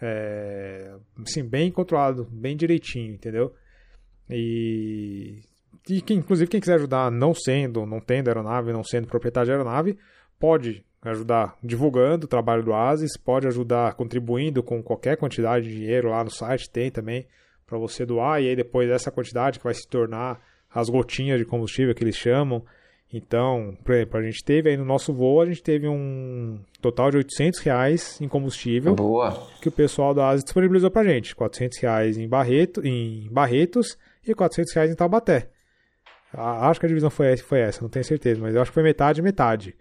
é, 0.00 0.94
assim, 1.26 1.44
bem 1.44 1.70
controlado, 1.70 2.26
bem 2.30 2.56
direitinho, 2.56 3.14
entendeu? 3.14 3.54
E, 4.28 5.42
e 5.88 6.00
que, 6.00 6.14
inclusive 6.14 6.50
quem 6.50 6.60
quiser 6.60 6.74
ajudar 6.74 7.10
não 7.10 7.34
sendo, 7.34 7.86
não 7.86 8.00
tendo 8.00 8.28
aeronave, 8.28 8.72
não 8.72 8.82
sendo 8.82 9.06
proprietário 9.06 9.46
de 9.46 9.52
aeronave, 9.52 9.98
pode 10.38 10.84
ajudar 11.02 11.56
divulgando 11.62 12.26
o 12.26 12.28
trabalho 12.28 12.62
do 12.62 12.74
ASIS, 12.74 13.16
pode 13.16 13.46
ajudar 13.46 13.94
contribuindo 13.94 14.62
com 14.62 14.82
qualquer 14.82 15.16
quantidade 15.16 15.68
de 15.68 15.76
dinheiro 15.76 16.10
lá 16.10 16.24
no 16.24 16.30
site, 16.30 16.68
tem 16.68 16.90
também 16.90 17.26
para 17.66 17.78
você 17.78 18.06
doar, 18.06 18.40
e 18.42 18.48
aí 18.48 18.56
depois 18.56 18.88
essa 18.88 19.10
quantidade 19.10 19.58
que 19.58 19.64
vai 19.64 19.74
se 19.74 19.86
tornar 19.88 20.40
as 20.72 20.88
gotinhas 20.88 21.38
de 21.38 21.44
combustível 21.44 21.94
que 21.94 22.04
eles 22.04 22.16
chamam. 22.16 22.62
Então, 23.12 23.76
por 23.84 23.94
exemplo, 23.94 24.18
a 24.18 24.22
gente 24.22 24.44
teve 24.44 24.70
aí 24.70 24.76
no 24.76 24.84
nosso 24.84 25.12
voo, 25.12 25.40
a 25.40 25.46
gente 25.46 25.62
teve 25.62 25.88
um 25.88 26.58
total 26.80 27.10
de 27.10 27.18
800 27.18 27.60
reais 27.60 28.20
em 28.20 28.28
combustível 28.28 28.94
Boa. 28.94 29.48
que 29.60 29.68
o 29.68 29.72
pessoal 29.72 30.12
da 30.12 30.28
ASIS 30.28 30.44
disponibilizou 30.44 30.90
pra 30.90 31.04
gente. 31.04 31.34
400 31.34 31.78
reais 31.78 32.18
em, 32.18 32.28
Barreto, 32.28 32.84
em 32.84 33.28
Barretos 33.30 33.96
e 34.26 34.34
400 34.34 34.74
reais 34.74 34.90
em 34.90 34.94
Taubaté. 34.94 35.48
Acho 36.32 36.80
que 36.80 36.86
a 36.86 36.88
divisão 36.88 37.08
foi, 37.08 37.36
foi 37.36 37.60
essa, 37.60 37.80
não 37.80 37.88
tenho 37.88 38.04
certeza, 38.04 38.40
mas 38.40 38.54
eu 38.54 38.60
acho 38.60 38.70
que 38.70 38.74
foi 38.74 38.82
metade 38.82 39.22
metade. 39.22 39.74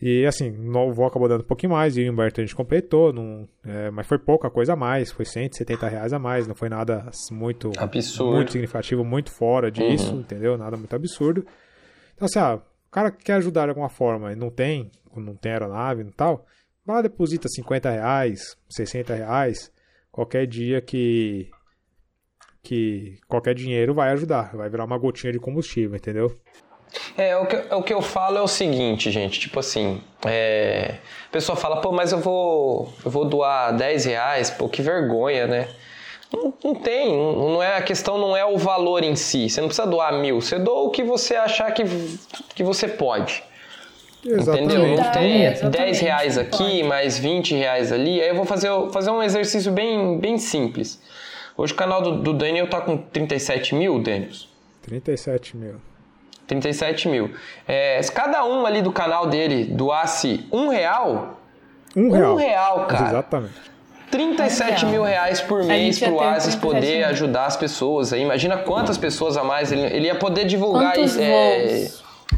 E 0.00 0.26
assim, 0.26 0.50
o 0.50 0.92
voo 0.92 1.06
acabou 1.06 1.26
dando 1.26 1.40
um 1.40 1.46
pouquinho 1.46 1.72
mais, 1.72 1.96
e 1.96 2.06
o 2.06 2.12
Humberto 2.12 2.40
a 2.40 2.44
gente 2.44 2.54
completou, 2.54 3.14
não, 3.14 3.48
é, 3.64 3.90
mas 3.90 4.06
foi 4.06 4.18
pouca 4.18 4.50
coisa 4.50 4.74
a 4.74 4.76
mais, 4.76 5.10
foi 5.10 5.24
170 5.24 5.88
reais 5.88 6.12
a 6.12 6.18
mais, 6.18 6.46
não 6.46 6.54
foi 6.54 6.68
nada 6.68 7.10
muito, 7.30 7.70
Absurdo. 7.78 8.34
muito 8.36 8.52
significativo, 8.52 9.02
muito 9.04 9.30
fora 9.30 9.70
disso, 9.70 10.12
Uhum. 10.14 10.20
entendeu? 10.20 10.58
Nada 10.58 10.76
muito 10.76 10.94
absurdo. 10.94 11.46
Então 12.14 12.26
assim, 12.26 12.38
ah, 12.38 12.56
o 12.56 12.90
cara 12.90 13.10
que 13.10 13.24
quer 13.24 13.34
ajudar 13.34 13.62
de 13.64 13.70
alguma 13.70 13.88
forma 13.88 14.32
e 14.32 14.36
não 14.36 14.50
tem, 14.50 14.90
não 15.16 15.34
tem 15.34 15.52
aeronave 15.52 16.02
e 16.02 16.12
tal, 16.12 16.44
vai 16.84 16.96
lá, 16.96 17.02
deposita 17.02 17.48
50 17.48 17.90
reais, 17.90 18.54
60 18.68 19.14
reais, 19.14 19.72
qualquer 20.12 20.46
dia 20.46 20.80
que 20.82 21.48
que 22.62 23.18
qualquer 23.28 23.54
dinheiro 23.54 23.94
vai 23.94 24.10
ajudar, 24.10 24.54
vai 24.56 24.68
virar 24.68 24.84
uma 24.84 24.98
gotinha 24.98 25.32
de 25.32 25.38
combustível, 25.38 25.96
entendeu? 25.96 26.36
É, 27.16 27.36
o 27.36 27.46
que, 27.46 27.74
o 27.74 27.82
que 27.82 27.94
eu 27.94 28.02
falo 28.02 28.38
é 28.38 28.40
o 28.40 28.48
seguinte, 28.48 29.10
gente, 29.10 29.40
tipo 29.40 29.58
assim, 29.60 30.00
é, 30.24 30.96
a 31.28 31.32
pessoa 31.32 31.56
fala, 31.56 31.80
pô, 31.80 31.92
mas 31.92 32.12
eu 32.12 32.18
vou, 32.18 32.92
eu 33.04 33.10
vou 33.10 33.24
doar 33.24 33.74
10 33.74 34.04
reais, 34.04 34.50
pô, 34.50 34.68
que 34.68 34.82
vergonha, 34.82 35.46
né? 35.46 35.68
Não, 36.32 36.52
não 36.62 36.74
tem, 36.74 37.16
não, 37.16 37.50
não 37.50 37.62
é, 37.62 37.76
a 37.76 37.82
questão 37.82 38.18
não 38.18 38.36
é 38.36 38.44
o 38.44 38.58
valor 38.58 39.02
em 39.04 39.14
si, 39.14 39.48
você 39.48 39.60
não 39.60 39.68
precisa 39.68 39.86
doar 39.86 40.12
mil, 40.14 40.40
você 40.40 40.58
doa 40.58 40.82
o 40.82 40.90
que 40.90 41.02
você 41.02 41.36
achar 41.36 41.70
que, 41.72 41.84
que 42.54 42.62
você 42.62 42.88
pode. 42.88 43.42
Entendeu? 44.24 44.78
Não 44.86 45.12
tem 45.12 45.44
exatamente, 45.44 45.78
10 45.78 46.00
reais 46.00 46.38
aqui, 46.38 46.58
pode. 46.58 46.82
mais 46.82 47.18
20 47.18 47.54
reais 47.54 47.92
ali. 47.92 48.20
Aí 48.20 48.28
eu 48.28 48.34
vou 48.34 48.44
fazer, 48.44 48.68
fazer 48.90 49.10
um 49.10 49.22
exercício 49.22 49.70
bem, 49.70 50.18
bem 50.18 50.36
simples. 50.36 51.00
Hoje 51.56 51.72
o 51.72 51.76
canal 51.76 52.02
do, 52.02 52.16
do 52.20 52.32
Daniel 52.34 52.68
tá 52.68 52.80
com 52.80 52.96
37 52.96 53.74
mil, 53.74 54.00
Daniel. 54.00 54.30
37 54.82 55.56
mil. 55.56 55.76
37 56.46 57.08
mil. 57.08 57.30
É, 57.66 58.00
se 58.02 58.10
cada 58.12 58.44
um 58.44 58.64
ali 58.66 58.80
do 58.82 58.92
canal 58.92 59.26
dele 59.26 59.64
doasse 59.64 60.46
um 60.52 60.68
real, 60.68 61.40
Um 61.96 62.10
real. 62.10 62.32
um 62.32 62.36
real, 62.36 62.86
cara. 62.86 63.08
Exatamente. 63.08 63.54
37 64.10 64.70
Um 64.70 64.74
real. 64.78 64.90
mil 64.92 65.02
reais 65.02 65.40
por 65.40 65.64
mês 65.64 65.96
gente 65.96 66.02
ia 66.02 66.08
pro 66.08 66.18
ter 66.18 66.24
Asis 66.24 66.54
37 66.54 66.60
poder 66.60 66.96
mil. 66.98 67.06
ajudar 67.08 67.46
as 67.46 67.56
pessoas. 67.56 68.12
Aí 68.12 68.22
imagina 68.22 68.56
quantas 68.58 68.96
pessoas 68.96 69.36
a 69.36 69.42
mais 69.42 69.72
ele, 69.72 69.82
ele 69.82 70.06
ia 70.06 70.14
poder 70.14 70.44
divulgar 70.44 70.96
isso, 70.98 71.18
é, 71.20 71.88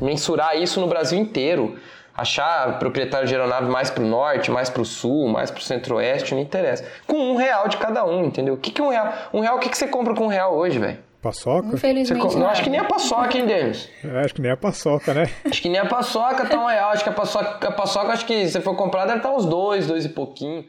mensurar 0.00 0.56
isso 0.56 0.80
no 0.80 0.86
Brasil 0.86 1.18
inteiro. 1.18 1.78
Achar 2.16 2.80
proprietário 2.80 3.28
de 3.28 3.34
aeronave 3.34 3.70
mais 3.70 3.90
pro 3.90 4.04
norte, 4.04 4.50
mais 4.50 4.68
pro 4.68 4.84
sul, 4.84 5.28
mais 5.28 5.52
pro 5.52 5.62
centro-oeste, 5.62 6.34
não 6.34 6.42
interessa. 6.42 6.84
Com 7.06 7.16
um 7.16 7.36
real 7.36 7.68
de 7.68 7.76
cada 7.76 8.04
um, 8.04 8.24
entendeu? 8.24 8.54
O 8.54 8.56
que, 8.56 8.72
que 8.72 8.82
um 8.82 8.88
real? 8.88 9.12
Um 9.32 9.38
real, 9.38 9.56
o 9.56 9.60
que, 9.60 9.68
que 9.68 9.78
você 9.78 9.86
compra 9.86 10.14
com 10.16 10.24
um 10.24 10.28
real 10.28 10.52
hoje, 10.56 10.80
velho? 10.80 10.98
Paçoca? 11.28 11.68
Você 11.68 11.76
Infelizmente, 11.76 12.26
com- 12.26 12.38
Não, 12.38 12.46
acho 12.48 12.62
que 12.62 12.70
nem 12.70 12.80
a 12.80 12.84
paçoca, 12.84 13.36
hein, 13.36 13.44
Denis? 13.46 13.90
É, 14.02 14.20
acho 14.24 14.34
que 14.34 14.40
nem 14.40 14.50
a 14.50 14.56
paçoca, 14.56 15.12
né? 15.12 15.30
Acho 15.44 15.60
que 15.60 15.68
nem 15.68 15.78
a 15.78 15.84
paçoca 15.86 16.46
tá 16.46 16.58
um 16.58 16.66
real. 16.66 16.90
Acho 16.90 17.04
que 17.04 17.10
a 17.10 17.12
paçoca, 17.12 17.68
a 17.68 17.72
paçoca 17.72 18.12
acho 18.12 18.24
que 18.24 18.48
se 18.48 18.60
for 18.62 18.74
comprar 18.74 19.04
deve 19.04 19.18
estar 19.18 19.30
uns 19.34 19.44
dois, 19.44 19.86
dois 19.86 20.06
e 20.06 20.08
pouquinho. 20.08 20.64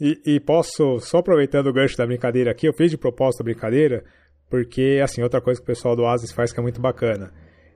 E, 0.00 0.20
e 0.26 0.40
posso, 0.40 0.98
só 1.00 1.18
aproveitando 1.18 1.68
o 1.68 1.72
gancho 1.72 1.96
da 1.96 2.06
brincadeira 2.06 2.50
aqui, 2.50 2.66
eu 2.66 2.72
fiz 2.72 2.90
de 2.90 2.98
propósito 2.98 3.40
a 3.42 3.44
brincadeira, 3.44 4.04
porque, 4.50 5.00
assim, 5.02 5.22
outra 5.22 5.40
coisa 5.40 5.60
que 5.60 5.64
o 5.64 5.66
pessoal 5.66 5.94
do 5.94 6.04
Asis 6.06 6.32
faz 6.32 6.52
que 6.52 6.58
é 6.58 6.62
muito 6.62 6.80
bacana. 6.80 7.32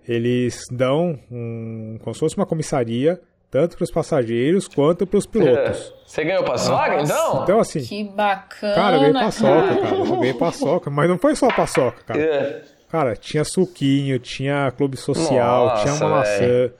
Eles 0.08 0.64
dão 0.70 1.18
um, 1.30 1.98
como 2.02 2.14
se 2.14 2.20
fosse 2.20 2.36
uma 2.36 2.46
comissaria, 2.46 3.20
tanto 3.50 3.76
para 3.76 3.84
os 3.84 3.90
passageiros 3.90 4.68
quanto 4.68 5.06
para 5.06 5.18
os 5.18 5.26
pilotos. 5.26 5.92
Você 6.06 6.24
ganhou 6.24 6.44
paçoca, 6.44 7.00
então? 7.02 7.42
Então, 7.42 7.58
assim, 7.60 7.80
Que 7.80 8.04
bacana. 8.04 8.74
cara, 8.74 8.96
eu 8.96 9.00
ganhei 9.00 9.12
paçoca, 9.14 9.76
cara. 9.76 9.96
Eu 9.96 10.16
ganhei 10.16 10.34
paçoca, 10.34 10.90
mas 10.90 11.08
não 11.08 11.18
foi 11.18 11.34
só 11.34 11.48
paçoca, 11.48 12.02
cara. 12.06 12.20
É. 12.20 12.62
Cara, 12.88 13.16
tinha 13.16 13.42
suquinho, 13.44 14.18
tinha 14.18 14.70
clube 14.76 14.96
social, 14.96 15.66
Nossa, 15.66 15.82
tinha 15.82 15.94
uma 15.94 16.16
maçã. 16.18 16.70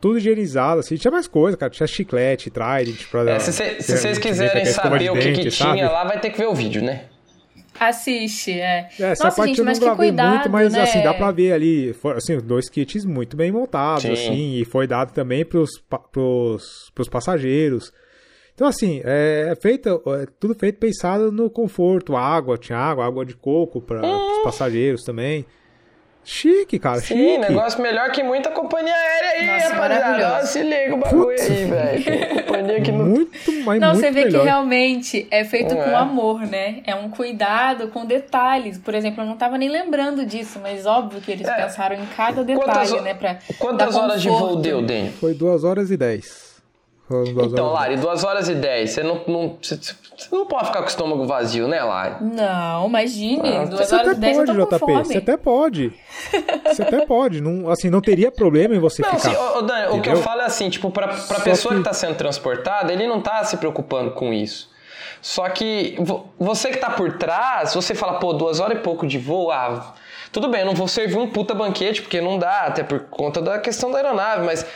Tudo 0.00 0.18
higienizado, 0.18 0.80
assim. 0.80 0.96
Tinha 0.96 1.10
mais 1.12 1.26
coisa, 1.28 1.56
cara. 1.56 1.70
Tinha 1.70 1.86
chiclete, 1.86 2.50
Trident. 2.50 3.06
Pra, 3.10 3.30
É, 3.30 3.38
se 3.38 3.52
se 3.52 3.96
vocês 3.96 4.18
quiserem 4.18 4.64
de 4.64 4.70
saber 4.70 5.10
o 5.10 5.14
que, 5.14 5.20
que 5.20 5.44
dente, 5.44 5.50
tinha 5.56 5.68
sabe? 5.68 5.82
lá, 5.84 6.04
vai 6.04 6.20
ter 6.20 6.30
que 6.30 6.36
ver 6.38 6.46
o 6.48 6.54
vídeo, 6.54 6.82
né? 6.82 7.04
Assiste, 7.78 8.52
é. 8.52 8.88
É, 8.98 9.10
essa 9.10 9.24
Nossa, 9.24 9.36
parte 9.36 9.48
gente, 9.48 9.58
eu 9.58 9.64
não 9.64 9.70
mas 9.70 9.78
que 9.78 9.84
gravei 9.84 10.08
cuidado, 10.08 10.34
muito, 10.34 10.50
mas 10.50 10.72
né? 10.72 10.82
assim, 10.82 11.02
dá 11.02 11.12
pra 11.12 11.30
ver 11.32 11.52
ali, 11.52 11.92
foi, 11.92 12.12
assim, 12.12 12.38
dois 12.38 12.68
kits 12.68 13.04
muito 13.04 13.36
bem 13.36 13.50
montados, 13.50 14.02
Sim. 14.02 14.12
assim, 14.12 14.54
e 14.60 14.64
foi 14.64 14.86
dado 14.86 15.12
também 15.12 15.44
pros, 15.44 15.70
pros, 16.12 16.90
pros 16.94 17.08
passageiros. 17.08 17.92
Então, 18.54 18.68
assim, 18.68 19.00
é 19.04 19.48
é 19.50 19.56
feito, 19.56 19.88
é 20.06 20.26
tudo 20.38 20.54
feito 20.54 20.78
pensado 20.78 21.32
no 21.32 21.50
conforto, 21.50 22.16
água, 22.16 22.56
tinha 22.56 22.78
água, 22.78 23.04
água 23.04 23.24
de 23.24 23.34
coco 23.34 23.80
para 23.80 24.00
os 24.00 24.42
passageiros 24.44 25.02
também. 25.02 25.44
Chique, 26.24 26.78
cara, 26.78 27.00
Sim, 27.00 27.14
chique. 27.16 27.38
negócio 27.38 27.82
melhor 27.82 28.10
que 28.10 28.22
muita 28.22 28.50
companhia 28.50 28.94
aérea 28.94 29.30
aí, 29.30 29.46
Nossa, 29.46 29.74
rapaziada. 29.74 30.46
Se 30.46 30.62
liga 30.62 30.94
o 30.94 30.98
bagulho 30.98 31.26
Putz. 31.26 31.50
aí, 31.50 31.64
velho. 31.66 32.44
Companhia 32.44 32.80
que 32.80 32.92
não. 32.92 33.04
Muito, 33.06 33.52
mas 33.64 33.80
Não, 33.80 33.88
muito 33.92 34.00
você 34.00 34.10
vê 34.10 34.24
melhor. 34.24 34.40
que 34.40 34.44
realmente 34.46 35.26
é 35.30 35.44
feito 35.44 35.74
Não 35.74 35.82
com 35.82 35.90
é? 35.90 35.94
amor, 35.94 36.40
né? 36.40 36.76
É 36.86 36.94
um 36.94 37.10
cuidado 37.10 37.88
com 37.88 38.06
detalhes. 38.06 38.78
Por 38.78 38.94
exemplo, 38.94 39.22
eu 39.22 39.26
não 39.26 39.36
tava 39.36 39.58
nem 39.58 39.68
lembrando 39.68 40.24
disso, 40.24 40.58
mas 40.62 40.86
óbvio 40.86 41.20
que 41.20 41.30
eles 41.30 41.46
É. 41.46 41.54
pensaram 41.62 41.96
em 41.96 42.06
cada 42.16 42.42
Quantas, 42.44 42.90
detalhe, 42.90 43.00
né? 43.04 43.14
Pra 43.14 43.38
quantas 43.58 43.94
horas 43.94 44.22
de 44.22 44.28
voo 44.28 44.56
deu, 44.56 44.80
Den? 44.82 45.10
Foi 45.12 45.34
2 45.34 45.62
horas 45.64 45.90
e 45.90 45.96
10. 45.96 46.43
Então, 47.06 47.70
Lari, 47.72 47.96
2 47.96 48.24
horas 48.24 48.48
e 48.48 48.54
10. 48.54 48.90
Você 48.90 49.02
não, 49.02 49.20
não, 49.28 49.58
você, 49.60 49.76
você 49.76 49.94
não 50.32 50.46
pode 50.46 50.66
ficar 50.68 50.78
com 50.78 50.86
o 50.86 50.88
estômago 50.88 51.26
vazio, 51.26 51.68
né, 51.68 51.82
Lari? 51.82 52.16
Não, 52.24 52.86
imagine, 52.88 53.56
Ah, 53.58 53.64
duas 53.66 53.86
Você 53.88 53.94
horas 53.94 54.08
até 54.08 54.16
e 54.16 54.20
dez 54.20 54.38
eu 54.38 54.44
pode, 54.46 54.58
tô 54.58 54.66
com 54.66 54.76
JP. 54.76 54.78
fome. 54.92 55.04
Você 55.04 55.18
até 55.18 55.36
pode. 55.36 55.92
Você 56.66 56.82
até 56.82 57.04
pode. 57.06 57.40
Não, 57.42 57.68
assim, 57.68 57.90
não 57.90 58.00
teria 58.00 58.32
problema 58.32 58.74
em 58.74 58.78
você 58.78 59.02
Não, 59.02 59.10
ficar. 59.18 59.28
assim, 59.30 59.36
ô, 59.36 59.58
ô, 59.58 59.62
Dani, 59.62 59.98
o 59.98 60.00
que 60.00 60.08
eu 60.08 60.16
falo 60.16 60.40
é 60.40 60.44
assim, 60.46 60.70
tipo, 60.70 60.90
pra, 60.90 61.08
pra 61.08 61.16
Só 61.16 61.40
pessoa 61.40 61.74
que... 61.74 61.80
que- 61.80 61.84
tá 61.86 61.92
sendo 61.92 62.14
transportada, 62.16 62.90
ele 62.92 63.06
não 63.06 63.20
tá 63.20 63.44
se 63.44 63.58
preocupando 63.58 64.12
com 64.12 64.32
isso. 64.32 64.70
Só 65.20 65.46
que 65.50 65.96
vo- 65.98 66.26
você 66.38 66.70
que 66.70 66.78
tá 66.78 66.88
por 66.90 67.18
trás, 67.18 67.74
você 67.74 67.94
fala, 67.94 68.14
pô, 68.18 68.32
duas 68.32 68.60
horas 68.60 68.78
e 68.78 68.80
pouco 68.80 69.06
de 69.06 69.18
voo, 69.18 69.50
ah, 69.50 69.94
tudo 70.32 70.48
bem, 70.48 70.60
eu 70.60 70.66
não 70.66 70.74
vou 70.74 70.88
servir 70.88 71.16
um 71.18 71.28
puta 71.28 71.54
banquete, 71.54 72.00
porque 72.02 72.20
não 72.20 72.38
dá, 72.38 72.60
até 72.62 72.82
por 72.82 73.00
conta 73.10 73.40
da 73.42 73.58
questão 73.58 73.90
da 73.90 73.98
aeronave, 73.98 74.44
mas, 74.44 74.66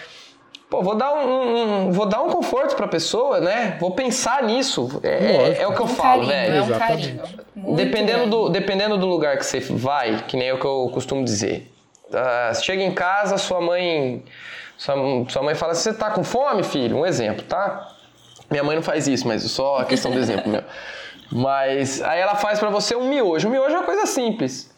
pô, 0.71 0.83
vou 0.83 0.95
dar 0.95 1.13
um, 1.15 1.87
um- 1.89 1.93
vou 1.93 2.07
dar 2.07 2.23
um 2.23 2.31
conforto 2.31 2.77
pra 2.77 2.87
pessoa, 2.89 3.41
né? 3.41 3.77
Vou 3.81 3.91
pensar 3.93 4.43
nisso. 4.43 5.01
É, 5.03 5.09
é- 5.59 5.63
é 5.63 5.67
o 5.67 5.75
que 5.75 5.81
eu 5.81 5.85
um 5.87 5.89
falo, 5.89 6.27
carinho, 6.27 6.65
velho. 6.65 6.73
é 6.73 6.77
um 6.77 6.79
carinho. 6.79 7.23
Dependendo 7.77 8.27
do, 8.27 8.49
dependendo 8.49 8.97
do 8.99 9.07
lugar 9.07 9.37
que 9.39 9.45
você 9.47 9.61
vai, 9.61 10.25
que 10.27 10.37
nem 10.37 10.49
é 10.49 10.55
o 10.55 10.59
que 10.59 10.67
eu 10.67 10.91
costumo 10.93 11.25
dizer. 11.25 11.71
Ah, 12.13 12.53
chega 12.55 12.83
em 12.83 12.93
casa, 12.95 13.37
sua 13.39 13.61
mãe. 13.61 14.23
Sua, 14.77 14.95
sua 15.29 15.43
mãe 15.43 15.55
fala: 15.55 15.75
Você 15.75 15.93
tá 15.93 16.11
com 16.11 16.23
fome, 16.25 16.63
filho? 16.63 16.99
Um 16.99 17.05
exemplo, 17.07 17.43
tá? 17.45 17.89
Minha 18.51 18.65
mãe 18.65 18.77
não 18.77 18.83
faz 18.83 19.07
isso, 19.09 19.27
mas 19.29 19.43
só 19.43 19.79
a 19.79 19.85
questão 19.85 20.11
do 20.11 20.19
exemplo 20.19 20.51
meu. 20.51 20.63
Mas 21.31 22.01
aí 22.03 22.21
ela 22.21 22.35
faz 22.37 22.59
pra 22.59 22.71
você 22.71 22.97
um 22.97 23.09
miojo. 23.09 23.49
O 23.49 23.51
miojo 23.51 23.75
é 23.75 23.79
uma 23.79 23.85
coisa 23.85 24.07
simples. 24.07 24.71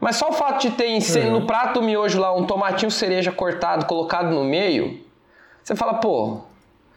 Mas 0.00 0.16
só 0.16 0.30
o 0.30 0.32
fato 0.32 0.62
de 0.62 0.70
ter 0.70 0.86
em 0.88 1.00
ce- 1.00 1.20
no 1.20 1.46
prato 1.46 1.74
do 1.74 1.82
miojo 1.82 2.18
lá 2.18 2.34
um 2.34 2.44
tomatinho 2.44 2.90
cereja 2.90 3.30
cortado, 3.30 3.86
colocado 3.86 4.30
no 4.30 4.42
meio, 4.42 5.00
você 5.62 5.74
fala, 5.76 5.94
pô, 5.94 6.38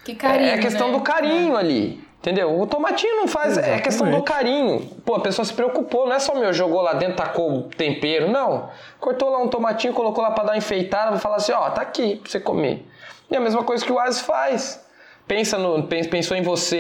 Que 0.04 0.16
carinho, 0.16 0.50
é 0.52 0.58
questão 0.58 0.88
né? 0.92 0.94
do 0.98 1.02
carinho 1.02 1.56
ali. 1.56 2.04
Entendeu? 2.20 2.60
O 2.60 2.66
tomatinho 2.66 3.18
não 3.18 3.28
faz, 3.28 3.56
é 3.56 3.80
questão 3.80 4.08
do 4.08 4.16
Exatamente. 4.18 4.24
carinho. 4.26 4.80
Pô, 5.06 5.14
a 5.14 5.20
pessoa 5.20 5.46
se 5.46 5.54
preocupou, 5.54 6.08
não 6.08 6.16
é 6.16 6.20
só 6.20 6.34
meu, 6.34 6.52
jogou 6.52 6.82
lá 6.82 6.94
dentro, 6.94 7.18
tacou 7.18 7.52
o 7.60 7.64
tempero, 7.64 8.32
não. 8.32 8.68
Cortou 9.00 9.30
lá 9.30 9.38
um 9.38 9.48
tomatinho, 9.48 9.94
colocou 9.94 10.24
lá 10.24 10.32
pra 10.32 10.44
dar 10.44 10.52
uma 10.54 10.58
enfeitada, 10.58 11.12
vai 11.12 11.20
falar 11.20 11.36
assim, 11.36 11.52
ó, 11.52 11.70
tá 11.70 11.82
aqui 11.84 12.16
pra 12.16 12.32
você 12.32 12.40
comer. 12.40 12.84
E 13.30 13.36
é 13.36 13.38
a 13.38 13.42
mesma 13.42 13.64
coisa 13.64 13.86
que 13.86 13.92
o 13.92 14.00
Asis 14.00 14.22
faz. 14.22 14.84
Pensa 15.28 15.58
no, 15.60 15.84
pen- 15.84 16.04
pensou 16.06 16.36
em 16.36 16.42
você, 16.42 16.78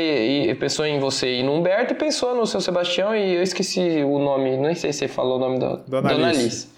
e 0.50 0.56
pensou 0.56 0.84
em 0.86 1.00
você 1.00 1.40
e 1.40 1.44
no 1.44 1.54
Humberto 1.54 1.94
e 1.94 1.96
pensou 1.96 2.34
no 2.36 2.48
seu 2.48 2.60
Sebastião 2.62 3.16
e 3.16 3.36
eu 3.36 3.44
esqueci 3.44 4.04
o 4.04 4.18
nome, 4.18 4.56
nem 4.58 4.74
sei 4.76 4.92
se 4.94 5.00
você 5.00 5.08
falou 5.08 5.38
o 5.38 5.40
nome 5.40 5.60
da 5.60 5.76
Dona 5.88 6.10
Alice. 6.30 6.68
Dona 6.68 6.75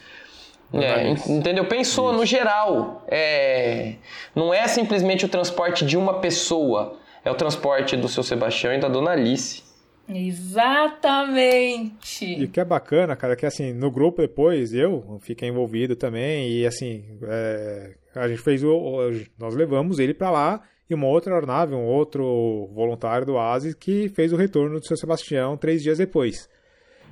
É, 0.74 1.10
entendeu? 1.12 1.66
Pensou 1.66 2.12
no 2.12 2.26
geral. 2.26 3.06
É, 3.08 3.94
não 4.36 4.54
é 4.54 4.68
simplesmente 4.68 5.26
o 5.26 5.30
transporte 5.30 5.86
de 5.86 5.96
uma 5.98 6.20
pessoa, 6.20 6.98
é 7.24 7.32
o 7.32 7.36
transporte 7.36 7.96
do 7.96 8.08
seu 8.10 8.22
Sebastião 8.24 8.74
e 8.74 8.80
da 8.80 8.90
Dona 8.90 9.12
Alice. 9.12 9.64
Exatamente. 10.10 12.26
E 12.26 12.46
o 12.46 12.50
que 12.50 12.60
é 12.60 12.66
bacana, 12.66 13.16
cara, 13.16 13.34
é 13.34 13.36
que 13.36 13.46
assim, 13.46 13.74
no 13.74 13.92
grupo 13.92 14.22
depois 14.22 14.74
eu 14.74 15.20
fiquei 15.22 15.50
envolvido 15.50 15.96
também 15.96 16.50
e 16.50 16.66
assim, 16.66 17.04
é, 17.24 17.92
a 18.16 18.28
gente 18.28 18.42
fez 18.42 18.64
o, 18.64 18.72
o- 18.74 19.22
nós 19.38 19.56
levamos 19.56 20.00
ele 20.00 20.14
pra 20.14 20.32
lá 20.32 20.62
e 20.90 20.94
uma 20.94 21.08
outra 21.08 21.34
aeronave, 21.34 21.74
um 21.76 21.86
outro 21.86 22.70
voluntário 22.74 23.26
do 23.26 23.34
Oasis 23.34 23.74
que 23.74 24.10
fez 24.10 24.32
o 24.32 24.38
retorno 24.38 24.80
do 24.80 24.86
seu 24.86 24.96
Sebastião 24.98 25.58
três 25.58 25.84
dias 25.84 25.98
depois. 25.98 26.50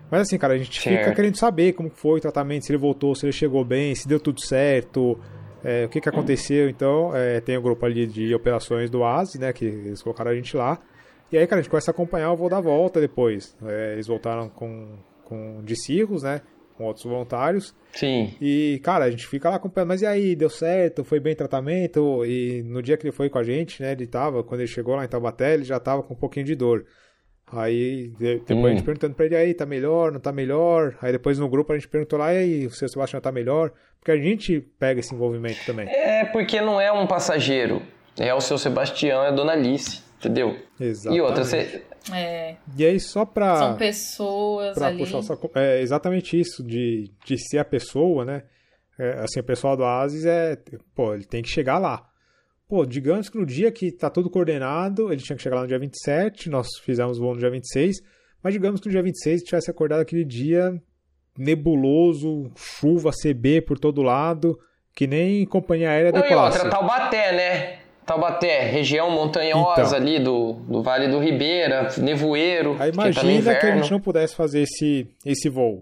Mas 0.10 0.22
assim, 0.22 0.38
cara, 0.38 0.54
a 0.54 0.58
gente 0.58 0.80
fica 0.80 1.04
Certo. 1.04 1.16
querendo 1.16 1.36
saber 1.36 1.74
como 1.74 1.90
foi 1.90 2.20
o 2.20 2.22
tratamento, 2.22 2.66
se 2.66 2.72
ele 2.72 2.78
voltou, 2.78 3.16
se 3.16 3.26
ele 3.26 3.34
chegou 3.34 3.64
bem, 3.66 3.96
se 3.96 4.08
deu 4.08 4.20
tudo 4.20 4.42
certo. 4.42 5.20
É, 5.64 5.86
o 5.86 5.90
que, 5.90 6.00
que 6.00 6.08
aconteceu, 6.08 6.70
então? 6.70 7.16
É, 7.16 7.42
tem 7.42 7.58
o 7.58 7.60
um 7.60 7.64
grupo 7.64 7.84
ali 7.86 8.06
de 8.06 8.34
operações 8.36 8.90
do 8.90 9.04
ASI, 9.04 9.40
né? 9.40 9.52
Que 9.52 9.66
eles 9.66 10.02
colocaram 10.02 10.30
a 10.30 10.36
gente 10.36 10.56
lá. 10.56 10.80
E 11.32 11.38
aí, 11.38 11.48
cara, 11.48 11.60
a 11.60 11.64
gente 11.64 11.72
começa 11.72 11.90
a 11.90 11.94
acompanhar 11.94 12.32
o 12.32 12.36
voo 12.36 12.48
da 12.48 12.62
volta 12.62 13.02
depois. 13.02 13.58
É, 13.66 13.94
eles 13.94 14.06
voltaram 14.06 14.48
com, 14.48 14.90
com 15.24 15.64
de 15.64 15.76
cirros, 15.76 16.22
né? 16.22 16.42
Com 16.78 16.84
outros 16.84 17.06
voluntários. 17.06 17.74
Sim. 17.94 18.36
E, 18.40 18.80
cara, 18.84 19.06
a 19.06 19.10
gente 19.10 19.26
fica 19.26 19.50
lá 19.50 19.56
acompanhando, 19.56 19.88
mas 19.88 20.04
e 20.04 20.06
aí, 20.06 20.36
deu 20.36 20.52
certo? 20.52 21.04
Foi 21.04 21.20
bem 21.20 21.36
tratamento? 21.36 22.24
E 22.24 22.62
no 22.64 22.84
dia 22.84 22.96
que 22.96 23.08
ele 23.08 23.12
foi 23.12 23.28
com 23.28 23.40
a 23.40 23.44
gente, 23.44 23.82
né? 23.82 23.94
Ele 23.94 24.06
tava, 24.06 24.44
quando 24.44 24.62
ele 24.62 24.68
chegou 24.68 24.96
lá 24.96 25.04
em 25.04 25.08
Taubaté, 25.08 25.56
ele 25.56 25.64
já 25.64 25.80
tava 25.80 26.04
com 26.04 26.14
um 26.14 26.18
pouquinho 26.18 26.46
de 26.46 26.54
dor. 26.54 26.86
Aí 27.52 28.12
depois 28.18 28.60
hum. 28.60 28.66
a 28.66 28.70
gente 28.70 28.84
perguntando 28.84 29.14
pra 29.14 29.26
ele, 29.26 29.36
aí, 29.36 29.54
tá 29.54 29.66
melhor, 29.66 30.12
não 30.12 30.20
tá 30.20 30.32
melhor? 30.32 30.98
Aí 31.02 31.12
depois 31.12 31.38
no 31.38 31.48
grupo 31.48 31.72
a 31.72 31.76
gente 31.76 31.88
perguntou 31.88 32.18
lá, 32.18 32.34
e 32.34 32.38
aí, 32.38 32.66
o 32.66 32.72
seu 32.72 32.90
Sebastião 32.90 33.22
tá 33.22 33.32
melhor? 33.32 33.72
Porque 34.00 34.12
a 34.12 34.18
gente 34.18 34.60
pega 34.80 35.00
esse 35.00 35.14
envolvimento 35.14 35.60
também. 35.66 35.88
É, 35.88 36.26
porque 36.26 36.60
não 36.60 36.82
é 36.82 36.92
um 36.92 37.06
passageiro, 37.06 37.82
é 38.18 38.34
o 38.34 38.42
seu 38.42 38.58
Sebastião, 38.58 39.24
é 39.24 39.28
a 39.28 39.32
dona 39.32 39.54
Alice, 39.54 40.02
entendeu? 40.18 40.58
Exatamente. 40.80 41.18
E 41.18 41.22
outra, 41.22 41.44
você... 41.44 41.84
É. 42.14 42.56
E 42.78 42.86
aí 42.86 43.00
só 43.00 43.26
pra... 43.26 43.56
São 43.58 43.78
pessoas 43.78 44.76
pra 44.76 44.88
ali. 44.88 45.00
Puxar 45.00 45.22
só, 45.24 45.40
é 45.56 45.82
exatamente 45.82 46.40
isso, 46.40 46.64
de, 46.64 47.12
de 47.26 47.38
ser 47.38 47.58
a 47.60 47.66
pessoa, 47.66 48.26
né? 48.26 48.44
É, 48.98 49.20
assim, 49.20 49.40
o 49.40 49.44
pessoal 49.44 49.76
do 49.76 49.84
Asis 49.84 50.26
é, 50.26 50.58
pô, 50.94 51.14
ele 51.14 51.26
tem 51.26 51.42
que 51.42 51.50
chegar 51.50 51.78
lá. 51.78 52.08
Pô, 52.68 52.86
digamos 52.86 53.30
que 53.30 53.38
no 53.38 53.46
dia 53.46 53.72
que 53.72 53.92
tá 53.92 54.10
tudo 54.10 54.30
coordenado, 54.30 55.12
ele 55.14 55.22
tinha 55.22 55.36
que 55.36 55.44
chegar 55.44 55.58
lá 55.58 55.62
no 55.62 55.68
dia 55.68 55.78
27, 55.78 56.50
nós 56.50 56.68
fizemos 56.84 57.20
o 57.20 57.22
voo 57.22 57.34
no 57.34 57.40
dia 57.40 57.52
26, 57.52 57.98
mas 58.44 58.54
digamos 58.54 58.82
que 58.82 58.88
no 58.88 58.92
dia 58.92 59.04
26 59.04 59.44
tivesse 59.44 59.70
acordado 59.70 60.02
aquele 60.02 60.26
dia 60.26 60.74
nebuloso, 61.38 62.52
chuva, 62.56 63.12
CB 63.12 63.62
por 63.62 63.78
todo 63.78 64.02
lado, 64.02 64.58
que 64.96 65.06
nem 65.06 65.46
companhia 65.46 65.92
aérea 65.92 66.12
da 66.12 66.24
classe. 66.24 66.58
Outra, 66.58 66.72
Taubaté, 66.72 67.32
né? 67.34 67.80
Taubaté, 68.06 68.62
região 68.62 69.10
montanhosa 69.10 69.82
então, 69.82 69.96
ali 69.96 70.20
do, 70.20 70.54
do 70.54 70.84
Vale 70.84 71.08
do 71.08 71.20
Ribeira, 71.20 71.90
nevoeiro. 71.98 72.78
Aí 72.80 72.92
imagina 72.92 73.56
que, 73.56 73.60
que 73.60 73.66
a 73.66 73.76
gente 73.76 73.92
não 73.92 74.00
pudesse 74.00 74.36
fazer 74.36 74.62
esse, 74.62 75.08
esse 75.26 75.50
voo. 75.50 75.78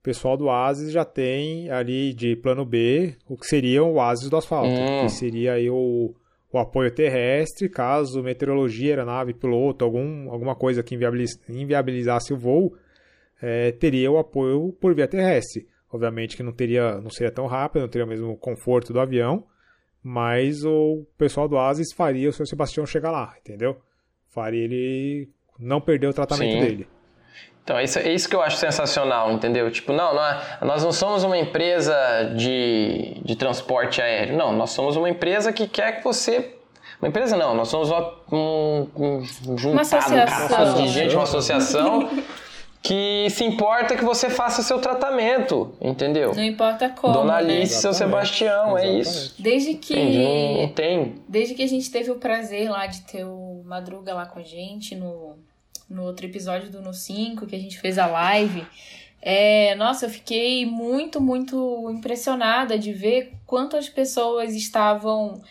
O 0.00 0.02
pessoal 0.02 0.36
do 0.36 0.46
Oasis 0.46 0.90
já 0.92 1.04
tem 1.04 1.70
ali 1.70 2.12
de 2.12 2.34
plano 2.34 2.64
B 2.64 3.14
o 3.28 3.36
que 3.36 3.46
seria 3.46 3.84
o 3.84 3.94
Oasis 3.94 4.28
do 4.28 4.36
asfalto, 4.36 4.68
hum. 4.68 5.02
que 5.02 5.10
seria 5.10 5.52
aí 5.52 5.70
o, 5.70 6.12
o 6.52 6.58
apoio 6.58 6.90
terrestre, 6.90 7.68
caso 7.68 8.22
meteorologia, 8.22 8.90
aeronave, 8.90 9.34
piloto, 9.34 9.84
algum, 9.84 10.30
alguma 10.30 10.54
coisa 10.56 10.82
que 10.82 10.98
inviabilizasse 11.48 12.32
o 12.32 12.36
voo, 12.36 12.76
é, 13.40 13.72
teria 13.72 14.10
o 14.10 14.18
apoio 14.18 14.72
por 14.80 14.94
via 14.94 15.06
terrestre. 15.06 15.68
Obviamente 15.92 16.36
que 16.36 16.42
não 16.42 16.52
teria, 16.52 17.00
não 17.00 17.10
seria 17.10 17.32
tão 17.32 17.46
rápido, 17.46 17.82
não 17.82 17.88
teria 17.88 18.04
o 18.04 18.08
mesmo 18.08 18.36
conforto 18.36 18.92
do 18.92 19.00
avião, 19.00 19.44
mas 20.02 20.64
o 20.64 21.04
pessoal 21.16 21.48
do 21.48 21.58
Asis 21.58 21.92
faria 21.92 22.28
o 22.28 22.32
seu 22.32 22.46
Sebastião 22.46 22.86
chegar 22.86 23.10
lá, 23.10 23.34
entendeu? 23.40 23.76
Faria 24.28 24.64
ele 24.64 25.28
não 25.58 25.80
perder 25.80 26.08
o 26.08 26.14
tratamento 26.14 26.52
Sim. 26.52 26.60
dele. 26.60 26.88
Então, 27.62 27.78
é 27.78 27.84
isso, 27.84 27.98
é 27.98 28.12
isso 28.12 28.28
que 28.28 28.34
eu 28.34 28.42
acho 28.42 28.56
sensacional, 28.56 29.30
entendeu? 29.30 29.70
Tipo, 29.70 29.92
não, 29.92 30.14
não 30.14 30.24
é, 30.24 30.40
nós 30.62 30.82
não 30.82 30.92
somos 30.92 31.22
uma 31.22 31.38
empresa 31.38 31.94
de, 32.36 33.20
de 33.24 33.36
transporte 33.36 34.02
aéreo. 34.02 34.36
Não, 34.36 34.52
nós 34.52 34.70
somos 34.70 34.96
uma 34.96 35.08
empresa 35.08 35.52
que 35.52 35.68
quer 35.68 35.98
que 35.98 36.04
você. 36.04 36.56
Uma 37.00 37.08
empresa 37.08 37.36
não, 37.36 37.54
nós 37.54 37.68
somos 37.68 37.90
uma, 37.90 38.14
um, 38.32 38.86
um 38.96 39.24
juntado, 39.56 39.70
uma 39.70 39.80
associação. 39.82 40.74
de 40.74 40.88
gente, 40.88 41.14
uma 41.14 41.24
associação 41.24 42.10
que 42.82 43.28
se 43.30 43.44
importa 43.44 43.96
que 43.96 44.04
você 44.04 44.30
faça 44.30 44.62
seu 44.62 44.80
tratamento, 44.80 45.72
entendeu? 45.80 46.34
Não 46.34 46.42
importa 46.42 46.88
como. 46.88 47.12
Dona 47.12 47.34
né? 47.34 47.38
Alice 47.38 47.74
e 47.74 47.80
seu 47.80 47.92
Sebastião, 47.92 48.76
Exatamente. 48.78 48.96
é 48.96 49.00
isso. 49.00 49.34
Desde 49.38 49.74
que. 49.74 49.94
Entendi, 49.94 50.60
não 50.60 50.68
tem. 50.68 51.14
Desde 51.28 51.54
que 51.54 51.62
a 51.62 51.68
gente 51.68 51.90
teve 51.90 52.10
o 52.10 52.16
prazer 52.16 52.70
lá 52.70 52.86
de 52.86 53.02
ter 53.02 53.24
o 53.24 53.62
Madruga 53.64 54.14
lá 54.14 54.26
com 54.26 54.38
a 54.38 54.42
gente 54.42 54.94
no, 54.94 55.36
no 55.90 56.04
outro 56.04 56.24
episódio 56.24 56.70
do 56.70 56.80
No 56.80 56.94
5, 56.94 57.46
que 57.46 57.56
a 57.56 57.58
gente 57.58 57.78
fez 57.78 57.98
a 57.98 58.06
live. 58.06 58.64
É, 59.20 59.74
nossa, 59.74 60.06
eu 60.06 60.10
fiquei 60.10 60.64
muito, 60.64 61.20
muito 61.20 61.90
impressionada 61.90 62.78
de 62.78 62.92
ver 62.92 63.34
quantas 63.44 63.88
pessoas 63.88 64.54
estavam. 64.54 65.42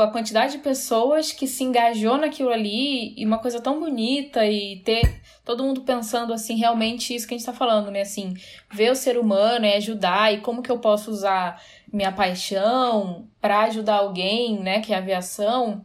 A 0.00 0.06
quantidade 0.08 0.52
de 0.52 0.58
pessoas 0.58 1.32
que 1.32 1.46
se 1.46 1.64
engajou 1.64 2.18
naquilo 2.18 2.50
ali 2.50 3.14
e 3.16 3.24
uma 3.24 3.38
coisa 3.38 3.60
tão 3.60 3.80
bonita 3.80 4.44
e 4.46 4.76
ter 4.80 5.20
todo 5.44 5.64
mundo 5.64 5.82
pensando 5.82 6.32
assim, 6.32 6.56
realmente 6.56 7.14
isso 7.14 7.26
que 7.26 7.34
a 7.34 7.36
gente 7.38 7.46
tá 7.46 7.52
falando, 7.52 7.90
né? 7.90 8.02
Assim, 8.02 8.34
ver 8.70 8.92
o 8.92 8.96
ser 8.96 9.18
humano 9.18 9.64
e 9.64 9.74
ajudar 9.74 10.32
e 10.32 10.40
como 10.40 10.62
que 10.62 10.70
eu 10.70 10.78
posso 10.78 11.10
usar 11.10 11.60
minha 11.92 12.12
paixão 12.12 13.26
para 13.40 13.60
ajudar 13.62 13.96
alguém, 13.96 14.60
né? 14.60 14.80
Que 14.80 14.92
é 14.92 14.96
a 14.96 14.98
aviação 14.98 15.84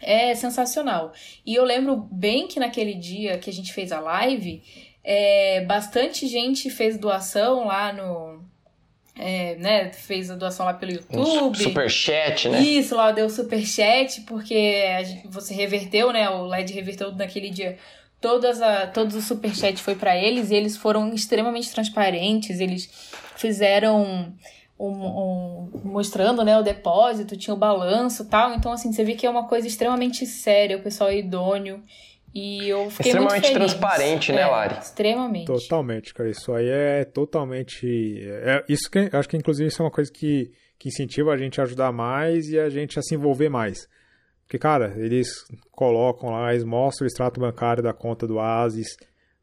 é 0.00 0.34
sensacional. 0.34 1.12
E 1.44 1.54
eu 1.54 1.64
lembro 1.64 1.96
bem 1.96 2.48
que 2.48 2.58
naquele 2.58 2.94
dia 2.94 3.38
que 3.38 3.50
a 3.50 3.52
gente 3.52 3.72
fez 3.72 3.92
a 3.92 4.00
live, 4.00 4.62
é, 5.04 5.62
bastante 5.62 6.26
gente 6.26 6.70
fez 6.70 6.98
doação 6.98 7.66
lá 7.66 7.92
no. 7.92 8.48
É, 9.16 9.56
né, 9.56 9.92
fez 9.92 10.30
a 10.30 10.34
doação 10.34 10.64
lá 10.64 10.72
pelo 10.72 10.92
YouTube. 10.92 11.62
Superchat, 11.62 12.48
né? 12.48 12.60
Isso, 12.60 12.96
lá 12.96 13.12
deu 13.12 13.28
superchat, 13.28 14.22
porque 14.22 14.82
você 15.26 15.52
reverteu, 15.52 16.10
né? 16.12 16.30
O 16.30 16.46
LED 16.46 16.72
reverteu 16.72 17.12
naquele 17.12 17.50
dia 17.50 17.76
todas 18.20 18.60
a, 18.60 18.86
todos 18.86 19.14
os 19.16 19.24
superchats 19.24 19.80
foi 19.80 19.94
para 19.94 20.16
eles 20.16 20.50
e 20.50 20.54
eles 20.54 20.76
foram 20.76 21.12
extremamente 21.14 21.70
transparentes, 21.70 22.60
eles 22.60 22.90
fizeram 23.36 24.34
um, 24.80 25.68
um, 25.74 25.80
mostrando 25.84 26.42
né, 26.42 26.58
o 26.58 26.62
depósito, 26.62 27.36
tinha 27.36 27.52
o 27.52 27.58
balanço 27.58 28.28
tal. 28.28 28.54
Então, 28.54 28.72
assim, 28.72 28.92
você 28.92 29.04
vê 29.04 29.14
que 29.14 29.26
é 29.26 29.30
uma 29.30 29.46
coisa 29.46 29.66
extremamente 29.68 30.24
séria, 30.24 30.78
o 30.78 30.82
pessoal 30.82 31.10
é 31.10 31.18
idôneo. 31.18 31.82
E 32.34 32.68
eu 32.68 32.88
fiquei 32.90 33.10
extremamente 33.10 33.42
muito 33.42 33.52
feliz. 33.52 33.72
transparente, 33.74 34.32
né, 34.32 34.42
É, 34.42 34.46
Lari? 34.46 34.78
Extremamente. 34.78 35.46
Totalmente, 35.46 36.14
cara. 36.14 36.30
Isso 36.30 36.52
aí 36.52 36.68
é 36.68 37.04
totalmente. 37.04 38.20
É, 38.22 38.64
isso 38.68 38.88
que 38.90 39.10
acho 39.12 39.28
que 39.28 39.36
inclusive 39.36 39.68
isso 39.68 39.82
é 39.82 39.84
uma 39.84 39.90
coisa 39.90 40.10
que, 40.12 40.50
que 40.78 40.88
incentiva 40.88 41.32
a 41.32 41.36
gente 41.36 41.60
a 41.60 41.64
ajudar 41.64 41.92
mais 41.92 42.48
e 42.48 42.58
a 42.58 42.70
gente 42.70 42.98
a 42.98 43.02
se 43.02 43.16
envolver 43.16 43.48
mais. 43.48 43.88
Porque, 44.46 44.58
cara, 44.58 44.94
eles 44.96 45.28
colocam 45.72 46.30
lá, 46.30 46.52
eles 46.52 46.64
mostram 46.64 47.04
o 47.04 47.08
extrato 47.08 47.40
bancário 47.40 47.82
da 47.82 47.92
conta 47.92 48.26
do 48.26 48.40
Asis, 48.40 48.96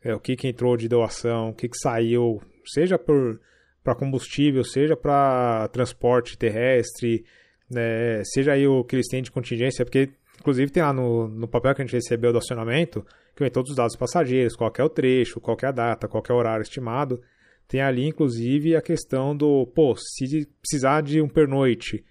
é, 0.03 0.15
o 0.15 0.19
que, 0.19 0.35
que 0.35 0.47
entrou 0.47 0.75
de 0.75 0.87
doação, 0.87 1.49
o 1.49 1.53
que, 1.53 1.69
que 1.69 1.77
saiu, 1.77 2.41
seja 2.65 2.97
por 2.97 3.39
para 3.87 3.95
combustível, 3.95 4.65
seja 4.65 4.97
para 4.97 5.69
transporte 5.69 6.37
terrestre, 6.37 7.23
né, 7.71 8.21
seja 8.25 8.51
aí 8.51 8.67
o 8.67 8.83
que 8.83 8.97
eles 8.97 9.07
têm 9.07 9.23
de 9.23 9.31
contingência, 9.31 9.85
porque 9.85 10.09
inclusive 10.37 10.69
tem 10.69 10.83
lá 10.83 10.91
no, 10.91 11.29
no 11.29 11.47
papel 11.47 11.73
que 11.73 11.81
a 11.81 11.85
gente 11.85 11.95
recebeu 11.95 12.33
do 12.33 12.37
acionamento, 12.37 13.05
que 13.33 13.43
vem 13.43 13.49
todos 13.49 13.71
os 13.71 13.77
dados 13.77 13.93
dos 13.93 13.99
passageiros, 13.99 14.57
qual 14.57 14.73
é 14.77 14.83
o 14.83 14.89
trecho, 14.89 15.39
qual 15.39 15.55
é 15.63 15.67
a 15.67 15.71
data, 15.71 16.05
qual 16.05 16.21
é 16.27 16.33
o 16.33 16.35
horário 16.35 16.63
estimado. 16.63 17.21
Tem 17.65 17.79
ali, 17.79 18.07
inclusive, 18.07 18.75
a 18.75 18.81
questão 18.81 19.33
do, 19.33 19.65
pô, 19.67 19.95
se 19.95 20.45
precisar 20.61 21.01
de 21.01 21.21
um 21.21 21.29
pernoite, 21.29 22.03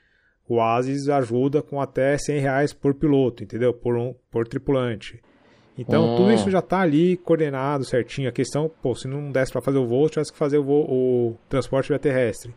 o 0.49 0.63
Asis 0.63 1.11
ajuda 1.11 1.61
com 1.61 1.79
até 1.79 2.17
100 2.17 2.39
reais 2.39 2.73
por 2.73 2.95
piloto, 2.95 3.45
entendeu? 3.45 3.75
Por, 3.75 3.99
um, 3.99 4.15
por 4.31 4.49
tripulante. 4.49 5.21
Então, 5.79 6.05
Hum. 6.07 6.15
tudo 6.17 6.33
isso 6.33 6.51
já 6.51 6.61
está 6.61 6.81
ali 6.81 7.17
coordenado 7.19 7.85
certinho. 7.85 8.29
A 8.29 8.33
questão, 8.33 8.71
pô, 8.83 8.95
se 8.95 9.07
não 9.07 9.31
desse 9.31 9.53
para 9.53 9.61
fazer 9.61 9.79
o 9.79 9.87
voo, 9.87 10.09
tivesse 10.09 10.33
que 10.33 10.39
fazer 10.39 10.59
o, 10.59 10.65
voo, 10.65 10.85
o 10.91 11.37
transporte 11.49 11.89
via 11.89 11.99
terrestre. 11.99 12.55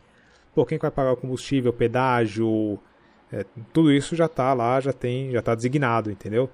Pô, 0.55 0.65
quem 0.65 0.77
vai 0.77 0.89
pagar 0.89 1.11
o 1.11 1.17
combustível, 1.17 1.73
pedágio, 1.73 2.79
é, 3.31 3.45
tudo 3.73 3.91
isso 3.91 4.15
já 4.15 4.25
está 4.25 4.53
lá, 4.53 4.79
já 4.79 4.93
tem, 4.93 5.31
já 5.31 5.39
está 5.39 5.53
designado, 5.53 6.09
entendeu? 6.09 6.49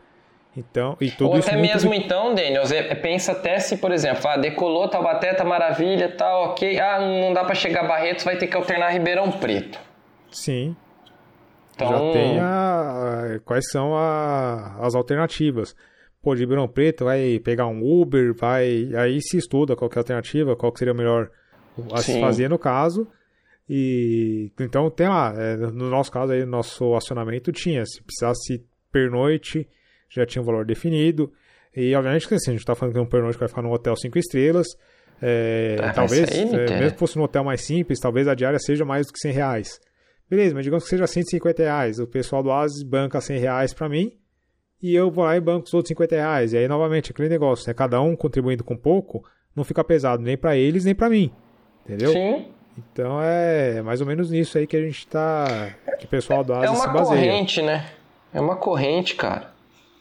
Então, 0.57 0.95
e 1.01 1.11
tudo 1.11 1.32
Ou 1.32 1.38
isso 1.38 1.49
até 1.49 1.57
muito 1.57 1.72
mesmo 1.74 1.93
então, 1.93 2.34
Daniel, 2.34 2.63
pensa 3.01 3.34
até 3.34 3.59
se, 3.59 3.78
por 3.78 3.91
exemplo, 3.91 4.26
ah, 4.28 4.38
decolou 4.38 4.88
Taubaté, 4.88 5.34
tá 5.34 5.43
maravilha, 5.43 6.09
tá 6.16 6.39
ok. 6.39 6.80
Ah, 6.80 6.99
não 6.99 7.34
dá 7.34 7.43
para 7.43 7.53
chegar 7.55 7.84
a 7.84 7.88
Barretos, 7.88 8.24
vai 8.24 8.38
ter 8.38 8.47
que 8.47 8.55
alternar 8.55 8.89
Ribeirão 8.91 9.30
Preto. 9.32 9.78
Sim, 10.32 10.76
Então, 11.76 11.88
já 11.89 12.11
tem 12.13 12.39
a, 12.39 12.45
a- 13.36 13.39
quais 13.43 13.66
são 13.70 13.93
a- 13.95 14.78
as 14.80 14.95
alternativas. 14.95 15.76
Pô, 16.26 16.34
de 16.34 16.41
Ribeirão 16.41 16.67
Preto 16.67 17.05
vai 17.05 17.39
pegar 17.43 17.67
um 17.67 17.84
Uber, 17.84 18.34
vai 18.34 18.89
aí 18.95 19.21
se 19.21 19.38
estuda 19.38 19.76
qual 19.76 19.88
que 19.88 19.95
é 19.95 19.99
a 19.99 20.01
alternativa, 20.01 20.55
qual 20.55 20.71
que 20.71 20.80
seria 20.80 20.91
o 20.91 20.97
melhor 20.97 21.30
a 21.91 21.97
se 21.97 22.13
Sim. 22.13 22.19
fazer 22.19 22.49
no 22.49 22.57
caso. 22.57 23.07
E 23.69 24.51
então 24.59 24.89
tem 24.89 25.07
lá, 25.07 25.36
é, 25.38 25.55
no 25.55 25.88
nosso 25.88 26.11
caso 26.11 26.32
aí, 26.32 26.39
no 26.43 26.49
nosso 26.49 26.95
acionamento 26.95 27.51
tinha, 27.51 27.86
se 27.86 28.01
precisasse 28.01 28.65
pernoite, 28.91 29.69
já 30.09 30.26
tinha 30.26 30.41
um 30.41 30.45
valor 30.45 30.65
definido. 30.65 31.32
E 31.76 31.93
obviamente 31.93 32.28
que 32.28 32.34
assim, 32.34 32.49
a 32.49 32.53
gente 32.55 32.65
tá 32.65 32.73
falando 32.73 32.95
que 32.95 32.99
um 32.99 33.05
pernoite 33.05 33.38
vai 33.38 33.47
ficar 33.47 33.61
num 33.61 33.71
hotel 33.71 33.95
5 33.95 34.17
estrelas. 34.17 34.65
é, 35.21 35.76
Ah, 35.80 35.86
mas 35.86 35.95
talvez, 35.95 36.30
é, 36.32 36.80
mesmo 36.80 36.93
que 36.93 36.99
fosse 36.99 37.17
num 37.17 37.23
hotel 37.23 37.43
mais 37.43 37.61
simples, 37.61 37.99
talvez 37.99 38.28
a 38.28 38.34
diária 38.34 38.57
seja 38.57 38.84
mais 38.84 39.05
do 39.05 39.13
que 39.13 39.19
100 39.19 39.32
reais. 39.32 39.80
Beleza, 40.28 40.55
mas 40.55 40.63
digamos 40.63 40.86
que 40.86 40.89
seja 40.89 41.05
150 41.05 41.61
reais. 41.61 41.99
O 41.99 42.07
pessoal 42.07 42.41
do 42.41 42.51
Asis 42.51 42.82
banca 42.82 43.21
100 43.21 43.38
reais 43.38 43.76
pra 43.76 43.88
mim 43.88 44.11
e 44.82 44.93
eu 44.95 45.09
vou 45.09 45.26
lá 45.26 45.36
e 45.36 45.39
banco 45.39 45.65
os 45.65 45.73
outros 45.73 45.89
50 45.89 46.15
reais. 46.15 46.53
E 46.53 46.57
aí, 46.57 46.67
novamente, 46.67 47.11
aquele 47.11 47.30
negócio, 47.30 47.67
né? 47.67 47.73
Cada 47.73 48.01
um 48.01 48.15
contribuindo 48.15 48.63
com 48.63 48.76
pouco, 48.76 49.23
não 49.55 49.63
fica 49.63 49.84
pesado 49.84 50.21
nem 50.21 50.38
pra 50.38 50.55
eles 50.55 50.86
nem 50.86 50.95
pra 50.95 51.09
mim. 51.09 51.32
Entendeu? 51.86 52.11
sim. 52.11 52.45
Então 52.78 53.21
é 53.21 53.82
mais 53.82 54.01
ou 54.01 54.07
menos 54.07 54.30
nisso 54.30 54.57
aí 54.57 54.67
que 54.67 54.76
a 54.76 54.82
gente 54.82 55.07
tá. 55.07 55.73
Que 55.97 56.05
o 56.05 56.09
pessoal 56.09 56.43
do 56.43 56.53
Asa 56.53 56.65
É 56.65 56.69
uma 56.69 56.91
corrente, 56.91 57.61
né? 57.61 57.86
É 58.34 58.41
uma 58.41 58.57
corrente, 58.57 59.15
cara. 59.15 59.53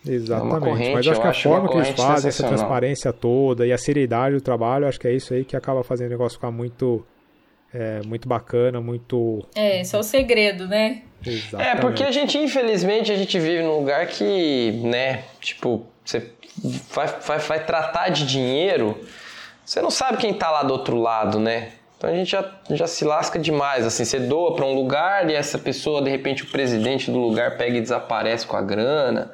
Exatamente. 0.06 0.60
corrente, 0.60 0.92
Mas 0.92 1.06
eu 1.06 1.12
acho 1.12 1.20
que 1.20 1.26
a 1.26 1.30
acho 1.30 1.42
forma 1.48 1.68
que 1.68 1.76
eles 1.76 1.90
fazem, 1.90 2.28
essa 2.28 2.46
transparência 2.46 3.12
toda 3.12 3.66
e 3.66 3.72
a 3.72 3.78
seriedade 3.78 4.34
do 4.34 4.40
trabalho, 4.40 4.86
acho 4.86 5.00
que 5.00 5.08
é 5.08 5.12
isso 5.12 5.32
aí 5.32 5.44
que 5.44 5.56
acaba 5.56 5.82
fazendo 5.82 6.08
o 6.08 6.10
negócio 6.10 6.36
ficar 6.36 6.50
muito, 6.50 7.06
é, 7.74 8.00
muito 8.06 8.28
bacana, 8.28 8.80
muito. 8.80 9.44
É, 9.54 9.80
esse 9.80 9.96
é 9.96 9.98
o 9.98 10.02
segredo, 10.04 10.68
né? 10.68 11.02
Exatamente. 11.26 11.76
É, 11.76 11.80
porque 11.80 12.04
a 12.04 12.12
gente, 12.12 12.38
infelizmente, 12.38 13.10
a 13.10 13.16
gente 13.16 13.36
vive 13.40 13.62
num 13.62 13.78
lugar 13.78 14.06
que, 14.06 14.70
né, 14.84 15.24
tipo, 15.40 15.84
você 16.04 16.30
vai, 16.92 17.08
vai, 17.08 17.38
vai 17.38 17.64
tratar 17.64 18.10
de 18.10 18.26
dinheiro, 18.26 19.04
você 19.64 19.82
não 19.82 19.90
sabe 19.90 20.18
quem 20.18 20.32
tá 20.32 20.50
lá 20.50 20.62
do 20.62 20.72
outro 20.72 20.96
lado, 20.96 21.40
né? 21.40 21.72
Então 21.98 22.10
a 22.10 22.14
gente 22.14 22.30
já, 22.30 22.48
já 22.70 22.86
se 22.86 23.04
lasca 23.04 23.38
demais, 23.38 23.84
assim, 23.84 24.04
você 24.04 24.20
doa 24.20 24.54
pra 24.54 24.64
um 24.64 24.74
lugar 24.74 25.28
e 25.28 25.34
essa 25.34 25.58
pessoa, 25.58 26.00
de 26.00 26.10
repente, 26.10 26.44
o 26.44 26.46
presidente 26.46 27.10
do 27.10 27.18
lugar 27.18 27.56
pega 27.56 27.78
e 27.78 27.80
desaparece 27.80 28.46
com 28.46 28.56
a 28.56 28.62
grana, 28.62 29.32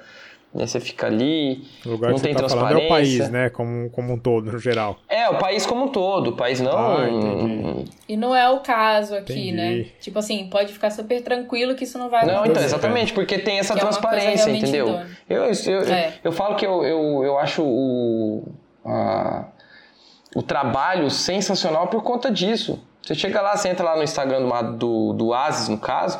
e 0.54 0.60
aí 0.60 0.66
você 0.68 0.80
fica 0.80 1.06
ali, 1.06 1.62
O 1.86 1.90
lugar 1.90 2.08
não 2.08 2.14
que 2.16 2.20
você 2.22 2.26
tem 2.26 2.34
tá 2.34 2.48
falando 2.48 2.66
transparência. 2.68 2.82
é 2.82 2.86
o 2.86 2.88
país, 2.88 3.30
né? 3.30 3.50
Como, 3.50 3.88
como 3.90 4.12
um 4.14 4.18
todo, 4.18 4.50
no 4.50 4.58
geral. 4.58 4.98
É, 5.08 5.28
o 5.28 5.38
país 5.38 5.64
como 5.64 5.84
um 5.84 5.88
todo, 5.88 6.30
o 6.30 6.36
país 6.36 6.60
não... 6.60 6.72
Ah. 6.76 7.84
E 8.08 8.16
não 8.16 8.34
é 8.34 8.50
o 8.50 8.58
caso 8.60 9.14
aqui, 9.14 9.50
Entendi. 9.50 9.52
né? 9.52 9.86
Tipo 10.00 10.18
assim, 10.18 10.48
pode 10.50 10.72
ficar 10.72 10.90
super 10.90 11.22
tranquilo 11.22 11.74
que 11.76 11.84
isso 11.84 11.98
não 11.98 12.08
vai 12.10 12.26
Não, 12.26 12.44
então, 12.44 12.62
exatamente, 12.62 13.12
porque 13.12 13.38
tem 13.38 13.58
essa 13.60 13.74
Que 13.74 13.78
é 13.80 13.82
transparência, 13.82 14.46
realmente 14.46 14.62
entendeu? 14.62 14.88
Eu, 15.28 15.44
eu, 15.44 15.52
eu, 15.66 15.82
É. 15.94 16.14
eu 16.24 16.32
falo 16.32 16.56
que 16.56 16.66
eu, 16.66 16.82
eu, 16.84 17.22
eu 17.24 17.38
acho 17.38 17.62
o, 17.62 18.48
a- 18.84 19.44
o 20.34 20.42
trabalho 20.42 21.10
sensacional 21.10 21.86
por 21.88 22.02
conta 22.02 22.30
disso. 22.30 22.82
Você 23.02 23.14
chega 23.14 23.40
lá, 23.40 23.56
você 23.56 23.68
entra 23.68 23.84
lá 23.84 23.96
no 23.96 24.02
Instagram 24.02 24.46
do, 24.46 24.72
do, 24.76 25.12
do 25.12 25.34
Asis, 25.34 25.68
no 25.68 25.78
caso, 25.78 26.18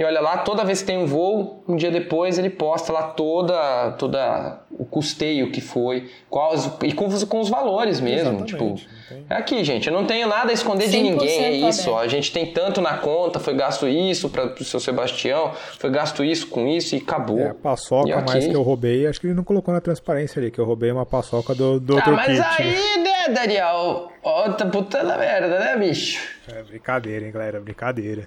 e 0.00 0.04
olha 0.04 0.20
lá, 0.22 0.38
toda 0.38 0.64
vez 0.64 0.80
que 0.80 0.86
tem 0.86 0.96
um 0.96 1.04
voo, 1.04 1.62
um 1.68 1.76
dia 1.76 1.90
depois 1.90 2.38
ele 2.38 2.48
posta 2.48 2.90
lá 2.90 3.02
toda, 3.02 3.92
toda 3.98 4.60
o 4.70 4.84
custeio 4.86 5.50
que 5.52 5.60
foi, 5.60 6.08
quais, 6.30 6.64
e 6.82 6.92
com, 6.94 7.06
os- 7.06 7.24
com 7.24 7.38
os 7.38 7.50
valores 7.50 8.00
mesmo. 8.00 8.40
Exatamente, 8.46 8.86
Tipo, 8.86 9.00
é 9.28 9.34
aqui, 9.36 9.62
gente, 9.62 9.88
eu 9.88 9.92
não 9.92 10.06
tenho 10.06 10.26
nada 10.26 10.50
a 10.50 10.54
esconder 10.54 10.88
de 10.88 10.96
100% 10.96 11.02
ninguém, 11.02 11.44
é 11.44 11.50
isso. 11.68 11.90
Ó, 11.90 11.98
a 11.98 12.08
gente 12.08 12.32
tem 12.32 12.46
tanto 12.50 12.80
na 12.80 12.96
conta, 12.96 13.38
foi 13.38 13.52
gasto 13.54 13.86
isso 13.86 14.30
para 14.30 14.46
o 14.46 14.64
seu 14.64 14.80
Sebastião, 14.80 15.52
foi 15.78 15.90
gasto 15.90 16.24
isso 16.24 16.46
com 16.48 16.66
isso 16.66 16.94
e 16.94 16.98
acabou. 16.98 17.38
É, 17.38 17.48
a 17.50 17.54
paçoca 17.54 18.08
E 18.08 18.22
mais 18.24 18.46
que 18.46 18.54
eu 18.56 18.62
roubei, 18.62 19.06
acho 19.06 19.20
que 19.20 19.26
ele 19.26 19.34
não 19.34 19.44
colocou 19.44 19.74
na 19.74 19.80
transparência 19.82 20.40
ali, 20.40 20.50
que 20.50 20.58
eu 20.58 20.64
roubei 20.64 20.90
uma 20.90 21.04
paçoca 21.04 21.54
do, 21.54 21.78
do 21.78 21.96
outro 21.96 22.12
Ah, 22.14 22.16
mas 22.16 22.38
kit. 22.40 22.62
aí, 22.62 22.98
né, 23.02 23.28
Daniel? 23.34 24.10
Ó, 24.22 24.48
tá 24.52 24.64
puta 24.64 25.04
da 25.04 25.18
merda, 25.18 25.58
né, 25.58 25.76
bicho? 25.76 26.26
É 26.48 26.62
brincadeira, 26.62 27.26
hein, 27.26 27.32
galera? 27.32 27.60
Brincadeira. 27.60 28.26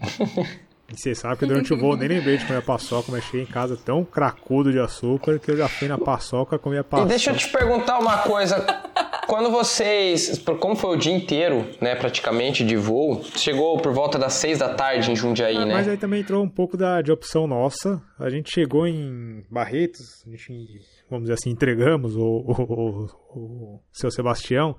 e 0.92 0.96
você 0.98 1.14
sabe 1.14 1.38
que 1.38 1.46
durante 1.46 1.72
o 1.72 1.78
voo 1.78 1.92
eu 1.92 1.96
nem 1.96 2.08
lembrei 2.08 2.36
de 2.36 2.44
comer 2.46 2.58
a 2.58 2.62
paçoca, 2.62 3.10
mas 3.10 3.24
cheguei 3.24 3.42
em 3.42 3.46
casa 3.46 3.76
tão 3.76 4.04
cracudo 4.04 4.70
de 4.70 4.78
açúcar 4.78 5.38
que 5.38 5.50
eu 5.50 5.56
já 5.56 5.68
fui 5.68 5.88
na 5.88 5.96
paçoca 5.98 6.58
comer 6.58 6.78
a 6.78 6.80
E 6.80 6.84
paçoca. 6.84 7.08
deixa 7.08 7.30
eu 7.30 7.36
te 7.36 7.48
perguntar 7.48 7.98
uma 7.98 8.18
coisa. 8.18 8.64
Quando 9.26 9.50
vocês. 9.50 10.38
Como 10.60 10.76
foi 10.76 10.96
o 10.96 10.98
dia 10.98 11.12
inteiro, 11.14 11.66
né, 11.80 11.94
praticamente, 11.96 12.62
de 12.62 12.76
voo, 12.76 13.24
chegou 13.36 13.78
por 13.80 13.92
volta 13.94 14.18
das 14.18 14.34
seis 14.34 14.58
da 14.58 14.74
tarde 14.74 15.10
em 15.10 15.16
Jundiaí, 15.16 15.56
Ah, 15.56 15.64
né? 15.64 15.74
Mas 15.74 15.88
aí 15.88 15.96
também 15.96 16.20
entrou 16.20 16.44
um 16.44 16.48
pouco 16.48 16.76
da, 16.76 17.00
de 17.00 17.10
opção 17.10 17.46
nossa. 17.46 18.02
A 18.18 18.28
gente 18.28 18.52
chegou 18.52 18.86
em 18.86 19.42
Barretos, 19.50 20.22
a 20.26 20.30
gente, 20.30 20.52
vamos 21.08 21.24
dizer 21.24 21.34
assim, 21.34 21.50
entregamos 21.50 22.14
o, 22.14 22.20
o, 22.22 22.52
o, 22.52 23.04
o 23.76 23.80
seu 23.90 24.10
Sebastião. 24.10 24.76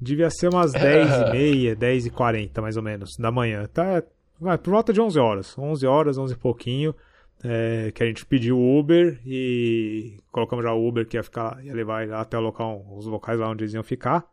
Devia 0.00 0.30
ser 0.30 0.48
umas 0.48 0.72
10h30, 0.72 1.76
10h40 1.76 2.60
mais 2.62 2.76
ou 2.78 2.82
menos, 2.82 3.10
da 3.18 3.30
manhã. 3.30 3.66
Tá, 3.66 4.02
vai, 4.40 4.58
por 4.58 4.70
volta 4.70 4.92
de 4.92 5.00
11 5.00 5.18
horas. 5.18 5.58
11 5.58 5.86
horas, 5.86 6.18
11 6.18 6.34
e 6.34 6.36
pouquinho. 6.36 6.94
é, 7.42 7.92
que 7.92 8.02
a 8.02 8.06
gente 8.06 8.26
pediu 8.26 8.58
o 8.58 8.78
Uber 8.78 9.20
e 9.24 10.16
colocamos 10.32 10.64
já 10.64 10.72
o 10.72 10.86
Uber 10.86 11.06
que 11.06 11.16
ia, 11.16 11.22
ficar, 11.22 11.64
ia 11.64 11.72
levar 11.72 12.02
ele 12.02 12.12
até 12.12 12.36
o 12.36 12.40
local, 12.40 12.84
os 12.96 13.06
locais 13.06 13.38
lá 13.38 13.48
onde 13.48 13.64
eles 13.64 13.74
iam 13.74 13.82
ficar. 13.82 14.26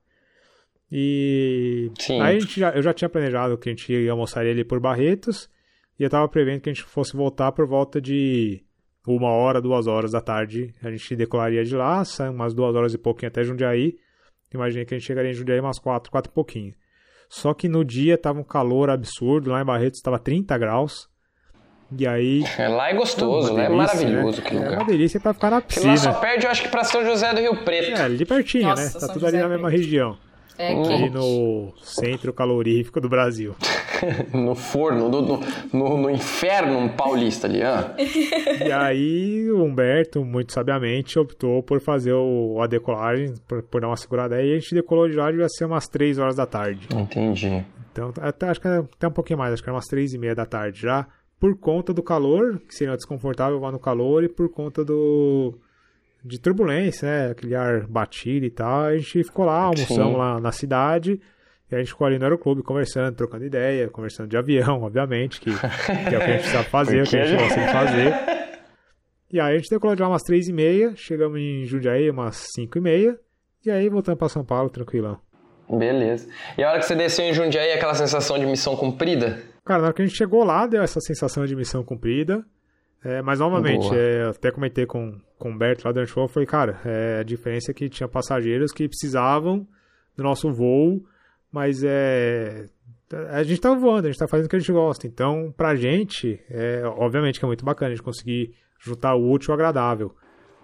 E 0.91 1.91
Sim. 1.99 2.21
aí 2.21 2.37
a 2.37 2.39
gente 2.39 2.59
já, 2.59 2.71
eu 2.71 2.81
já 2.81 2.93
tinha 2.93 3.09
planejado 3.09 3.57
que 3.57 3.69
a 3.69 3.71
gente 3.71 3.91
ia 3.91 4.11
almoçar 4.11 4.45
ele 4.45 4.63
por 4.63 4.79
Barretos 4.79 5.49
e 5.99 6.03
eu 6.03 6.09
tava 6.09 6.27
prevendo 6.27 6.61
que 6.61 6.69
a 6.69 6.73
gente 6.73 6.83
fosse 6.83 7.15
voltar 7.15 7.51
por 7.51 7.67
volta 7.67 8.01
de 8.01 8.63
uma 9.07 9.29
hora, 9.29 9.61
duas 9.61 9.87
horas 9.87 10.11
da 10.11 10.21
tarde. 10.21 10.73
A 10.81 10.89
gente 10.89 11.15
decolaria 11.15 11.63
de 11.63 11.75
lá, 11.75 12.03
sai 12.05 12.29
umas 12.29 12.53
duas 12.53 12.75
horas 12.75 12.93
e 12.93 12.97
pouquinho 12.97 13.29
até 13.29 13.43
Jundiaí. 13.43 13.97
Imaginei 14.53 14.85
que 14.85 14.93
a 14.93 14.97
gente 14.97 15.05
chegaria 15.05 15.31
em 15.31 15.33
Jundiaí 15.33 15.59
umas 15.59 15.79
quatro, 15.79 16.11
quatro 16.11 16.31
e 16.31 16.33
pouquinho. 16.33 16.73
Só 17.37 17.53
que 17.53 17.67
no 17.67 17.83
dia 17.83 18.17
tava 18.17 18.39
um 18.39 18.43
calor 18.43 18.89
absurdo, 18.89 19.51
lá 19.51 19.61
em 19.61 19.65
Barretos 19.65 19.99
estava 19.99 20.17
30 20.17 20.57
graus. 20.57 21.09
E 21.97 22.07
aí. 22.07 22.43
É, 22.57 22.67
lá 22.69 22.89
é 22.89 22.93
gostoso, 22.93 23.51
é 23.59 23.67
delícia, 23.67 23.75
maravilhoso 23.75 24.37
né? 24.41 24.43
aquele 24.47 24.61
É 24.61 24.63
lugar. 24.63 24.79
uma 24.79 24.85
delícia 24.87 25.19
pra 25.19 25.33
ficar 25.33 25.49
na 25.51 25.57
Aquilo 25.57 25.85
lá 25.87 25.97
só 25.97 26.09
piscina. 26.11 26.13
perde, 26.21 26.45
eu 26.45 26.51
acho 26.51 26.61
que 26.63 26.69
pra 26.69 26.83
São 26.85 27.03
José 27.05 27.33
do 27.33 27.41
Rio 27.41 27.57
Preto. 27.63 27.91
É, 27.99 28.03
ali 28.03 28.25
pertinho, 28.25 28.69
Nossa, 28.69 28.83
né? 28.85 28.89
Tá 28.89 28.99
São 29.01 29.09
tudo 29.09 29.19
José 29.19 29.27
ali 29.27 29.37
na 29.39 29.45
é 29.45 29.49
mesma 29.49 29.69
região. 29.69 30.17
É 30.57 30.73
quente. 30.73 31.09
no 31.09 31.73
centro 31.77 32.31
calorífico 32.33 33.01
do 33.01 33.09
Brasil. 33.09 33.55
no 34.33 34.55
forno, 34.55 35.09
no, 35.09 35.21
no, 35.21 35.39
no- 35.73 35.97
no 35.97 36.09
inferno 36.09 36.89
paulista 36.89 37.47
ali, 37.47 37.61
ah. 37.61 37.95
E 37.97 38.71
aí 38.71 39.51
o 39.51 39.63
Humberto, 39.63 40.23
muito 40.23 40.53
sabiamente, 40.53 41.17
optou 41.19 41.61
por 41.63 41.79
fazer 41.81 42.13
o, 42.13 42.59
a 42.61 42.67
decolagem, 42.67 43.33
por, 43.47 43.63
por 43.63 43.81
dar 43.81 43.87
uma 43.87 43.97
segurada 43.97 44.35
aí, 44.35 44.49
e 44.49 44.55
a 44.55 44.59
gente 44.59 44.75
decolou 44.75 45.09
de 45.09 45.15
lá, 45.15 45.29
devia 45.31 45.47
ser 45.49 45.65
umas 45.65 45.87
3 45.87 46.17
horas 46.19 46.35
da 46.35 46.45
tarde. 46.45 46.87
Entendi. 46.95 47.63
Então, 47.91 48.11
até, 48.21 48.49
acho 48.49 48.59
que 48.59 48.67
era 48.67 48.79
até 48.79 49.07
um 49.07 49.11
pouquinho 49.11 49.39
mais, 49.39 49.53
acho 49.53 49.63
que 49.63 49.69
era 49.69 49.75
umas 49.75 49.87
3 49.87 50.13
e 50.13 50.17
meia 50.17 50.35
da 50.35 50.45
tarde 50.45 50.81
já, 50.81 51.07
por 51.39 51.57
conta 51.57 51.93
do 51.93 52.03
calor, 52.03 52.59
que 52.67 52.75
seria 52.75 52.95
desconfortável 52.95 53.59
voar 53.59 53.71
no 53.71 53.79
calor, 53.79 54.23
e 54.23 54.29
por 54.29 54.49
conta 54.49 54.83
do 54.83 55.57
de 56.25 56.39
turbulência, 56.39 57.07
né, 57.07 57.31
aquele 57.31 57.55
ar 57.55 57.85
batido 57.85 58.45
e 58.45 58.49
tal, 58.49 58.85
a 58.85 58.97
gente 58.97 59.23
ficou 59.23 59.45
lá, 59.45 59.59
almoçamos 59.61 60.13
Sim. 60.13 60.17
lá 60.17 60.39
na 60.39 60.51
cidade, 60.51 61.21
e 61.71 61.75
a 61.75 61.77
gente 61.77 61.89
ficou 61.89 62.07
ali 62.07 62.17
no 62.17 62.25
aeroclube 62.25 62.63
conversando, 62.63 63.15
trocando 63.15 63.45
ideia, 63.45 63.87
conversando 63.89 64.27
de 64.27 64.35
avião, 64.35 64.81
obviamente, 64.83 65.39
que, 65.39 65.51
que 65.51 66.15
é 66.15 66.17
o 66.17 66.21
que 66.21 66.31
a 66.31 66.37
gente 66.37 66.47
sabe 66.47 66.69
fazer, 66.69 67.03
o 67.03 67.05
que 67.05 67.17
a 67.17 67.23
gente 67.23 67.41
gosta 67.41 67.61
de 67.61 67.71
fazer. 67.71 68.13
E 69.31 69.39
aí 69.39 69.53
a 69.53 69.57
gente 69.57 69.69
decolou 69.69 69.95
de 69.95 70.01
lá 70.01 70.09
umas 70.09 70.23
três 70.23 70.47
e 70.47 70.53
meia, 70.53 70.93
chegamos 70.95 71.39
em 71.39 71.63
Jundiaí 71.65 72.09
umas 72.09 72.47
cinco 72.55 72.79
e 72.79 72.81
meia, 72.81 73.19
e 73.63 73.69
aí 73.69 73.87
voltamos 73.87 74.17
para 74.17 74.29
São 74.29 74.43
Paulo, 74.43 74.69
tranquilão. 74.69 75.19
Beleza. 75.69 76.27
E 76.57 76.63
a 76.63 76.69
hora 76.69 76.79
que 76.79 76.85
você 76.85 76.95
desceu 76.95 77.25
em 77.25 77.33
Jundiaí, 77.33 77.71
aquela 77.71 77.93
sensação 77.93 78.37
de 78.39 78.45
missão 78.45 78.75
cumprida? 78.75 79.39
Cara, 79.63 79.79
na 79.79 79.85
hora 79.87 79.93
que 79.93 80.01
a 80.01 80.05
gente 80.05 80.17
chegou 80.17 80.43
lá, 80.43 80.67
deu 80.67 80.81
essa 80.81 80.99
sensação 81.01 81.45
de 81.45 81.55
missão 81.55 81.83
cumprida. 81.83 82.45
É, 83.03 83.21
mas 83.21 83.39
novamente, 83.39 83.87
é, 83.95 84.23
eu 84.23 84.29
até 84.29 84.51
comentei 84.51 84.85
com, 84.85 85.19
com 85.45 85.51
o 85.51 85.51
Humberto 85.51 85.85
lá 85.85 85.91
durante 85.91 86.11
o 86.11 86.15
voo, 86.15 86.27
foi, 86.27 86.45
cara, 86.45 86.81
é, 86.83 87.19
a 87.19 87.23
diferença 87.23 87.69
é 87.69 87.73
que 87.73 87.87
tinha 87.87 88.09
passageiros 88.09 88.71
que 88.71 88.87
precisavam 88.87 89.67
do 90.17 90.23
nosso 90.23 90.51
voo, 90.51 91.05
mas 91.51 91.83
é. 91.83 92.67
A 93.31 93.43
gente 93.43 93.61
tá 93.61 93.71
voando, 93.75 94.07
a 94.07 94.11
gente 94.11 94.17
tá 94.17 94.27
fazendo 94.27 94.47
o 94.47 94.49
que 94.49 94.55
a 94.55 94.59
gente 94.59 94.71
gosta. 94.71 95.05
Então, 95.05 95.53
pra 95.55 95.75
gente, 95.75 96.41
é, 96.49 96.81
obviamente 96.97 97.37
que 97.37 97.45
é 97.45 97.47
muito 97.47 97.63
bacana 97.63 97.91
a 97.91 97.95
gente 97.95 98.03
conseguir 98.03 98.55
juntar 98.79 99.13
o 99.13 99.31
útil 99.31 99.51
ao 99.51 99.55
agradável. 99.55 100.15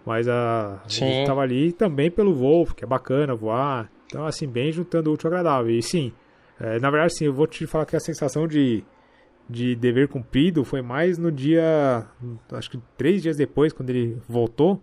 Mas 0.03 0.27
a, 0.27 0.81
a 0.83 0.87
gente 0.87 1.27
tava 1.27 1.41
ali 1.41 1.71
também 1.71 2.09
pelo 2.09 2.33
voo, 2.33 2.65
porque 2.65 2.83
é 2.83 2.87
bacana 2.87 3.35
voar. 3.35 3.91
Então, 4.07 4.25
assim, 4.25 4.47
bem 4.47 4.71
juntando 4.71 5.11
o 5.11 5.13
útil 5.13 5.29
ao 5.29 5.37
agradável. 5.37 5.69
E 5.69 5.83
sim, 5.83 6.11
é, 6.59 6.79
na 6.79 6.89
verdade, 6.89 7.15
sim, 7.15 7.25
eu 7.25 7.33
vou 7.33 7.45
te 7.45 7.67
falar 7.67 7.85
que 7.85 7.95
a 7.95 7.99
sensação 7.99 8.47
de, 8.47 8.83
de 9.51 9.75
dever 9.75 10.07
cumprido 10.07 10.63
foi 10.63 10.81
mais 10.81 11.17
no 11.17 11.31
dia, 11.31 12.05
acho 12.53 12.69
que 12.71 12.79
três 12.97 13.21
dias 13.21 13.35
depois, 13.37 13.73
quando 13.73 13.89
ele 13.89 14.17
voltou, 14.27 14.81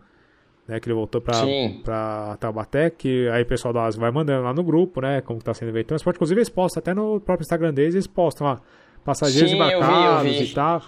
né, 0.66 0.78
que 0.78 0.86
ele 0.88 0.94
voltou 0.94 1.20
pra 1.20 2.36
Taubaté, 2.38 2.90
que 2.90 3.28
aí 3.30 3.42
o 3.42 3.46
pessoal 3.46 3.72
da 3.72 3.84
ASA 3.84 3.98
vai 3.98 4.10
mandando 4.10 4.44
lá 4.44 4.52
no 4.52 4.62
grupo, 4.62 5.00
né, 5.00 5.20
como 5.22 5.40
tá 5.42 5.54
sendo 5.54 5.72
feito 5.72 5.86
o 5.86 5.88
transporte, 5.88 6.16
inclusive 6.16 6.38
eles 6.38 6.48
postam, 6.50 6.80
até 6.80 6.92
no 6.94 7.20
próprio 7.20 7.44
Instagram 7.44 7.72
deles, 7.72 7.94
eles 7.94 8.06
postam 8.06 8.46
lá, 8.46 8.60
passageiros 9.04 9.50
Sim, 9.50 9.58
eu 9.58 9.66
vi, 9.66 9.72
eu 9.72 9.78
embarcados 9.78 10.32
vi. 10.36 10.44
e 10.44 10.54
tal, 10.54 10.82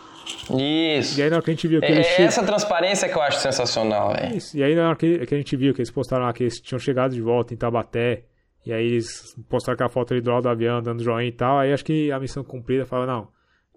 Isso. 0.99 1.18
e 1.18 1.22
aí 1.22 1.31
na 1.31 1.37
hora 1.37 1.45
que 1.45 1.51
a 1.51 1.55
gente 1.55 1.68
viu 1.68 1.81
que 1.81 1.87
É, 1.87 1.91
eles 1.93 2.07
é 2.07 2.22
essa 2.24 2.45
transparência 2.45 3.09
que 3.09 3.16
eu 3.16 3.22
acho 3.22 3.39
sensacional, 3.41 4.12
velho. 4.14 4.37
isso. 4.37 4.57
E 4.57 4.62
aí 4.62 4.74
na 4.74 4.89
hora 4.89 4.97
que, 4.97 5.24
que 5.26 5.35
a 5.35 5.39
gente 5.39 5.57
viu 5.57 5.72
que 5.72 5.81
eles 5.81 5.91
postaram 5.91 6.24
lá 6.26 6.33
que 6.33 6.43
eles 6.43 6.61
tinham 6.61 6.78
chegado 6.78 7.14
de 7.14 7.22
volta 7.22 7.55
em 7.55 7.57
Taubaté, 7.57 8.24
e 8.66 8.72
aí 8.74 8.85
eles 8.85 9.35
postaram 9.49 9.74
aquela 9.74 9.89
foto 9.89 10.12
ali 10.12 10.20
do 10.20 10.31
lado 10.31 10.43
do 10.43 10.49
avião, 10.51 10.83
dando 10.83 11.03
joinha 11.03 11.28
e 11.28 11.33
tal, 11.33 11.59
aí 11.59 11.72
acho 11.72 11.83
que 11.85 12.12
a 12.12 12.20
missão 12.20 12.45
cumprida 12.45 12.85
fala, 12.85 13.07
não, 13.07 13.28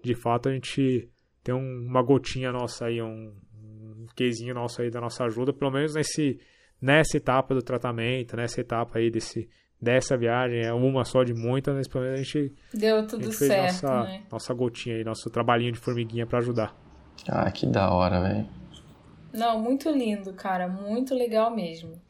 de 0.04 0.14
fato 0.14 0.48
a 0.48 0.52
gente 0.52 1.08
tem 1.42 1.54
um- 1.54 1.86
uma 1.88 2.02
gotinha 2.02 2.52
nossa 2.52 2.86
aí, 2.86 3.00
um, 3.02 3.32
um 3.54 4.06
quesinho 4.14 4.54
nosso 4.54 4.80
aí 4.82 4.90
da 4.90 5.00
nossa 5.00 5.24
ajuda, 5.24 5.52
pelo 5.52 5.70
menos 5.70 5.94
nesse, 5.94 6.38
nessa 6.80 7.16
etapa 7.16 7.54
do 7.54 7.62
tratamento, 7.62 8.36
nessa 8.36 8.60
etapa 8.60 8.98
aí 8.98 9.10
desse, 9.10 9.48
dessa 9.80 10.16
viagem, 10.16 10.60
é 10.64 10.72
uma 10.72 11.04
só 11.04 11.22
de 11.22 11.34
muitas, 11.34 11.74
mas 11.74 11.88
pelo 11.88 12.04
menos 12.04 12.20
a 12.20 12.22
gente, 12.22 12.54
Deu 12.72 12.98
a 12.98 13.02
tudo 13.02 13.24
gente 13.24 13.36
fez 13.36 13.52
certo, 13.52 13.62
nossa, 13.86 14.04
né? 14.04 14.22
nossa 14.30 14.54
gotinha 14.54 14.96
aí, 14.96 15.04
nosso 15.04 15.28
trabalhinho 15.30 15.72
de 15.72 15.78
formiguinha 15.78 16.26
pra 16.26 16.38
ajudar. 16.38 16.74
Ah, 17.28 17.50
que 17.50 17.66
da 17.66 17.90
hora, 17.92 18.20
velho. 18.20 18.48
Não, 19.32 19.60
muito 19.60 19.90
lindo, 19.90 20.32
cara. 20.32 20.68
Muito 20.68 21.14
legal 21.14 21.54
mesmo. 21.54 22.00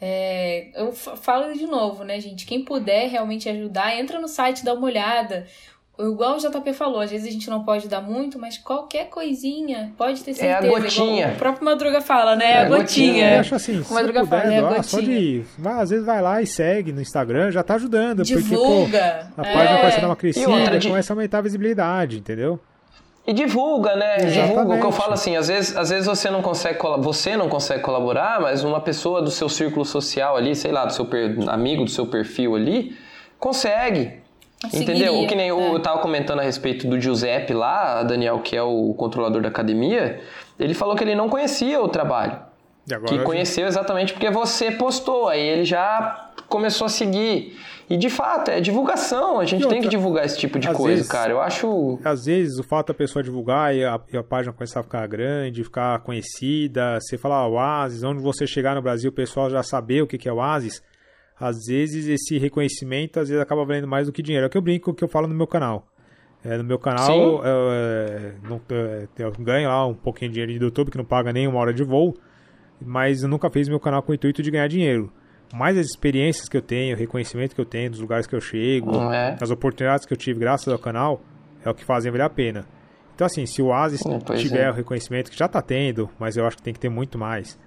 É, 0.00 0.70
eu 0.80 0.92
falo 0.92 1.52
de 1.54 1.66
novo, 1.66 2.04
né, 2.04 2.20
gente? 2.20 2.46
Quem 2.46 2.64
puder 2.64 3.08
realmente 3.08 3.48
ajudar, 3.48 3.96
entra 3.98 4.20
no 4.20 4.28
site, 4.28 4.64
dá 4.64 4.74
uma 4.74 4.84
olhada. 4.86 5.46
Igual 5.98 6.36
o 6.36 6.38
JP 6.38 6.72
falou, 6.74 7.00
às 7.00 7.10
vezes 7.10 7.26
a 7.26 7.30
gente 7.30 7.50
não 7.50 7.64
pode 7.64 7.88
dar 7.88 8.00
muito, 8.00 8.38
mas 8.38 8.56
qualquer 8.56 9.08
coisinha, 9.08 9.92
pode 9.98 10.22
ter 10.22 10.32
certeza. 10.32 10.64
É 10.64 10.68
a 10.68 10.80
gotinha. 10.80 11.28
o 11.34 11.36
próprio 11.36 11.64
Madruga 11.64 12.00
fala, 12.00 12.36
né? 12.36 12.52
É 12.52 12.58
a 12.60 12.68
gotinha. 12.68 13.34
Eu 13.34 13.40
acho 13.40 13.54
assim, 13.56 13.82
se 13.82 13.92
Madruga 13.92 14.20
puder 14.20 14.42
fala, 14.42 14.60
doar, 14.60 14.78
é 14.78 14.82
só 14.84 15.00
de... 15.00 15.42
Vai, 15.58 15.82
às 15.82 15.90
vezes 15.90 16.06
vai 16.06 16.22
lá 16.22 16.40
e 16.40 16.46
segue 16.46 16.92
no 16.92 17.00
Instagram, 17.00 17.50
já 17.50 17.64
tá 17.64 17.74
ajudando. 17.74 18.22
Divulga. 18.22 19.28
Porque, 19.34 19.34
pô, 19.34 19.40
a 19.40 19.44
página 19.44 19.70
é. 19.70 19.78
começa 19.78 19.98
a 19.98 20.00
dar 20.00 20.06
uma 20.06 20.16
crescida, 20.16 20.78
de... 20.78 20.88
começa 20.88 21.12
a 21.12 21.14
aumentar 21.14 21.38
a 21.38 21.42
visibilidade, 21.42 22.18
entendeu? 22.18 22.60
E 23.26 23.32
divulga, 23.32 23.96
né? 23.96 24.18
Exatamente. 24.18 24.48
Divulga. 24.48 24.74
O 24.76 24.80
que 24.80 24.86
eu 24.86 24.92
falo 24.92 25.14
assim, 25.14 25.36
às 25.36 25.48
vezes, 25.48 25.76
às 25.76 25.90
vezes 25.90 26.06
você 26.06 26.30
não 26.30 26.42
consegue 26.42 26.78
você 27.00 27.36
não 27.36 27.48
consegue 27.48 27.82
colaborar, 27.82 28.40
mas 28.40 28.62
uma 28.62 28.80
pessoa 28.80 29.20
do 29.20 29.32
seu 29.32 29.48
círculo 29.48 29.84
social 29.84 30.36
ali, 30.36 30.54
sei 30.54 30.70
lá, 30.70 30.86
do 30.86 30.92
seu 30.92 31.06
per... 31.06 31.36
amigo 31.48 31.84
do 31.84 31.90
seu 31.90 32.06
perfil 32.06 32.54
ali, 32.54 32.96
consegue. 33.38 34.27
Entendeu? 34.72 35.20
O 35.20 35.26
que 35.26 35.34
nem 35.34 35.48
eu, 35.48 35.60
é. 35.60 35.74
eu 35.74 35.80
tava 35.80 36.00
comentando 36.00 36.40
a 36.40 36.42
respeito 36.42 36.88
do 36.88 37.00
Giuseppe 37.00 37.52
lá, 37.52 38.02
Daniel, 38.02 38.40
que 38.40 38.56
é 38.56 38.62
o 38.62 38.92
controlador 38.94 39.40
da 39.40 39.48
academia, 39.48 40.20
ele 40.58 40.74
falou 40.74 40.96
que 40.96 41.04
ele 41.04 41.14
não 41.14 41.28
conhecia 41.28 41.80
o 41.80 41.88
trabalho. 41.88 42.38
que 43.06 43.18
conheceu 43.20 43.66
exatamente 43.66 44.12
porque 44.12 44.30
você 44.30 44.72
postou, 44.72 45.28
aí 45.28 45.40
ele 45.40 45.64
já 45.64 46.30
começou 46.48 46.86
a 46.86 46.88
seguir. 46.88 47.56
E 47.90 47.96
de 47.96 48.10
fato, 48.10 48.50
é 48.50 48.60
divulgação, 48.60 49.40
a 49.40 49.46
gente 49.46 49.62
outra, 49.62 49.70
tem 49.70 49.80
que 49.82 49.88
divulgar 49.88 50.26
esse 50.26 50.36
tipo 50.36 50.58
de 50.58 50.68
coisa, 50.68 50.96
vezes, 50.96 51.08
cara. 51.08 51.32
Eu 51.32 51.40
acho. 51.40 51.98
Às 52.04 52.26
vezes 52.26 52.58
o 52.58 52.62
fato 52.62 52.88
da 52.88 52.94
pessoa 52.94 53.22
divulgar 53.22 53.74
e 53.74 53.82
a, 53.82 53.98
e 54.12 54.16
a 54.16 54.22
página 54.22 54.52
começar 54.52 54.80
a 54.80 54.82
ficar 54.82 55.06
grande, 55.06 55.64
ficar 55.64 55.98
conhecida, 56.00 57.00
você 57.00 57.16
falar 57.16 57.36
ah, 57.36 57.48
Oasis, 57.48 58.02
onde 58.02 58.20
você 58.20 58.46
chegar 58.46 58.74
no 58.74 58.82
Brasil, 58.82 59.08
o 59.08 59.12
pessoal 59.12 59.48
já 59.48 59.62
saber 59.62 60.02
o 60.02 60.06
que 60.06 60.28
é 60.28 60.32
Oasis 60.32 60.82
às 61.40 61.66
vezes 61.66 62.08
esse 62.08 62.38
reconhecimento 62.38 63.20
às 63.20 63.28
vezes 63.28 63.42
acaba 63.42 63.64
valendo 63.64 63.86
mais 63.86 64.06
do 64.06 64.12
que 64.12 64.22
dinheiro. 64.22 64.44
É 64.44 64.48
o 64.48 64.50
que 64.50 64.58
eu 64.58 64.62
brinco, 64.62 64.92
que 64.92 65.04
eu 65.04 65.08
falo 65.08 65.26
no 65.26 65.34
meu 65.34 65.46
canal. 65.46 65.86
É, 66.44 66.56
no 66.56 66.64
meu 66.64 66.78
canal 66.78 67.10
eu, 67.10 67.40
é, 67.44 68.34
não, 68.48 68.60
é, 68.70 69.08
eu 69.18 69.32
ganho 69.40 69.68
lá 69.68 69.86
um 69.86 69.94
pouquinho 69.94 70.30
de 70.30 70.34
dinheiro 70.34 70.58
do 70.60 70.64
YouTube, 70.66 70.90
que 70.90 70.98
não 70.98 71.04
paga 71.04 71.32
nem 71.32 71.48
uma 71.48 71.58
hora 71.58 71.74
de 71.74 71.82
voo, 71.82 72.14
mas 72.80 73.22
eu 73.22 73.28
nunca 73.28 73.50
fiz 73.50 73.68
meu 73.68 73.80
canal 73.80 74.02
com 74.02 74.12
o 74.12 74.14
intuito 74.14 74.42
de 74.42 74.50
ganhar 74.50 74.68
dinheiro. 74.68 75.12
Mais 75.52 75.76
as 75.76 75.86
experiências 75.86 76.48
que 76.48 76.56
eu 76.56 76.62
tenho, 76.62 76.94
o 76.94 76.98
reconhecimento 76.98 77.54
que 77.54 77.60
eu 77.60 77.64
tenho, 77.64 77.90
dos 77.90 78.00
lugares 78.00 78.26
que 78.26 78.36
eu 78.36 78.40
chego, 78.40 78.94
é. 79.10 79.36
as 79.40 79.50
oportunidades 79.50 80.06
que 80.06 80.12
eu 80.12 80.16
tive 80.16 80.38
graças 80.38 80.68
ao 80.68 80.78
canal, 80.78 81.20
é 81.64 81.70
o 81.70 81.74
que 81.74 81.84
fazem 81.84 82.12
valer 82.12 82.24
a 82.24 82.30
pena. 82.30 82.66
Então 83.14 83.26
assim, 83.26 83.46
se 83.46 83.60
o 83.60 83.66
Oasis 83.66 84.00
tiver 84.36 84.66
é. 84.66 84.70
o 84.70 84.74
reconhecimento, 84.74 85.30
que 85.30 85.38
já 85.38 85.46
está 85.46 85.60
tendo, 85.60 86.08
mas 86.20 86.36
eu 86.36 86.46
acho 86.46 86.56
que 86.56 86.62
tem 86.62 86.72
que 86.72 86.78
ter 86.78 86.88
muito 86.88 87.18
mais, 87.18 87.58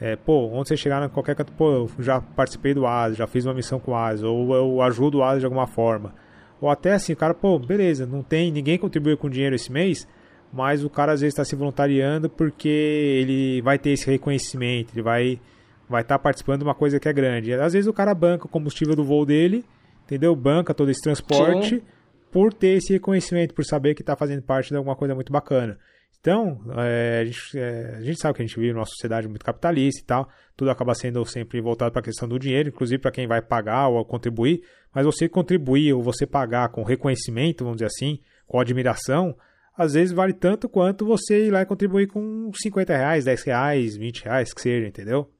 é, 0.00 0.14
pô, 0.16 0.46
onde 0.52 0.68
você 0.68 0.76
chegar 0.76 1.04
em 1.04 1.08
qualquer 1.08 1.34
canto, 1.34 1.52
pô, 1.52 1.70
eu 1.70 1.90
já 1.98 2.20
participei 2.20 2.72
do 2.72 2.86
ASI, 2.86 3.16
já 3.16 3.26
fiz 3.26 3.44
uma 3.44 3.54
missão 3.54 3.80
com 3.80 3.92
o 3.92 3.96
ASI, 3.96 4.24
ou 4.24 4.54
eu 4.54 4.82
ajudo 4.82 5.18
o 5.18 5.24
ASI 5.24 5.40
de 5.40 5.46
alguma 5.46 5.66
forma. 5.66 6.14
Ou 6.60 6.70
até 6.70 6.92
assim, 6.92 7.12
o 7.12 7.16
cara, 7.16 7.34
pô, 7.34 7.58
beleza, 7.58 8.06
não 8.06 8.22
tem, 8.22 8.50
ninguém 8.50 8.78
contribuiu 8.78 9.16
com 9.16 9.28
dinheiro 9.28 9.54
esse 9.54 9.72
mês, 9.72 10.06
mas 10.52 10.84
o 10.84 10.90
cara 10.90 11.12
às 11.12 11.20
vezes 11.20 11.34
está 11.34 11.44
se 11.44 11.56
voluntariando 11.56 12.28
porque 12.28 12.68
ele 12.68 13.60
vai 13.62 13.78
ter 13.78 13.90
esse 13.90 14.10
reconhecimento, 14.10 14.92
ele 14.94 15.02
vai 15.02 15.40
vai 15.88 16.02
estar 16.02 16.18
tá 16.18 16.22
participando 16.22 16.58
de 16.58 16.64
uma 16.64 16.74
coisa 16.74 17.00
que 17.00 17.08
é 17.08 17.12
grande. 17.12 17.52
Às 17.54 17.72
vezes 17.72 17.88
o 17.88 17.92
cara 17.92 18.14
banca 18.14 18.46
o 18.46 18.48
combustível 18.48 18.94
do 18.94 19.02
voo 19.02 19.24
dele, 19.24 19.64
entendeu? 20.04 20.36
Banca 20.36 20.74
todo 20.74 20.90
esse 20.90 21.00
transporte 21.00 21.76
Sim. 21.76 21.82
por 22.30 22.52
ter 22.52 22.76
esse 22.76 22.92
reconhecimento, 22.92 23.54
por 23.54 23.64
saber 23.64 23.94
que 23.94 24.02
está 24.02 24.14
fazendo 24.14 24.42
parte 24.42 24.68
de 24.68 24.76
alguma 24.76 24.94
coisa 24.94 25.14
muito 25.14 25.32
bacana. 25.32 25.78
Então, 26.20 26.60
é, 26.76 27.20
a, 27.20 27.24
gente, 27.24 27.58
é, 27.58 27.94
a, 27.96 28.00
gente, 28.00 28.20
sabe 28.20 28.34
que 28.34 28.42
a 28.42 28.46
gente 28.46 28.58
vive 28.58 28.72
numa 28.72 28.84
sociedade 28.84 29.28
muito 29.28 29.44
capitalista 29.44 30.00
e 30.02 30.04
tal, 30.04 30.28
tudo 30.56 30.70
acaba 30.70 30.94
sendo 30.94 31.24
sempre 31.24 31.60
voltado 31.60 31.92
para 31.92 32.00
a 32.00 32.04
questão 32.04 32.28
do 32.28 32.38
dinheiro, 32.38 32.68
inclusive 32.68 33.00
para 33.00 33.12
quem 33.12 33.26
vai 33.26 33.40
pagar 33.40 33.88
ou 33.88 34.04
contribuir, 34.04 34.62
mas 34.92 35.06
você 35.06 35.28
contribuir 35.28 35.92
ou 35.92 36.02
você 36.02 36.26
pagar 36.26 36.70
com 36.70 36.82
reconhecimento, 36.82 37.62
vamos 37.62 37.76
dizer 37.78 37.86
assim, 37.86 38.18
com 38.46 38.58
admiração, 38.58 39.36
às 39.76 39.94
vezes 39.94 40.12
vale 40.12 40.32
tanto 40.32 40.68
quanto 40.68 41.06
você 41.06 41.46
ir 41.46 41.50
lá 41.52 41.62
e 41.62 41.66
contribuir 41.66 42.08
com 42.08 42.50
50 42.52 42.96
reais, 42.96 43.24
10 43.24 43.42
reais, 43.44 43.96
20 43.96 44.24
reais, 44.24 44.52
que 44.52 44.60
seja, 44.60 44.88
entendeu? 44.88 45.30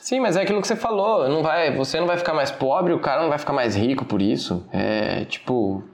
Sim, 0.00 0.20
mas 0.20 0.36
é 0.36 0.42
aquilo 0.42 0.62
que 0.62 0.66
você 0.66 0.76
falou, 0.76 1.28
não 1.28 1.42
vai, 1.42 1.76
você 1.76 2.00
não 2.00 2.06
vai 2.06 2.16
ficar 2.16 2.32
mais 2.32 2.50
pobre, 2.50 2.94
o 2.94 3.00
cara 3.00 3.20
não 3.20 3.28
vai 3.28 3.38
ficar 3.38 3.52
mais 3.52 3.76
rico 3.76 4.06
por 4.06 4.22
isso. 4.22 4.66
É 4.72 5.26
tipo, 5.26 5.84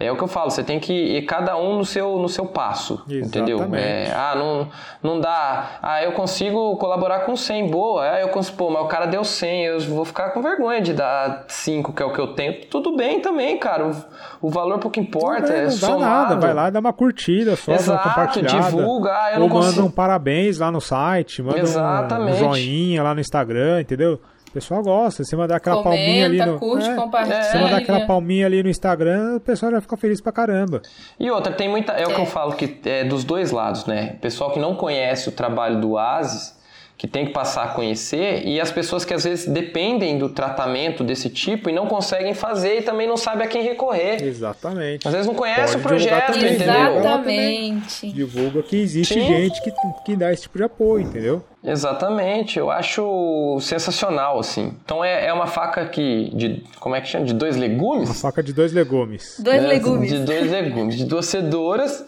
é 0.00 0.10
o 0.10 0.16
que 0.16 0.24
eu 0.24 0.28
falo, 0.28 0.50
você 0.50 0.64
tem 0.64 0.80
que 0.80 0.92
ir 0.92 1.22
cada 1.26 1.58
um 1.58 1.76
no 1.76 1.84
seu, 1.84 2.18
no 2.18 2.28
seu 2.28 2.46
passo, 2.46 2.94
Exatamente. 3.06 3.26
entendeu? 3.28 3.74
É, 3.74 4.10
ah, 4.10 4.34
não, 4.34 4.68
não 5.02 5.20
dá. 5.20 5.78
Ah, 5.82 6.02
eu 6.02 6.12
consigo 6.12 6.74
colaborar 6.78 7.20
com 7.20 7.36
100, 7.36 7.70
boa. 7.70 8.02
Ah, 8.02 8.20
eu 8.20 8.28
consigo, 8.28 8.56
pô, 8.56 8.70
mas 8.70 8.82
o 8.82 8.88
cara 8.88 9.04
deu 9.04 9.22
100, 9.22 9.64
eu 9.66 9.80
vou 9.80 10.06
ficar 10.06 10.30
com 10.30 10.40
vergonha 10.40 10.80
de 10.80 10.94
dar 10.94 11.44
5, 11.46 11.92
que 11.92 12.02
é 12.02 12.06
o 12.06 12.12
que 12.14 12.18
eu 12.18 12.28
tenho. 12.28 12.64
Tudo 12.70 12.96
bem 12.96 13.20
também, 13.20 13.58
cara. 13.58 13.88
O, 13.88 14.48
o 14.48 14.50
valor 14.50 14.78
pouco 14.78 14.98
importa, 14.98 15.52
bem, 15.52 15.58
é 15.58 15.64
não 15.64 15.70
somado. 15.70 16.00
Dá 16.00 16.06
nada, 16.08 16.36
vai 16.36 16.54
lá 16.54 16.68
e 16.68 16.70
dá 16.70 16.80
uma 16.80 16.94
curtida 16.94 17.54
só, 17.54 17.72
Exato, 17.72 18.08
uma 18.08 18.14
compartilhada. 18.14 18.70
divulga. 18.70 19.10
Ah, 19.12 19.32
eu 19.34 19.42
ou 19.42 19.48
não 19.48 19.54
manda 19.54 19.66
consigo... 19.66 19.86
um 19.86 19.90
parabéns 19.90 20.58
lá 20.58 20.72
no 20.72 20.80
site, 20.80 21.42
manda 21.42 21.58
Exatamente. 21.58 22.36
um 22.36 22.38
joinha 22.38 23.02
lá 23.02 23.14
no 23.14 23.20
Instagram, 23.20 23.82
entendeu? 23.82 24.18
O 24.50 24.52
pessoal 24.52 24.82
gosta. 24.82 25.22
Você 25.22 25.36
mandar 25.36 25.56
aquela 25.56 25.82
Comenta, 25.82 26.02
palminha 26.02 26.26
ali 26.26 26.44
no. 26.44 26.58
Curte, 26.58 26.88
é, 26.88 26.94
compartilha. 26.94 27.42
Você 27.42 27.58
mandar 27.58 27.76
aquela 27.76 28.00
palminha 28.00 28.46
ali 28.46 28.62
no 28.62 28.68
Instagram, 28.68 29.36
o 29.36 29.40
pessoal 29.40 29.70
já 29.70 29.80
fica 29.80 29.96
feliz 29.96 30.20
pra 30.20 30.32
caramba. 30.32 30.82
E 31.18 31.30
outra, 31.30 31.52
tem 31.52 31.68
muita. 31.68 31.92
É, 31.92 32.04
o 32.04 32.08
que 32.08 32.20
eu 32.20 32.24
é. 32.24 32.26
falo 32.26 32.54
que 32.54 32.80
é 32.84 33.04
dos 33.04 33.22
dois 33.22 33.52
lados, 33.52 33.86
né? 33.86 34.16
Pessoal 34.20 34.50
que 34.50 34.58
não 34.58 34.74
conhece 34.74 35.28
o 35.28 35.32
trabalho 35.32 35.80
do 35.80 35.92
Oasis 35.92 36.58
que 37.00 37.08
tem 37.08 37.24
que 37.24 37.32
passar 37.32 37.64
a 37.64 37.68
conhecer 37.68 38.46
e 38.46 38.60
as 38.60 38.70
pessoas 38.70 39.06
que 39.06 39.14
às 39.14 39.24
vezes 39.24 39.48
dependem 39.48 40.18
do 40.18 40.28
tratamento 40.28 41.02
desse 41.02 41.30
tipo 41.30 41.70
e 41.70 41.72
não 41.72 41.86
conseguem 41.86 42.34
fazer 42.34 42.80
e 42.80 42.82
também 42.82 43.08
não 43.08 43.16
sabem 43.16 43.46
a 43.46 43.48
quem 43.48 43.62
recorrer. 43.62 44.22
Exatamente. 44.22 45.08
Às 45.08 45.14
vezes 45.14 45.26
não 45.26 45.34
conhece 45.34 45.78
Pode 45.78 45.78
o 45.78 45.88
projeto, 45.88 46.36
entendeu? 46.36 46.98
Exatamente. 46.98 48.12
Divulga 48.12 48.62
que 48.62 48.76
existe 48.76 49.14
Sim. 49.14 49.26
gente 49.26 49.62
que, 49.62 49.72
que 50.04 50.14
dá 50.14 50.30
esse 50.30 50.42
tipo 50.42 50.58
de 50.58 50.64
apoio, 50.64 51.06
entendeu? 51.06 51.42
Exatamente, 51.64 52.58
eu 52.58 52.70
acho 52.70 53.58
sensacional, 53.62 54.38
assim. 54.38 54.74
Então 54.84 55.02
é, 55.02 55.24
é 55.28 55.32
uma 55.32 55.46
faca 55.46 55.86
que. 55.86 56.30
De, 56.34 56.62
como 56.78 56.94
é 56.94 57.00
que 57.00 57.08
chama? 57.08 57.24
De 57.24 57.32
dois 57.32 57.56
legumes? 57.56 58.10
Uma 58.10 58.14
faca 58.14 58.42
de 58.42 58.52
dois 58.52 58.74
legumes. 58.74 59.40
Dois 59.42 59.64
é, 59.64 59.66
legumes. 59.66 60.10
De 60.10 60.18
dois 60.18 60.50
legumes, 60.50 60.96
de 60.98 61.06
duas 61.06 61.24
cedoras, 61.24 62.04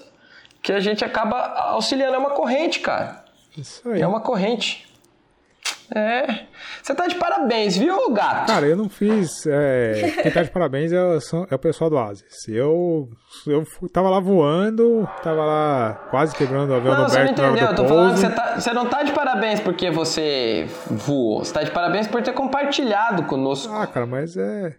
que 0.63 0.71
a 0.71 0.81
gente 0.81 1.03
acaba 1.03 1.39
auxiliando. 1.71 2.15
É 2.15 2.19
uma 2.19 2.33
corrente, 2.33 2.81
cara. 2.81 3.22
Isso 3.57 3.89
aí. 3.89 4.01
É 4.01 4.07
uma 4.07 4.21
corrente. 4.21 4.93
É. 5.95 6.47
Você 6.83 6.95
tá 6.95 7.07
de 7.07 7.15
parabéns, 7.17 7.77
viu, 7.77 8.11
gato? 8.13 8.47
Cara, 8.47 8.67
eu 8.67 8.77
não 8.77 8.89
fiz. 8.89 9.47
É, 9.47 10.11
quem 10.23 10.33
tá 10.33 10.43
de 10.43 10.51
parabéns 10.51 10.91
é, 10.91 10.97
é 10.97 11.55
o 11.55 11.59
pessoal 11.59 11.91
do 11.91 11.99
Asis. 11.99 12.49
Eu, 12.49 13.11
eu 13.47 13.65
tava 13.93 14.09
lá 14.09 14.19
voando, 14.19 15.07
tava 15.23 15.45
lá 15.45 15.95
quase 16.11 16.35
quebrando 16.35 16.71
o 16.71 16.75
avião 16.75 16.95
não, 16.95 17.01
do 17.01 17.05
Alberto. 17.05 17.35
Você 17.35 17.43
não 17.43 17.51
entendeu? 17.51 17.69
Eu 17.69 17.75
tô 17.75 17.85
falando 17.87 18.15
que 18.15 18.21
você, 18.21 18.31
tá, 18.31 18.59
você 18.59 18.73
não 18.73 18.87
tá 18.87 19.03
de 19.03 19.13
parabéns 19.13 19.61
porque 19.61 19.91
você 19.91 20.67
voou. 20.91 21.45
Você 21.45 21.53
tá 21.53 21.63
de 21.63 21.71
parabéns 21.71 22.07
por 22.07 22.23
ter 22.23 22.33
compartilhado 22.33 23.25
conosco. 23.25 23.73
Ah, 23.75 23.87
cara, 23.87 24.07
mas 24.07 24.37
é. 24.37 24.77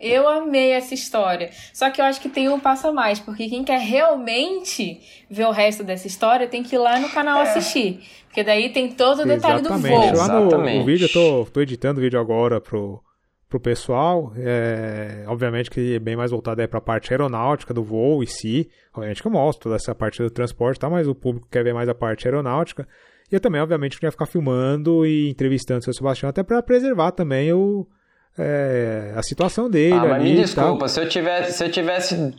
Eu 0.00 0.26
amei 0.26 0.70
essa 0.70 0.94
história. 0.94 1.50
Só 1.74 1.90
que 1.90 2.00
eu 2.00 2.04
acho 2.04 2.20
que 2.20 2.28
tem 2.28 2.48
um 2.48 2.58
passo 2.58 2.88
a 2.88 2.92
mais, 2.92 3.20
porque 3.20 3.48
quem 3.48 3.62
quer 3.62 3.80
realmente 3.80 5.00
ver 5.30 5.44
o 5.46 5.50
resto 5.50 5.84
dessa 5.84 6.06
história 6.06 6.48
tem 6.48 6.62
que 6.62 6.74
ir 6.74 6.78
lá 6.78 6.98
no 6.98 7.10
canal 7.10 7.38
é. 7.40 7.42
assistir. 7.42 8.00
Porque 8.26 8.42
daí 8.42 8.70
tem 8.70 8.92
todo 8.92 9.22
o 9.22 9.26
detalhe 9.26 9.60
Exatamente. 9.60 9.94
do 9.94 10.00
voo. 10.00 10.16
Lá 10.16 10.28
no, 10.28 10.78
no, 10.78 10.84
vídeo, 10.84 11.04
eu 11.04 11.12
tô, 11.12 11.50
tô 11.52 11.60
editando 11.60 12.00
o 12.00 12.02
vídeo 12.02 12.18
agora 12.18 12.60
pro, 12.60 13.02
pro 13.48 13.60
pessoal. 13.60 14.32
É, 14.36 15.24
obviamente 15.26 15.70
que 15.70 15.96
é 15.96 15.98
bem 15.98 16.16
mais 16.16 16.30
voltado 16.30 16.60
aí 16.60 16.68
pra 16.68 16.80
parte 16.80 17.12
aeronáutica 17.12 17.74
do 17.74 17.82
voo 17.82 18.22
em 18.22 18.26
si. 18.26 18.70
Obviamente 18.94 19.20
que 19.20 19.28
eu 19.28 19.32
mostro 19.32 19.64
toda 19.64 19.76
essa 19.76 19.94
parte 19.94 20.22
do 20.22 20.30
transporte, 20.30 20.80
tá? 20.80 20.88
Mas 20.88 21.06
o 21.06 21.14
público 21.14 21.48
quer 21.50 21.62
ver 21.62 21.74
mais 21.74 21.88
a 21.88 21.94
parte 21.94 22.26
aeronáutica. 22.26 22.88
E 23.30 23.34
eu 23.34 23.40
também, 23.40 23.60
obviamente, 23.60 23.96
queria 23.96 24.10
ficar 24.10 24.26
filmando 24.26 25.04
e 25.04 25.28
entrevistando 25.28 25.80
o 25.80 25.82
seu 25.82 25.92
Sebastião, 25.92 26.30
até 26.30 26.42
para 26.42 26.62
preservar 26.62 27.12
também 27.12 27.52
o 27.52 27.86
é, 28.38 29.12
a 29.14 29.22
situação 29.22 29.68
dele. 29.68 29.94
Ah, 29.94 30.06
mas 30.06 30.22
me 30.22 30.36
desculpa, 30.36 30.88
se 30.88 31.00
eu 31.00 31.08
tivesse, 31.08 31.52
se 31.52 31.64
eu 31.64 31.70
tivesse, 31.70 32.34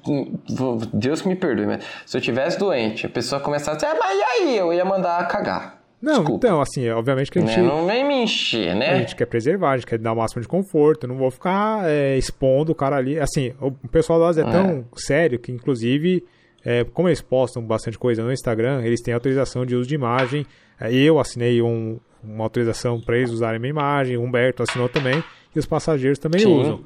Deus 0.94 1.22
que 1.22 1.28
me 1.28 1.36
perdoe, 1.36 1.66
mas 1.66 1.84
se 2.06 2.18
eu 2.18 2.22
tivesse 2.22 2.58
doente, 2.58 3.06
a 3.06 3.10
pessoa 3.10 3.42
começasse, 3.42 3.86
ah, 3.86 3.96
mas 4.00 4.18
e 4.18 4.24
aí? 4.24 4.58
Eu 4.58 4.74
ia 4.74 4.86
mandar 4.86 5.28
cagar. 5.28 5.82
Não, 6.02 6.14
Desculpa. 6.14 6.48
então, 6.48 6.62
assim, 6.62 6.90
obviamente 6.90 7.30
que 7.30 7.38
a 7.38 7.42
gente. 7.42 7.62
Né, 7.62 7.68
não 7.68 7.86
vem 7.86 8.04
me 8.04 8.24
encher, 8.24 8.76
né? 8.76 8.90
A 8.90 8.98
gente 8.98 9.16
quer 9.16 9.28
preservar, 9.28 9.74
a 9.74 9.78
gente 9.78 9.86
quer 9.86 10.00
dar 10.00 10.14
o 10.14 10.16
máximo 10.16 10.42
de 10.42 10.48
conforto. 10.48 11.08
Não 11.08 11.16
vou 11.16 11.30
ficar 11.30 11.88
é, 11.88 12.18
expondo 12.18 12.72
o 12.72 12.76
cara 12.76 12.96
ali. 12.96 13.20
Assim, 13.20 13.54
o 13.62 13.72
pessoal 13.88 14.34
da 14.34 14.42
é 14.42 14.44
tão 14.44 14.80
é. 14.80 14.84
sério 14.96 15.38
que, 15.38 15.52
inclusive, 15.52 16.26
é, 16.66 16.84
como 16.86 17.08
eles 17.08 17.22
postam 17.22 17.62
bastante 17.62 18.00
coisa 18.00 18.24
no 18.24 18.34
Instagram, 18.34 18.82
eles 18.84 19.00
têm 19.00 19.14
autorização 19.14 19.64
de 19.64 19.76
uso 19.76 19.88
de 19.88 19.94
imagem. 19.94 20.44
É, 20.80 20.92
eu 20.92 21.20
assinei 21.20 21.62
um, 21.62 22.00
uma 22.24 22.46
autorização 22.46 23.00
para 23.00 23.18
eles 23.18 23.30
usarem 23.30 23.60
minha 23.60 23.70
imagem, 23.70 24.18
o 24.18 24.24
Humberto 24.24 24.64
assinou 24.64 24.90
também 24.90 25.24
e 25.56 25.60
os 25.60 25.66
passageiros 25.66 26.20
também 26.20 26.42
Sim. 26.42 26.54
usam. 26.54 26.84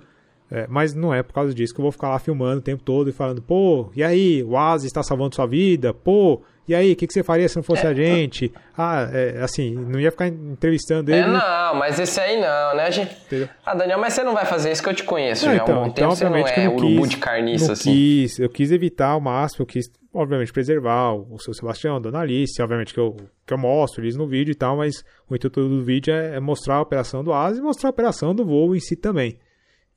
É, 0.49 0.67
mas 0.69 0.93
não 0.93 1.13
é 1.13 1.23
por 1.23 1.33
causa 1.33 1.53
disso 1.53 1.73
que 1.73 1.79
eu 1.79 1.83
vou 1.83 1.91
ficar 1.91 2.09
lá 2.09 2.19
filmando 2.19 2.59
o 2.59 2.63
tempo 2.63 2.83
todo 2.83 3.09
e 3.09 3.13
falando, 3.13 3.41
pô, 3.41 3.89
e 3.95 4.03
aí, 4.03 4.43
o 4.43 4.51
Oasis 4.51 4.85
está 4.85 5.01
salvando 5.01 5.35
sua 5.35 5.47
vida, 5.47 5.93
pô, 5.93 6.41
E 6.67 6.73
aí, 6.73 6.93
o 6.93 6.95
que, 6.95 7.05
que 7.05 7.13
você 7.13 7.23
faria 7.23 7.47
se 7.47 7.55
não 7.55 7.63
fosse 7.63 7.85
a 7.85 7.93
gente? 7.93 8.51
Ah, 8.75 9.07
é, 9.13 9.39
assim, 9.41 9.75
não 9.75 9.99
ia 9.99 10.09
ficar 10.09 10.27
entrevistando 10.27 11.11
ele. 11.11 11.21
É, 11.21 11.27
não, 11.27 11.75
mas 11.75 11.99
esse 11.99 12.19
aí 12.19 12.41
não, 12.41 12.75
né, 12.75 12.91
gente? 12.91 13.15
Entendeu? 13.25 13.49
Ah, 13.63 13.75
Daniel, 13.75 13.99
mas 13.99 14.13
você 14.13 14.23
não 14.23 14.33
vai 14.33 14.45
fazer 14.45 14.71
isso 14.71 14.81
que 14.81 14.89
eu 14.89 14.93
te 14.93 15.03
conheço 15.03 15.45
Não, 15.45 15.55
já 15.55 15.61
há 15.61 15.63
um 15.63 15.65
então, 15.65 15.85
então, 15.85 15.93
tempo. 15.93 16.15
Você 16.15 16.29
não 16.29 16.35
é 16.35 16.65
não 16.65 16.75
urubu 16.75 17.01
quis, 17.01 17.09
de 17.11 17.17
carniça, 17.17 17.73
assim. 17.73 17.91
quis, 17.91 18.39
eu 18.39 18.49
quis 18.49 18.71
evitar 18.71 19.09
ao 19.09 19.21
máximo, 19.21 19.61
eu 19.61 19.67
quis, 19.67 19.85
obviamente, 20.11 20.51
preservar 20.51 21.13
o 21.13 21.37
seu 21.37 21.53
Sebastião, 21.53 21.97
a 21.97 21.99
Dona 21.99 22.21
Alice, 22.21 22.59
obviamente 22.59 22.93
que 22.93 22.99
eu, 22.99 23.15
que 23.45 23.53
eu 23.53 23.57
mostro 23.59 24.03
eles 24.03 24.15
no 24.15 24.27
vídeo 24.27 24.51
e 24.51 24.55
tal, 24.55 24.77
mas 24.77 25.03
o 25.29 25.35
intuito 25.35 25.69
do 25.69 25.83
vídeo 25.83 26.13
é, 26.13 26.37
é 26.37 26.39
mostrar 26.39 26.77
a 26.77 26.81
operação 26.81 27.23
do 27.23 27.31
Asa 27.31 27.59
e 27.59 27.61
mostrar 27.61 27.89
a 27.89 27.91
operação 27.91 28.33
do 28.33 28.43
voo 28.43 28.75
em 28.75 28.79
si 28.79 28.95
também. 28.95 29.37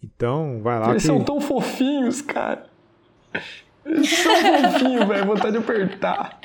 Então, 0.05 0.61
vai 0.63 0.79
lá 0.79 0.91
Eles 0.91 1.03
que... 1.03 1.07
são 1.07 1.25
tão 1.25 1.41
fofinhos, 1.41 2.21
cara. 2.21 2.67
Eles 3.89 4.09
são 4.11 4.73
fofinhos, 4.73 5.05
velho. 5.07 5.27
Vontade 5.27 5.53
de 5.53 5.59
apertar. 5.59 6.39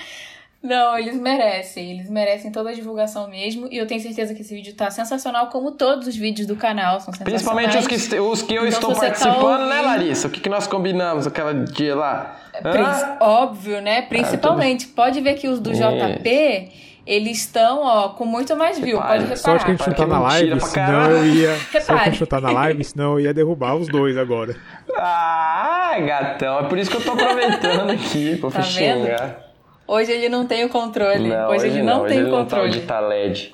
Não, 0.61 0.97
eles 0.97 1.15
merecem. 1.19 1.91
Eles 1.91 2.09
merecem 2.09 2.49
toda 2.49 2.69
a 2.69 2.73
divulgação 2.73 3.29
mesmo. 3.29 3.67
E 3.69 3.77
eu 3.77 3.85
tenho 3.85 3.99
certeza 3.99 4.33
que 4.33 4.41
esse 4.43 4.55
vídeo 4.55 4.73
tá 4.73 4.89
sensacional, 4.89 5.47
como 5.47 5.71
todos 5.71 6.07
os 6.07 6.15
vídeos 6.15 6.47
do 6.47 6.55
canal 6.55 7.01
são 7.01 7.13
sensacionais. 7.13 7.43
Principalmente 7.43 7.77
os 7.77 7.85
que, 8.07 8.19
os 8.19 8.41
que 8.41 8.53
eu 8.53 8.65
Então, 8.65 8.91
estou 8.91 8.93
tá 8.93 8.99
participando, 9.01 9.67
né, 9.67 9.75
ouvindo- 9.81 9.85
Larissa? 9.85 10.27
O 10.27 10.31
que, 10.31 10.39
que 10.39 10.47
nós 10.47 10.65
combinamos 10.65 11.27
aquela 11.27 11.53
dia 11.53 11.93
lá? 11.95 12.39
Hã? 12.63 13.17
Óbvio, 13.19 13.81
né? 13.81 14.03
Principalmente. 14.03 14.87
Pode 14.87 15.19
ver 15.19 15.33
que 15.33 15.49
os 15.49 15.59
do 15.59 15.71
JP, 15.73 16.71
eles 17.05 17.39
estão, 17.39 17.81
ó, 17.83 18.09
com 18.09 18.25
muito 18.25 18.55
mais 18.55 18.79
view. 18.79 18.97
Repare, 18.97 19.19
Pode 19.19 19.23
reparar. 19.23 19.37
Sorte 19.37 19.65
que 19.65 19.71
a 19.71 19.73
gente 19.73 19.79
não 19.79 19.85
Para 19.85 19.95
tá 19.95 20.03
que 20.03 20.09
na 20.09 20.19
live, 20.19 20.61
senão 20.61 21.11
eu 21.11 21.25
ia... 21.25 21.55
Sorte 21.81 21.85
que 21.85 21.91
a 21.91 22.09
gente 22.11 22.19
não 22.21 22.27
tá 22.27 22.41
na 22.41 22.51
live, 22.51 22.83
senão 22.83 23.11
eu 23.13 23.19
ia 23.19 23.33
derrubar 23.33 23.75
os 23.75 23.87
dois 23.87 24.17
agora. 24.17 24.55
Ah, 24.97 25.95
gatão. 25.99 26.59
É 26.59 26.63
por 26.69 26.77
isso 26.77 26.89
que 26.91 26.97
eu 26.97 27.03
tô 27.03 27.11
aproveitando 27.11 27.89
aqui, 27.91 28.37
pra 28.41 28.49
Tá 28.51 28.61
xingar. 28.61 29.39
Hoje 29.85 30.11
ele 30.11 30.29
não 30.29 30.45
tem 30.47 30.63
o 30.63 30.69
controle. 30.69 31.31
hoje, 31.31 31.67
ele 31.67 31.83
não 31.83 32.01
hoje 32.03 32.09
tem 32.13 32.17
ele 32.19 32.27
o 32.27 32.31
não 32.31 32.37
tá 32.45 32.57
controle. 32.57 32.67
onde 32.69 32.81
tá 32.81 32.99
LED. 33.01 33.53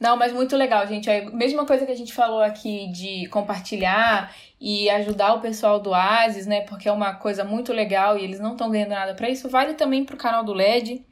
Não, 0.00 0.16
mas 0.16 0.32
muito 0.32 0.56
legal, 0.56 0.86
gente. 0.86 1.08
É 1.08 1.24
a 1.24 1.30
mesma 1.30 1.64
coisa 1.64 1.86
que 1.86 1.92
a 1.92 1.96
gente 1.96 2.12
falou 2.12 2.40
aqui 2.42 2.88
de 2.90 3.26
compartilhar 3.28 4.34
e 4.60 4.90
ajudar 4.90 5.34
o 5.34 5.40
pessoal 5.40 5.78
do 5.78 5.94
Asis, 5.94 6.46
né? 6.46 6.62
Porque 6.62 6.88
é 6.88 6.92
uma 6.92 7.14
coisa 7.14 7.44
muito 7.44 7.72
legal 7.72 8.18
e 8.18 8.24
eles 8.24 8.40
não 8.40 8.52
estão 8.52 8.70
ganhando 8.70 8.90
nada 8.90 9.14
pra 9.14 9.30
isso. 9.30 9.48
Vale 9.48 9.74
também 9.74 10.04
pro 10.04 10.16
canal 10.16 10.44
do 10.44 10.52
LED. 10.52 11.02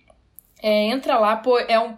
É, 0.63 0.85
entra 0.87 1.19
lá, 1.19 1.37
pô, 1.37 1.59
é 1.59 1.79
um, 1.81 1.95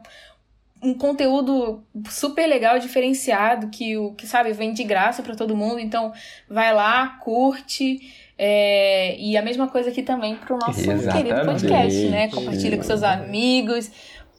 um 0.82 0.94
conteúdo 0.94 1.82
super 2.08 2.46
legal, 2.46 2.78
diferenciado, 2.78 3.68
que 3.68 3.96
o 3.96 4.12
que 4.14 4.26
sabe 4.26 4.52
vem 4.52 4.72
de 4.72 4.82
graça 4.84 5.22
pra 5.22 5.34
todo 5.34 5.56
mundo. 5.56 5.78
Então, 5.78 6.12
vai 6.48 6.72
lá, 6.74 7.18
curte. 7.22 7.98
é, 8.38 9.14
e 9.18 9.36
a 9.36 9.42
mesma 9.42 9.68
coisa 9.68 9.90
aqui 9.90 10.02
também 10.02 10.34
pro 10.34 10.56
nosso 10.58 10.80
querido 10.80 10.94
Exatamente. 10.94 11.44
podcast, 11.44 12.06
né? 12.08 12.28
Compartilha 12.30 12.76
com 12.76 12.82
seus 12.82 13.02
amigos. 13.04 13.90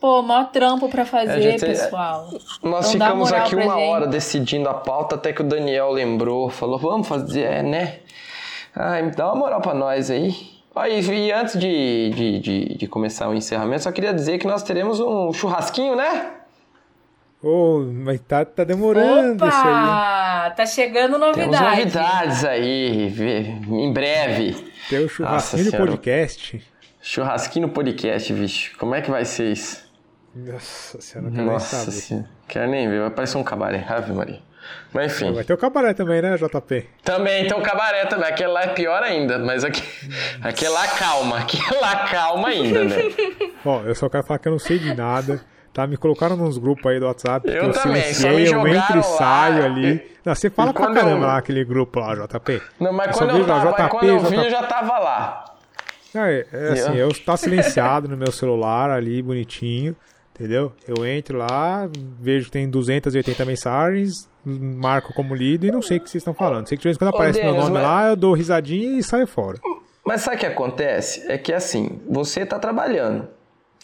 Pô, 0.02 0.22
mó 0.22 0.44
trampo 0.44 0.90
pra 0.90 1.06
fazer, 1.06 1.32
A 1.32 1.40
gente- 1.40 1.62
pessoal. 1.66 2.28
Nós 2.62 2.94
Então 2.94 3.08
ficamos 3.08 3.32
aqui 3.32 3.56
uma 3.56 3.76
gente. 3.76 3.88
hora 3.90 4.06
decidindo 4.08 4.68
a 4.68 4.74
pauta, 4.74 5.16
até 5.16 5.32
que 5.32 5.42
o 5.42 5.46
Daniel 5.46 5.92
lembrou, 5.92 6.50
falou, 6.50 6.78
vamos 6.78 7.08
fazer, 7.08 7.44
é, 7.44 7.64
né? 7.64 8.00
Ai, 8.76 9.10
dá 9.12 9.28
uma 9.32 9.36
moral 9.36 9.62
pra 9.62 9.74
nós 9.74 10.12
aí. 10.12 10.36
E, 10.88 11.00
e 11.28 11.32
antes 11.32 11.58
de, 11.60 12.10
de, 12.16 12.40
de, 12.40 12.78
de 12.78 12.88
começar 12.88 13.30
o 13.30 13.34
encerramento, 13.34 13.84
só 13.84 13.92
queria 13.92 14.14
dizer 14.14 14.38
que 14.38 14.46
nós 14.48 14.62
teremos 14.64 15.00
um 15.00 15.32
churrasquinho, 15.32 15.96
né? 15.96 16.32
Ô, 17.42 17.80
mas 17.94 18.20
tá, 18.22 18.44
tá 18.44 18.64
demorando 18.64 19.46
isso 19.46 19.56
aí. 19.56 19.62
Opa! 19.62 20.54
Tá 20.56 20.66
chegando 20.66 21.20
Temos 21.20 21.38
novidade. 21.38 21.64
novidades 21.80 22.44
aí, 22.44 23.08
em 23.70 23.94
breve. 23.94 24.54
Tem 24.90 25.00
o 25.00 25.04
Nossa 25.04 25.14
churrasquinho 25.16 25.70
Senhora. 25.72 25.92
podcast. 25.92 26.68
Churrasquinho 27.02 27.68
no 27.68 27.74
podcast, 27.74 28.34
bicho. 28.34 28.78
Como 28.78 28.96
é 28.96 29.02
que 29.02 29.12
vai 29.12 29.24
ser 29.26 29.52
isso? 29.52 29.86
Nossa 30.36 31.00
senhora, 31.00 31.30
não 31.30 31.36
quero 31.36 31.50
nem 31.50 31.60
saber. 31.60 31.92
senhora. 31.92 32.30
Quero 32.48 32.72
nem 32.72 32.90
ver, 32.90 33.00
vai 33.02 33.12
parecer 33.12 33.38
um 33.38 33.44
cabaré. 33.44 33.86
Ave 33.88 34.12
Maria. 34.12 34.42
Mas 34.94 35.14
enfim. 35.22 35.34
Vai 35.34 35.44
ter 35.44 35.54
o 35.54 35.58
cabaré 35.58 35.94
também, 35.94 36.22
né, 36.22 36.38
JP? 36.38 36.88
Também 37.04 37.48
tem 37.48 37.58
o 37.58 37.62
cabaré 37.62 38.06
também. 38.06 38.28
Aquele 38.30 38.50
lá 38.50 38.64
é 38.64 38.68
pior 38.68 39.04
ainda, 39.04 39.38
mas 39.40 39.64
aqui, 39.64 39.84
aquele 40.42 40.72
lá 40.72 40.88
calma. 40.88 41.40
Aquele 41.40 41.80
lá 41.80 42.08
calma 42.08 42.48
ainda, 42.50 42.84
né? 42.84 42.96
Ó, 43.66 43.82
eu 43.84 43.96
só 43.96 44.08
quero 44.10 44.24
falar 44.24 44.40
que 44.40 44.48
eu 44.48 44.52
não 44.54 44.60
sei 44.60 44.80
de 44.80 44.94
nada. 44.94 45.42
Tá, 45.74 45.86
me 45.86 45.98
colocaram 45.98 46.38
nos 46.38 46.58
grupos 46.58 46.86
aí 46.90 47.02
do 47.02 47.06
WhatsApp. 47.06 47.50
Eu 47.50 47.66
eu 47.66 47.72
também, 47.74 47.74
só 47.74 47.90
me 47.90 48.14
silenciei, 48.14 48.32
eu 48.48 48.60
entro 48.66 48.70
jogaram 48.74 49.00
e 49.00 49.04
saio 49.04 49.66
ali. 49.66 50.12
Não, 50.24 50.34
você 50.34 50.50
fala 50.50 50.74
pra 50.74 50.86
caramba 50.94 51.10
eu- 51.12 51.28
lá 51.28 51.34
naquele 51.34 51.66
grupo 51.66 52.00
lá, 52.00 52.16
JP. 52.16 52.62
Não, 52.80 52.94
mas 52.94 53.08
Eu 53.08 53.14
quando 53.18 53.38
eu, 53.40 53.46
tava, 53.46 53.72
JP, 53.72 53.90
quando 53.90 54.06
eu 54.06 54.20
vi, 54.22 54.38
JP. 54.38 54.46
eu 54.46 54.50
já 54.52 54.64
tava 54.64 54.98
lá. 55.00 55.46
É, 56.16 56.46
é 56.54 56.68
assim, 56.72 56.96
eu 56.96 57.10
tá 57.26 57.36
silenciado 57.36 58.08
no 58.08 58.16
meu 58.16 58.32
celular 58.32 58.90
ali, 58.90 59.22
bonitinho, 59.22 59.94
entendeu? 60.34 60.72
Eu 60.88 61.06
entro 61.06 61.38
lá, 61.38 61.90
vejo 62.22 62.46
que 62.46 62.52
tem 62.52 62.70
280 62.70 63.44
mensagens, 63.44 64.30
marco 64.46 65.14
como 65.14 65.34
lido 65.36 65.66
e 65.66 65.72
não 65.72 65.82
sei 65.82 65.98
o 65.98 66.02
que 66.02 66.10
vocês 66.10 66.22
estão 66.22 66.34
falando. 66.34 66.68
Sei 66.68 66.78
que 66.78 66.82
de 66.82 66.88
vez 66.88 66.96
em 66.96 67.00
quando 67.00 67.10
aparece 67.16 67.40
meu 67.42 67.52
Denis, 67.52 67.64
nome 67.68 67.74
mas- 67.76 67.84
lá, 67.84 68.08
eu 68.10 68.16
dou 68.16 68.34
risadinha 68.34 69.00
e 69.00 69.04
saio 69.04 69.26
fora. 69.28 69.58
Mas 70.06 70.22
sabe 70.22 70.38
o 70.38 70.40
que 70.40 70.46
acontece? 70.46 71.26
É 71.32 71.38
que 71.38 71.52
assim, 71.52 72.00
você 72.08 72.46
tá 72.46 72.60
trabalhando. 72.60 73.28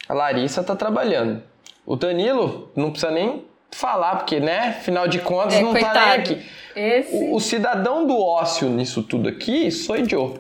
A 0.07 0.14
Larissa 0.14 0.64
tá 0.64 0.76
trabalhando. 0.76 1.41
O 1.86 1.95
Danilo 1.95 2.70
não 2.76 2.91
precisa 2.91 3.12
nem 3.12 3.45
falar, 3.72 4.18
porque, 4.18 4.39
né? 4.39 4.76
Afinal 4.80 5.07
de 5.07 5.20
contas, 5.20 5.55
É, 5.55 5.62
não 5.62 5.70
tá 5.74 5.80
nem 5.80 5.84
coitado. 5.86 6.09
aqui. 6.22 6.45
Esse. 6.76 7.16
O, 7.16 7.36
o 7.36 7.39
cidadão 7.39 8.05
do 8.05 8.18
ócio 8.20 8.70
nisso 8.70 9.01
tudo 9.01 9.28
aqui 9.30 9.72
sou 9.72 9.95
eu. 9.95 10.39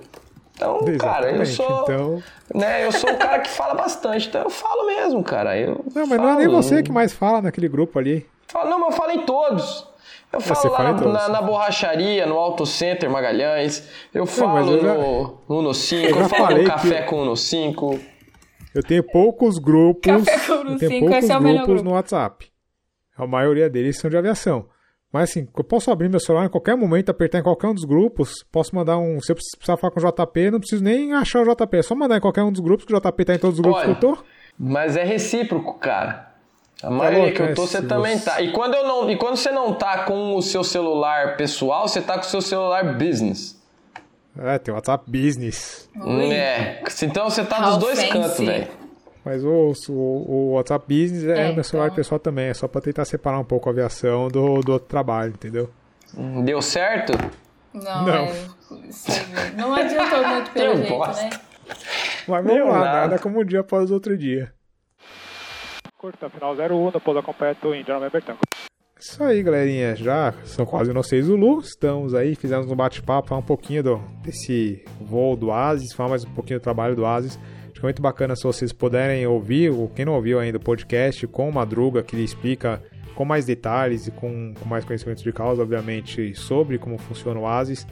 Então, 0.55 0.79
cara, 0.99 1.31
eu 1.31 1.41
Exatamente, 1.41 1.49
sou. 1.55 1.81
então- 1.83 2.23
Né, 2.53 2.85
eu 2.85 2.91
sou 2.91 3.09
o 3.09 3.17
cara 3.17 3.39
que 3.39 3.49
fala 3.49 3.73
bastante. 3.73 4.27
Então 4.27 4.43
eu 4.43 4.49
falo 4.49 4.85
mesmo, 4.85 5.23
cara. 5.23 5.57
Eu 5.57 5.83
Não, 5.95 6.05
mas 6.05 6.19
não 6.19 6.29
é 6.29 6.35
nem 6.35 6.45
falo. 6.45 6.61
você 6.61 6.83
que 6.83 6.91
mais 6.91 7.11
fala 7.13 7.41
naquele 7.41 7.67
grupo 7.67 7.97
ali. 7.97 8.25
Falo, 8.47 8.69
não, 8.69 8.79
mas 8.79 8.91
eu 8.91 8.97
falo 8.97 9.11
em 9.11 9.21
todos. 9.25 9.87
Eu 10.33 10.39
você 10.39 10.69
falo 10.69 10.73
lá 10.73 10.91
em 10.91 10.95
na, 10.95 11.07
na- 11.11 11.29
na 11.29 11.41
borracharia, 11.41 12.25
no 12.25 12.37
Auto 12.37 12.65
Center 12.65 13.09
Magalhães. 13.09 13.87
Eu 14.13 14.25
falo 14.25 14.71
eu 14.71 14.81
já- 14.81 14.93
no, 14.93 15.37
no 15.49 15.59
Uno 15.59 15.73
5, 15.73 16.07
eu 16.07 16.17
eu, 16.21 16.29
falo 16.29 16.49
no 16.55 16.59
que- 16.63 16.65
café 16.65 17.01
com 17.03 17.15
o 17.17 17.21
Uno 17.23 17.35
5. 17.37 17.99
Eu 18.73 18.81
tenho 18.83 19.03
poucos 19.03 19.57
grupos. 19.59 20.01
Café 20.25 20.39
com 20.47 20.53
eu 20.53 20.61
Uno 20.61 20.77
tenho 20.77 20.91
5, 20.91 21.05
poucos 21.05 21.17
esse 21.23 21.31
é 21.33 21.37
o 21.37 21.41
melhor 21.41 21.57
grupos 21.65 21.73
grupo. 21.81 21.89
no 21.89 21.95
WhatsApp. 21.95 22.47
A 23.17 23.27
maioria 23.27 23.69
deles 23.69 23.97
são 23.99 24.09
de 24.09 24.15
aviação. 24.17 24.65
Mas 25.11 25.29
assim, 25.29 25.45
eu 25.57 25.63
posso 25.65 25.91
abrir 25.91 26.07
meu 26.07 26.21
celular 26.21 26.45
em 26.45 26.49
qualquer 26.49 26.77
momento, 26.77 27.09
apertar 27.09 27.39
em 27.39 27.43
qualquer 27.43 27.67
um 27.67 27.73
dos 27.73 27.83
grupos. 27.83 28.45
Posso 28.49 28.73
mandar 28.73 28.97
um. 28.97 29.19
Se 29.19 29.33
eu 29.33 29.35
precisar 29.35 29.75
falar 29.75 29.91
com 29.91 29.99
o 29.99 30.03
JP, 30.25 30.51
não 30.51 30.59
preciso 30.59 30.81
nem 30.81 31.11
achar 31.13 31.41
o 31.41 31.45
JP. 31.53 31.77
É 31.77 31.81
só 31.81 31.93
mandar 31.93 32.15
em 32.17 32.21
qualquer 32.21 32.43
um 32.43 32.51
dos 32.51 32.61
grupos, 32.61 32.85
que 32.85 32.93
o 32.93 32.97
JP 32.97 33.25
tá 33.25 33.35
em 33.35 33.37
todos 33.37 33.55
os 33.59 33.61
grupos 33.61 33.81
Olha, 33.83 33.93
que 33.95 34.05
eu 34.05 34.15
tô. 34.15 34.23
Mas 34.57 34.95
é 34.95 35.03
recíproco, 35.03 35.73
cara. 35.77 36.30
A 36.83 36.89
maioria 36.89 37.31
que 37.31 37.41
eu 37.41 37.45
né? 37.47 37.53
tô, 37.53 37.67
você 37.67 37.81
também 37.81 38.17
tá. 38.19 38.41
E 38.41 38.51
quando, 38.51 38.73
eu 38.73 38.83
não, 38.87 39.09
e 39.09 39.15
quando 39.17 39.35
você 39.35 39.51
não 39.51 39.73
tá 39.73 40.03
com 40.05 40.35
o 40.35 40.41
seu 40.41 40.63
celular 40.63 41.37
pessoal, 41.37 41.87
você 41.87 42.01
tá 42.01 42.15
com 42.15 42.21
o 42.21 42.29
seu 42.29 42.41
celular 42.41 42.97
business. 42.97 43.59
É, 44.39 44.57
tem 44.57 44.71
o 44.73 44.75
WhatsApp 44.75 45.03
Business. 45.11 45.89
Ui. 45.95 46.31
É. 46.33 46.81
Então 47.03 47.29
você 47.29 47.43
tá 47.43 47.57
How 47.59 47.65
dos 47.71 47.77
dois 47.79 47.99
fancy. 47.99 48.11
cantos, 48.13 48.39
velho. 48.39 48.67
Mas 49.25 49.43
o, 49.43 49.73
o, 49.89 49.93
o 49.93 50.51
WhatsApp 50.53 50.85
Business 50.87 51.25
é, 51.25 51.47
É, 51.47 51.51
o 51.51 51.55
meu 51.55 51.63
celular 51.63 51.87
então. 51.87 51.95
pessoal 51.97 52.17
também. 52.19 52.47
É 52.47 52.53
só 52.53 52.67
pra 52.67 52.81
tentar 52.81 53.05
separar 53.05 53.37
um 53.39 53.43
pouco 53.43 53.69
a 53.69 53.71
aviação 53.71 54.29
do, 54.29 54.61
do 54.61 54.71
outro 54.73 54.87
trabalho, 54.87 55.31
entendeu? 55.33 55.69
Deu 56.43 56.61
certo? 56.61 57.13
Não, 57.73 58.05
Não. 58.05 58.15
é. 58.25 58.33
não 59.55 59.73
adiantou 59.75 60.25
muito 60.27 60.51
pelo 60.51 60.77
jeito, 60.77 60.97
né? 60.97 61.29
Mas 62.27 62.45
Meu 62.45 62.65
vamos 62.65 62.73
lá, 62.73 62.79
nada. 62.85 62.99
nada 63.01 63.19
como 63.19 63.39
um 63.41 63.45
dia 63.45 63.59
após 63.59 63.91
outro 63.91 64.17
dia. 64.17 64.51
Curta, 66.01 66.31
final 66.31 66.55
01, 66.55 66.91
no 66.93 66.99
pouso 66.99 67.21
completo, 67.21 67.75
Índia 67.75 67.93
November 67.93 68.23
Tango. 68.23 68.39
Isso 68.99 69.23
aí, 69.23 69.43
galerinha. 69.43 69.95
Já 69.95 70.33
são 70.45 70.65
quase 70.65 70.91
no 70.91 71.03
6 71.03 71.25
Zulu. 71.25 71.59
Estamos 71.59 72.15
aí, 72.15 72.33
fizemos 72.33 72.65
um 72.71 72.75
bate-papo, 72.75 73.27
falar 73.27 73.41
um 73.41 73.45
pouquinho 73.45 73.83
do, 73.83 73.97
desse 74.23 74.83
voo 74.99 75.35
do 75.35 75.51
Asis, 75.51 75.93
falar 75.93 76.09
mais 76.09 76.25
um 76.25 76.33
pouquinho 76.33 76.59
do 76.59 76.63
trabalho 76.63 76.95
do 76.95 77.05
Asis. 77.05 77.37
Acho 77.65 77.73
que 77.73 77.79
é 77.81 77.83
muito 77.83 78.01
bacana 78.01 78.35
se 78.35 78.41
vocês 78.41 78.73
puderem 78.73 79.27
ouvir, 79.27 79.69
ou 79.69 79.89
quem 79.89 80.03
não 80.03 80.13
ouviu 80.13 80.39
ainda 80.39 80.57
o 80.57 80.61
podcast, 80.61 81.27
com 81.27 81.47
o 81.47 81.53
Madruga, 81.53 82.01
que 82.01 82.15
ele 82.15 82.23
explica 82.23 82.81
com 83.13 83.23
mais 83.23 83.45
detalhes 83.45 84.07
e 84.07 84.11
com, 84.11 84.55
com 84.59 84.67
mais 84.67 84.83
conhecimentos 84.83 85.21
de 85.21 85.31
causa, 85.31 85.61
obviamente, 85.61 86.33
sobre 86.33 86.79
como 86.79 86.97
funciona 86.97 87.39
o 87.39 87.45
Asis. 87.45 87.85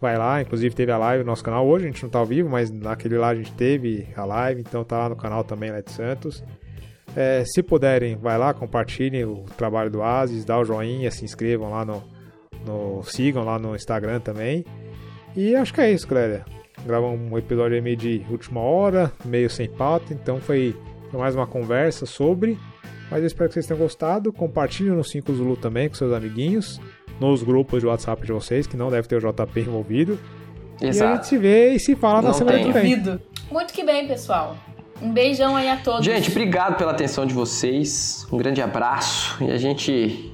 Vai 0.00 0.18
lá, 0.18 0.42
inclusive 0.42 0.74
teve 0.74 0.90
a 0.90 0.98
live 0.98 1.22
no 1.22 1.30
nosso 1.30 1.44
canal. 1.44 1.64
Hoje 1.64 1.84
a 1.84 1.88
gente 1.88 2.02
não 2.02 2.10
tá 2.10 2.18
ao 2.18 2.26
vivo, 2.26 2.50
mas 2.50 2.72
naquele 2.72 3.18
lá 3.18 3.28
a 3.28 3.36
gente 3.36 3.52
teve 3.52 4.08
a 4.16 4.24
live, 4.24 4.62
então 4.62 4.82
tá 4.82 4.98
lá 4.98 5.08
no 5.10 5.14
canal 5.14 5.44
também, 5.44 5.70
Let 5.70 5.88
Santos. 5.88 6.42
É, 7.14 7.44
se 7.44 7.62
puderem, 7.62 8.16
vai 8.16 8.38
lá, 8.38 8.54
compartilhem 8.54 9.24
o 9.24 9.44
trabalho 9.56 9.90
do 9.90 10.02
Asis, 10.02 10.44
dá 10.44 10.58
o 10.58 10.64
joinha, 10.64 11.10
se 11.10 11.24
inscrevam 11.24 11.70
lá 11.70 11.84
no, 11.84 12.02
no. 12.66 13.02
sigam 13.04 13.44
lá 13.44 13.58
no 13.58 13.74
Instagram 13.74 14.20
também. 14.20 14.64
E 15.36 15.54
acho 15.54 15.72
que 15.74 15.80
é 15.80 15.90
isso, 15.92 16.06
galera. 16.06 16.44
Gravamos 16.86 17.20
um 17.30 17.38
episódio 17.38 17.74
aí 17.76 17.80
meio 17.82 17.96
de 17.96 18.24
última 18.30 18.60
hora, 18.60 19.12
meio 19.24 19.48
sem 19.50 19.68
pauta, 19.68 20.12
então 20.12 20.40
foi, 20.40 20.74
foi 21.10 21.20
mais 21.20 21.34
uma 21.36 21.46
conversa 21.46 22.06
sobre. 22.06 22.58
Mas 23.10 23.20
eu 23.20 23.26
espero 23.26 23.48
que 23.48 23.54
vocês 23.54 23.66
tenham 23.66 23.78
gostado. 23.78 24.32
Compartilhem 24.32 24.94
no 24.94 25.04
5 25.04 25.34
Zulu 25.34 25.56
também 25.56 25.86
com 25.88 25.94
seus 25.94 26.14
amiguinhos, 26.14 26.80
nos 27.20 27.42
grupos 27.42 27.80
de 27.80 27.86
WhatsApp 27.86 28.24
de 28.26 28.32
vocês, 28.32 28.66
que 28.66 28.74
não 28.76 28.90
deve 28.90 29.06
ter 29.06 29.22
o 29.22 29.32
JP 29.32 29.60
envolvido. 29.60 30.18
E 30.80 30.86
a 30.86 30.92
gente 30.92 30.96
Exato. 30.96 31.26
se 31.26 31.36
vê 31.36 31.74
e 31.74 31.78
se 31.78 31.94
fala 31.94 32.22
na 32.22 32.28
Não 32.28 32.34
semana 32.34 32.56
tem. 32.56 32.66
que 32.66 32.72
vem. 32.72 33.20
Muito 33.50 33.72
que 33.72 33.84
bem, 33.84 34.08
pessoal. 34.08 34.56
Um 35.02 35.10
beijão 35.12 35.56
aí 35.56 35.68
a 35.68 35.76
todos. 35.76 36.04
Gente, 36.04 36.30
obrigado 36.30 36.76
pela 36.76 36.92
atenção 36.92 37.26
de 37.26 37.34
vocês. 37.34 38.26
Um 38.30 38.36
grande 38.36 38.62
abraço 38.62 39.36
e 39.42 39.50
a 39.50 39.56
gente 39.58 40.32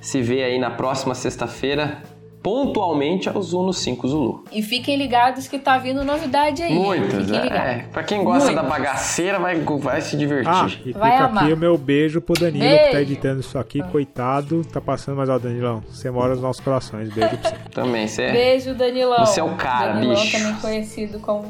se 0.00 0.20
vê 0.22 0.42
aí 0.42 0.58
na 0.58 0.70
próxima 0.70 1.14
sexta-feira, 1.14 2.02
pontualmente 2.42 3.28
aos 3.28 3.52
Uno 3.52 3.72
5 3.72 4.08
Zulu. 4.08 4.44
E 4.50 4.62
fiquem 4.62 4.96
ligados 4.96 5.46
que 5.46 5.58
tá 5.60 5.78
vindo 5.78 6.02
novidade 6.02 6.60
aí. 6.62 6.74
Muitas, 6.74 7.24
Fiquem 7.26 7.38
é. 7.38 7.42
ligados. 7.44 7.82
Pra 7.92 8.02
quem 8.02 8.24
gosta 8.24 8.46
Muitas. 8.46 8.64
da 8.64 8.68
bagaceira, 8.68 9.38
vai, 9.38 9.54
vai 9.60 10.00
se 10.00 10.16
divertir. 10.16 10.50
Ah, 10.52 10.66
e 10.84 10.92
Vai 10.92 11.12
fica 11.12 11.24
amar. 11.26 11.44
aqui 11.44 11.52
o 11.52 11.56
meu 11.56 11.78
beijo 11.78 12.20
pro 12.20 12.34
Danilo, 12.34 12.64
Beijo. 12.64 12.84
que 12.86 12.90
tá 12.90 13.00
editando 13.00 13.40
isso 13.40 13.56
aqui, 13.58 13.80
coitado. 13.92 14.64
Tá 14.64 14.80
passando, 14.80 15.16
mas 15.18 15.28
ó, 15.28 15.38
Danilão, 15.38 15.84
você 15.88 16.10
mora 16.10 16.30
nos 16.30 16.42
nossos 16.42 16.64
corações. 16.64 17.12
Beijo 17.14 17.36
pra 17.36 17.50
você. 17.50 17.56
Também, 17.70 18.08
você 18.08 18.32
Beijo, 18.32 18.74
Danilão. 18.74 19.24
Você 19.24 19.38
é 19.38 19.44
o 19.44 19.54
cara, 19.54 19.92
Danilão 19.92 20.16
bicho. 20.20 20.36
também 20.38 20.54
conhecido 20.56 21.20
como 21.20 21.44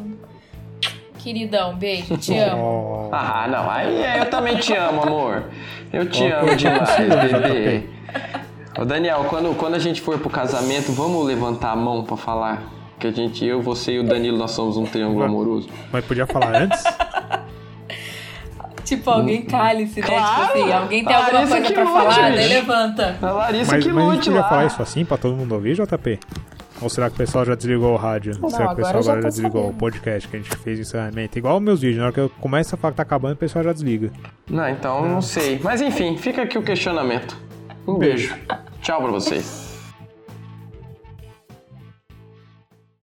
queridão. 1.23 1.75
Beijo, 1.77 2.17
te 2.17 2.37
amo. 2.37 3.09
Ah, 3.13 3.47
não. 3.49 3.71
Aí 3.71 4.19
eu 4.19 4.27
também 4.31 4.57
te 4.57 4.75
amo, 4.75 5.03
amor. 5.03 5.45
Eu 5.93 6.09
te 6.09 6.25
amo 6.27 6.55
demais, 6.57 6.97
bebê. 6.99 7.83
Ô, 8.79 8.85
Daniel, 8.85 9.27
quando, 9.29 9.55
quando 9.57 9.75
a 9.75 9.79
gente 9.79 10.01
for 10.01 10.19
pro 10.19 10.31
casamento, 10.31 10.93
vamos 10.93 11.25
levantar 11.27 11.73
a 11.73 11.77
mão 11.77 12.05
pra 12.05 12.17
falar 12.17 12.63
que 12.99 13.07
a 13.07 13.11
gente, 13.11 13.45
eu, 13.45 13.61
você 13.61 13.93
e 13.95 13.99
o 13.99 14.05
Danilo, 14.05 14.39
nós 14.39 14.53
somos 14.53 14.77
um 14.77 14.85
triângulo 14.85 15.25
amoroso. 15.25 15.69
mas 15.93 16.05
podia 16.05 16.27
falar 16.27 16.55
antes? 16.63 16.83
Tipo, 18.85 19.11
alguém 19.11 19.43
cale-se, 19.43 20.01
né? 20.01 20.07
Claro. 20.07 20.47
Tipo 20.47 20.59
assim, 20.59 20.73
alguém 20.73 21.05
tem 21.05 21.15
A 21.15 21.19
alguma 21.19 21.47
coisa 21.47 21.73
pra 21.73 21.83
lute, 21.85 21.93
falar, 21.95 22.31
daí 22.33 22.49
levanta. 22.49 23.17
A 23.23 23.31
Larissa 23.31 23.73
Mas, 23.73 23.85
que 23.85 23.93
mas 23.93 24.05
a 24.05 24.11
gente 24.11 24.17
lute 24.17 24.25
podia 24.27 24.41
lá. 24.43 24.49
falar 24.49 24.67
isso 24.67 24.83
assim 24.83 25.05
pra 25.05 25.17
todo 25.17 25.35
mundo 25.37 25.55
ouvir, 25.55 25.75
JP? 25.77 26.21
Ou 26.83 26.91
será 26.91 27.09
que 27.09 27.15
o 27.15 27.19
pessoal 27.19 27.45
já 27.45 27.55
desligou 27.55 27.93
o 27.93 27.97
rádio? 27.97 28.37
Não, 28.41 28.51
será 28.51 28.67
que 28.69 28.73
o 28.73 28.77
pessoal 28.77 28.99
agora 28.99 29.17
já 29.17 29.21
já 29.23 29.29
desligou 29.29 29.63
sabendo. 29.63 29.77
o 29.77 29.79
podcast 29.79 30.29
que 30.29 30.37
a 30.37 30.41
gente 30.41 30.57
fez 30.57 30.79
o 30.79 30.83
encerramento? 30.83 31.39
Igual 31.39 31.61
meus 31.61 31.81
vídeos, 31.81 31.99
na 31.99 32.05
hora 32.05 32.13
que 32.13 32.21
eu 32.21 32.29
começo 32.41 32.75
a 32.75 32.79
falar 32.79 32.93
que 32.93 32.97
tá 32.97 33.03
acabando, 33.03 33.35
o 33.35 33.37
pessoal 33.37 33.65
já 33.65 33.73
desliga. 33.73 34.11
Não, 34.51 34.69
então 34.69 35.09
não 35.09 35.23
sei. 35.23 35.61
Mas 35.63 35.81
enfim, 35.81 36.17
fica 36.17 36.43
aqui 36.43 36.59
o 36.59 36.63
questionamento. 36.63 37.37
Um 37.87 37.99
beijo. 37.99 38.35
Tchau 38.81 39.01
pra 39.03 39.11
vocês. 39.11 39.72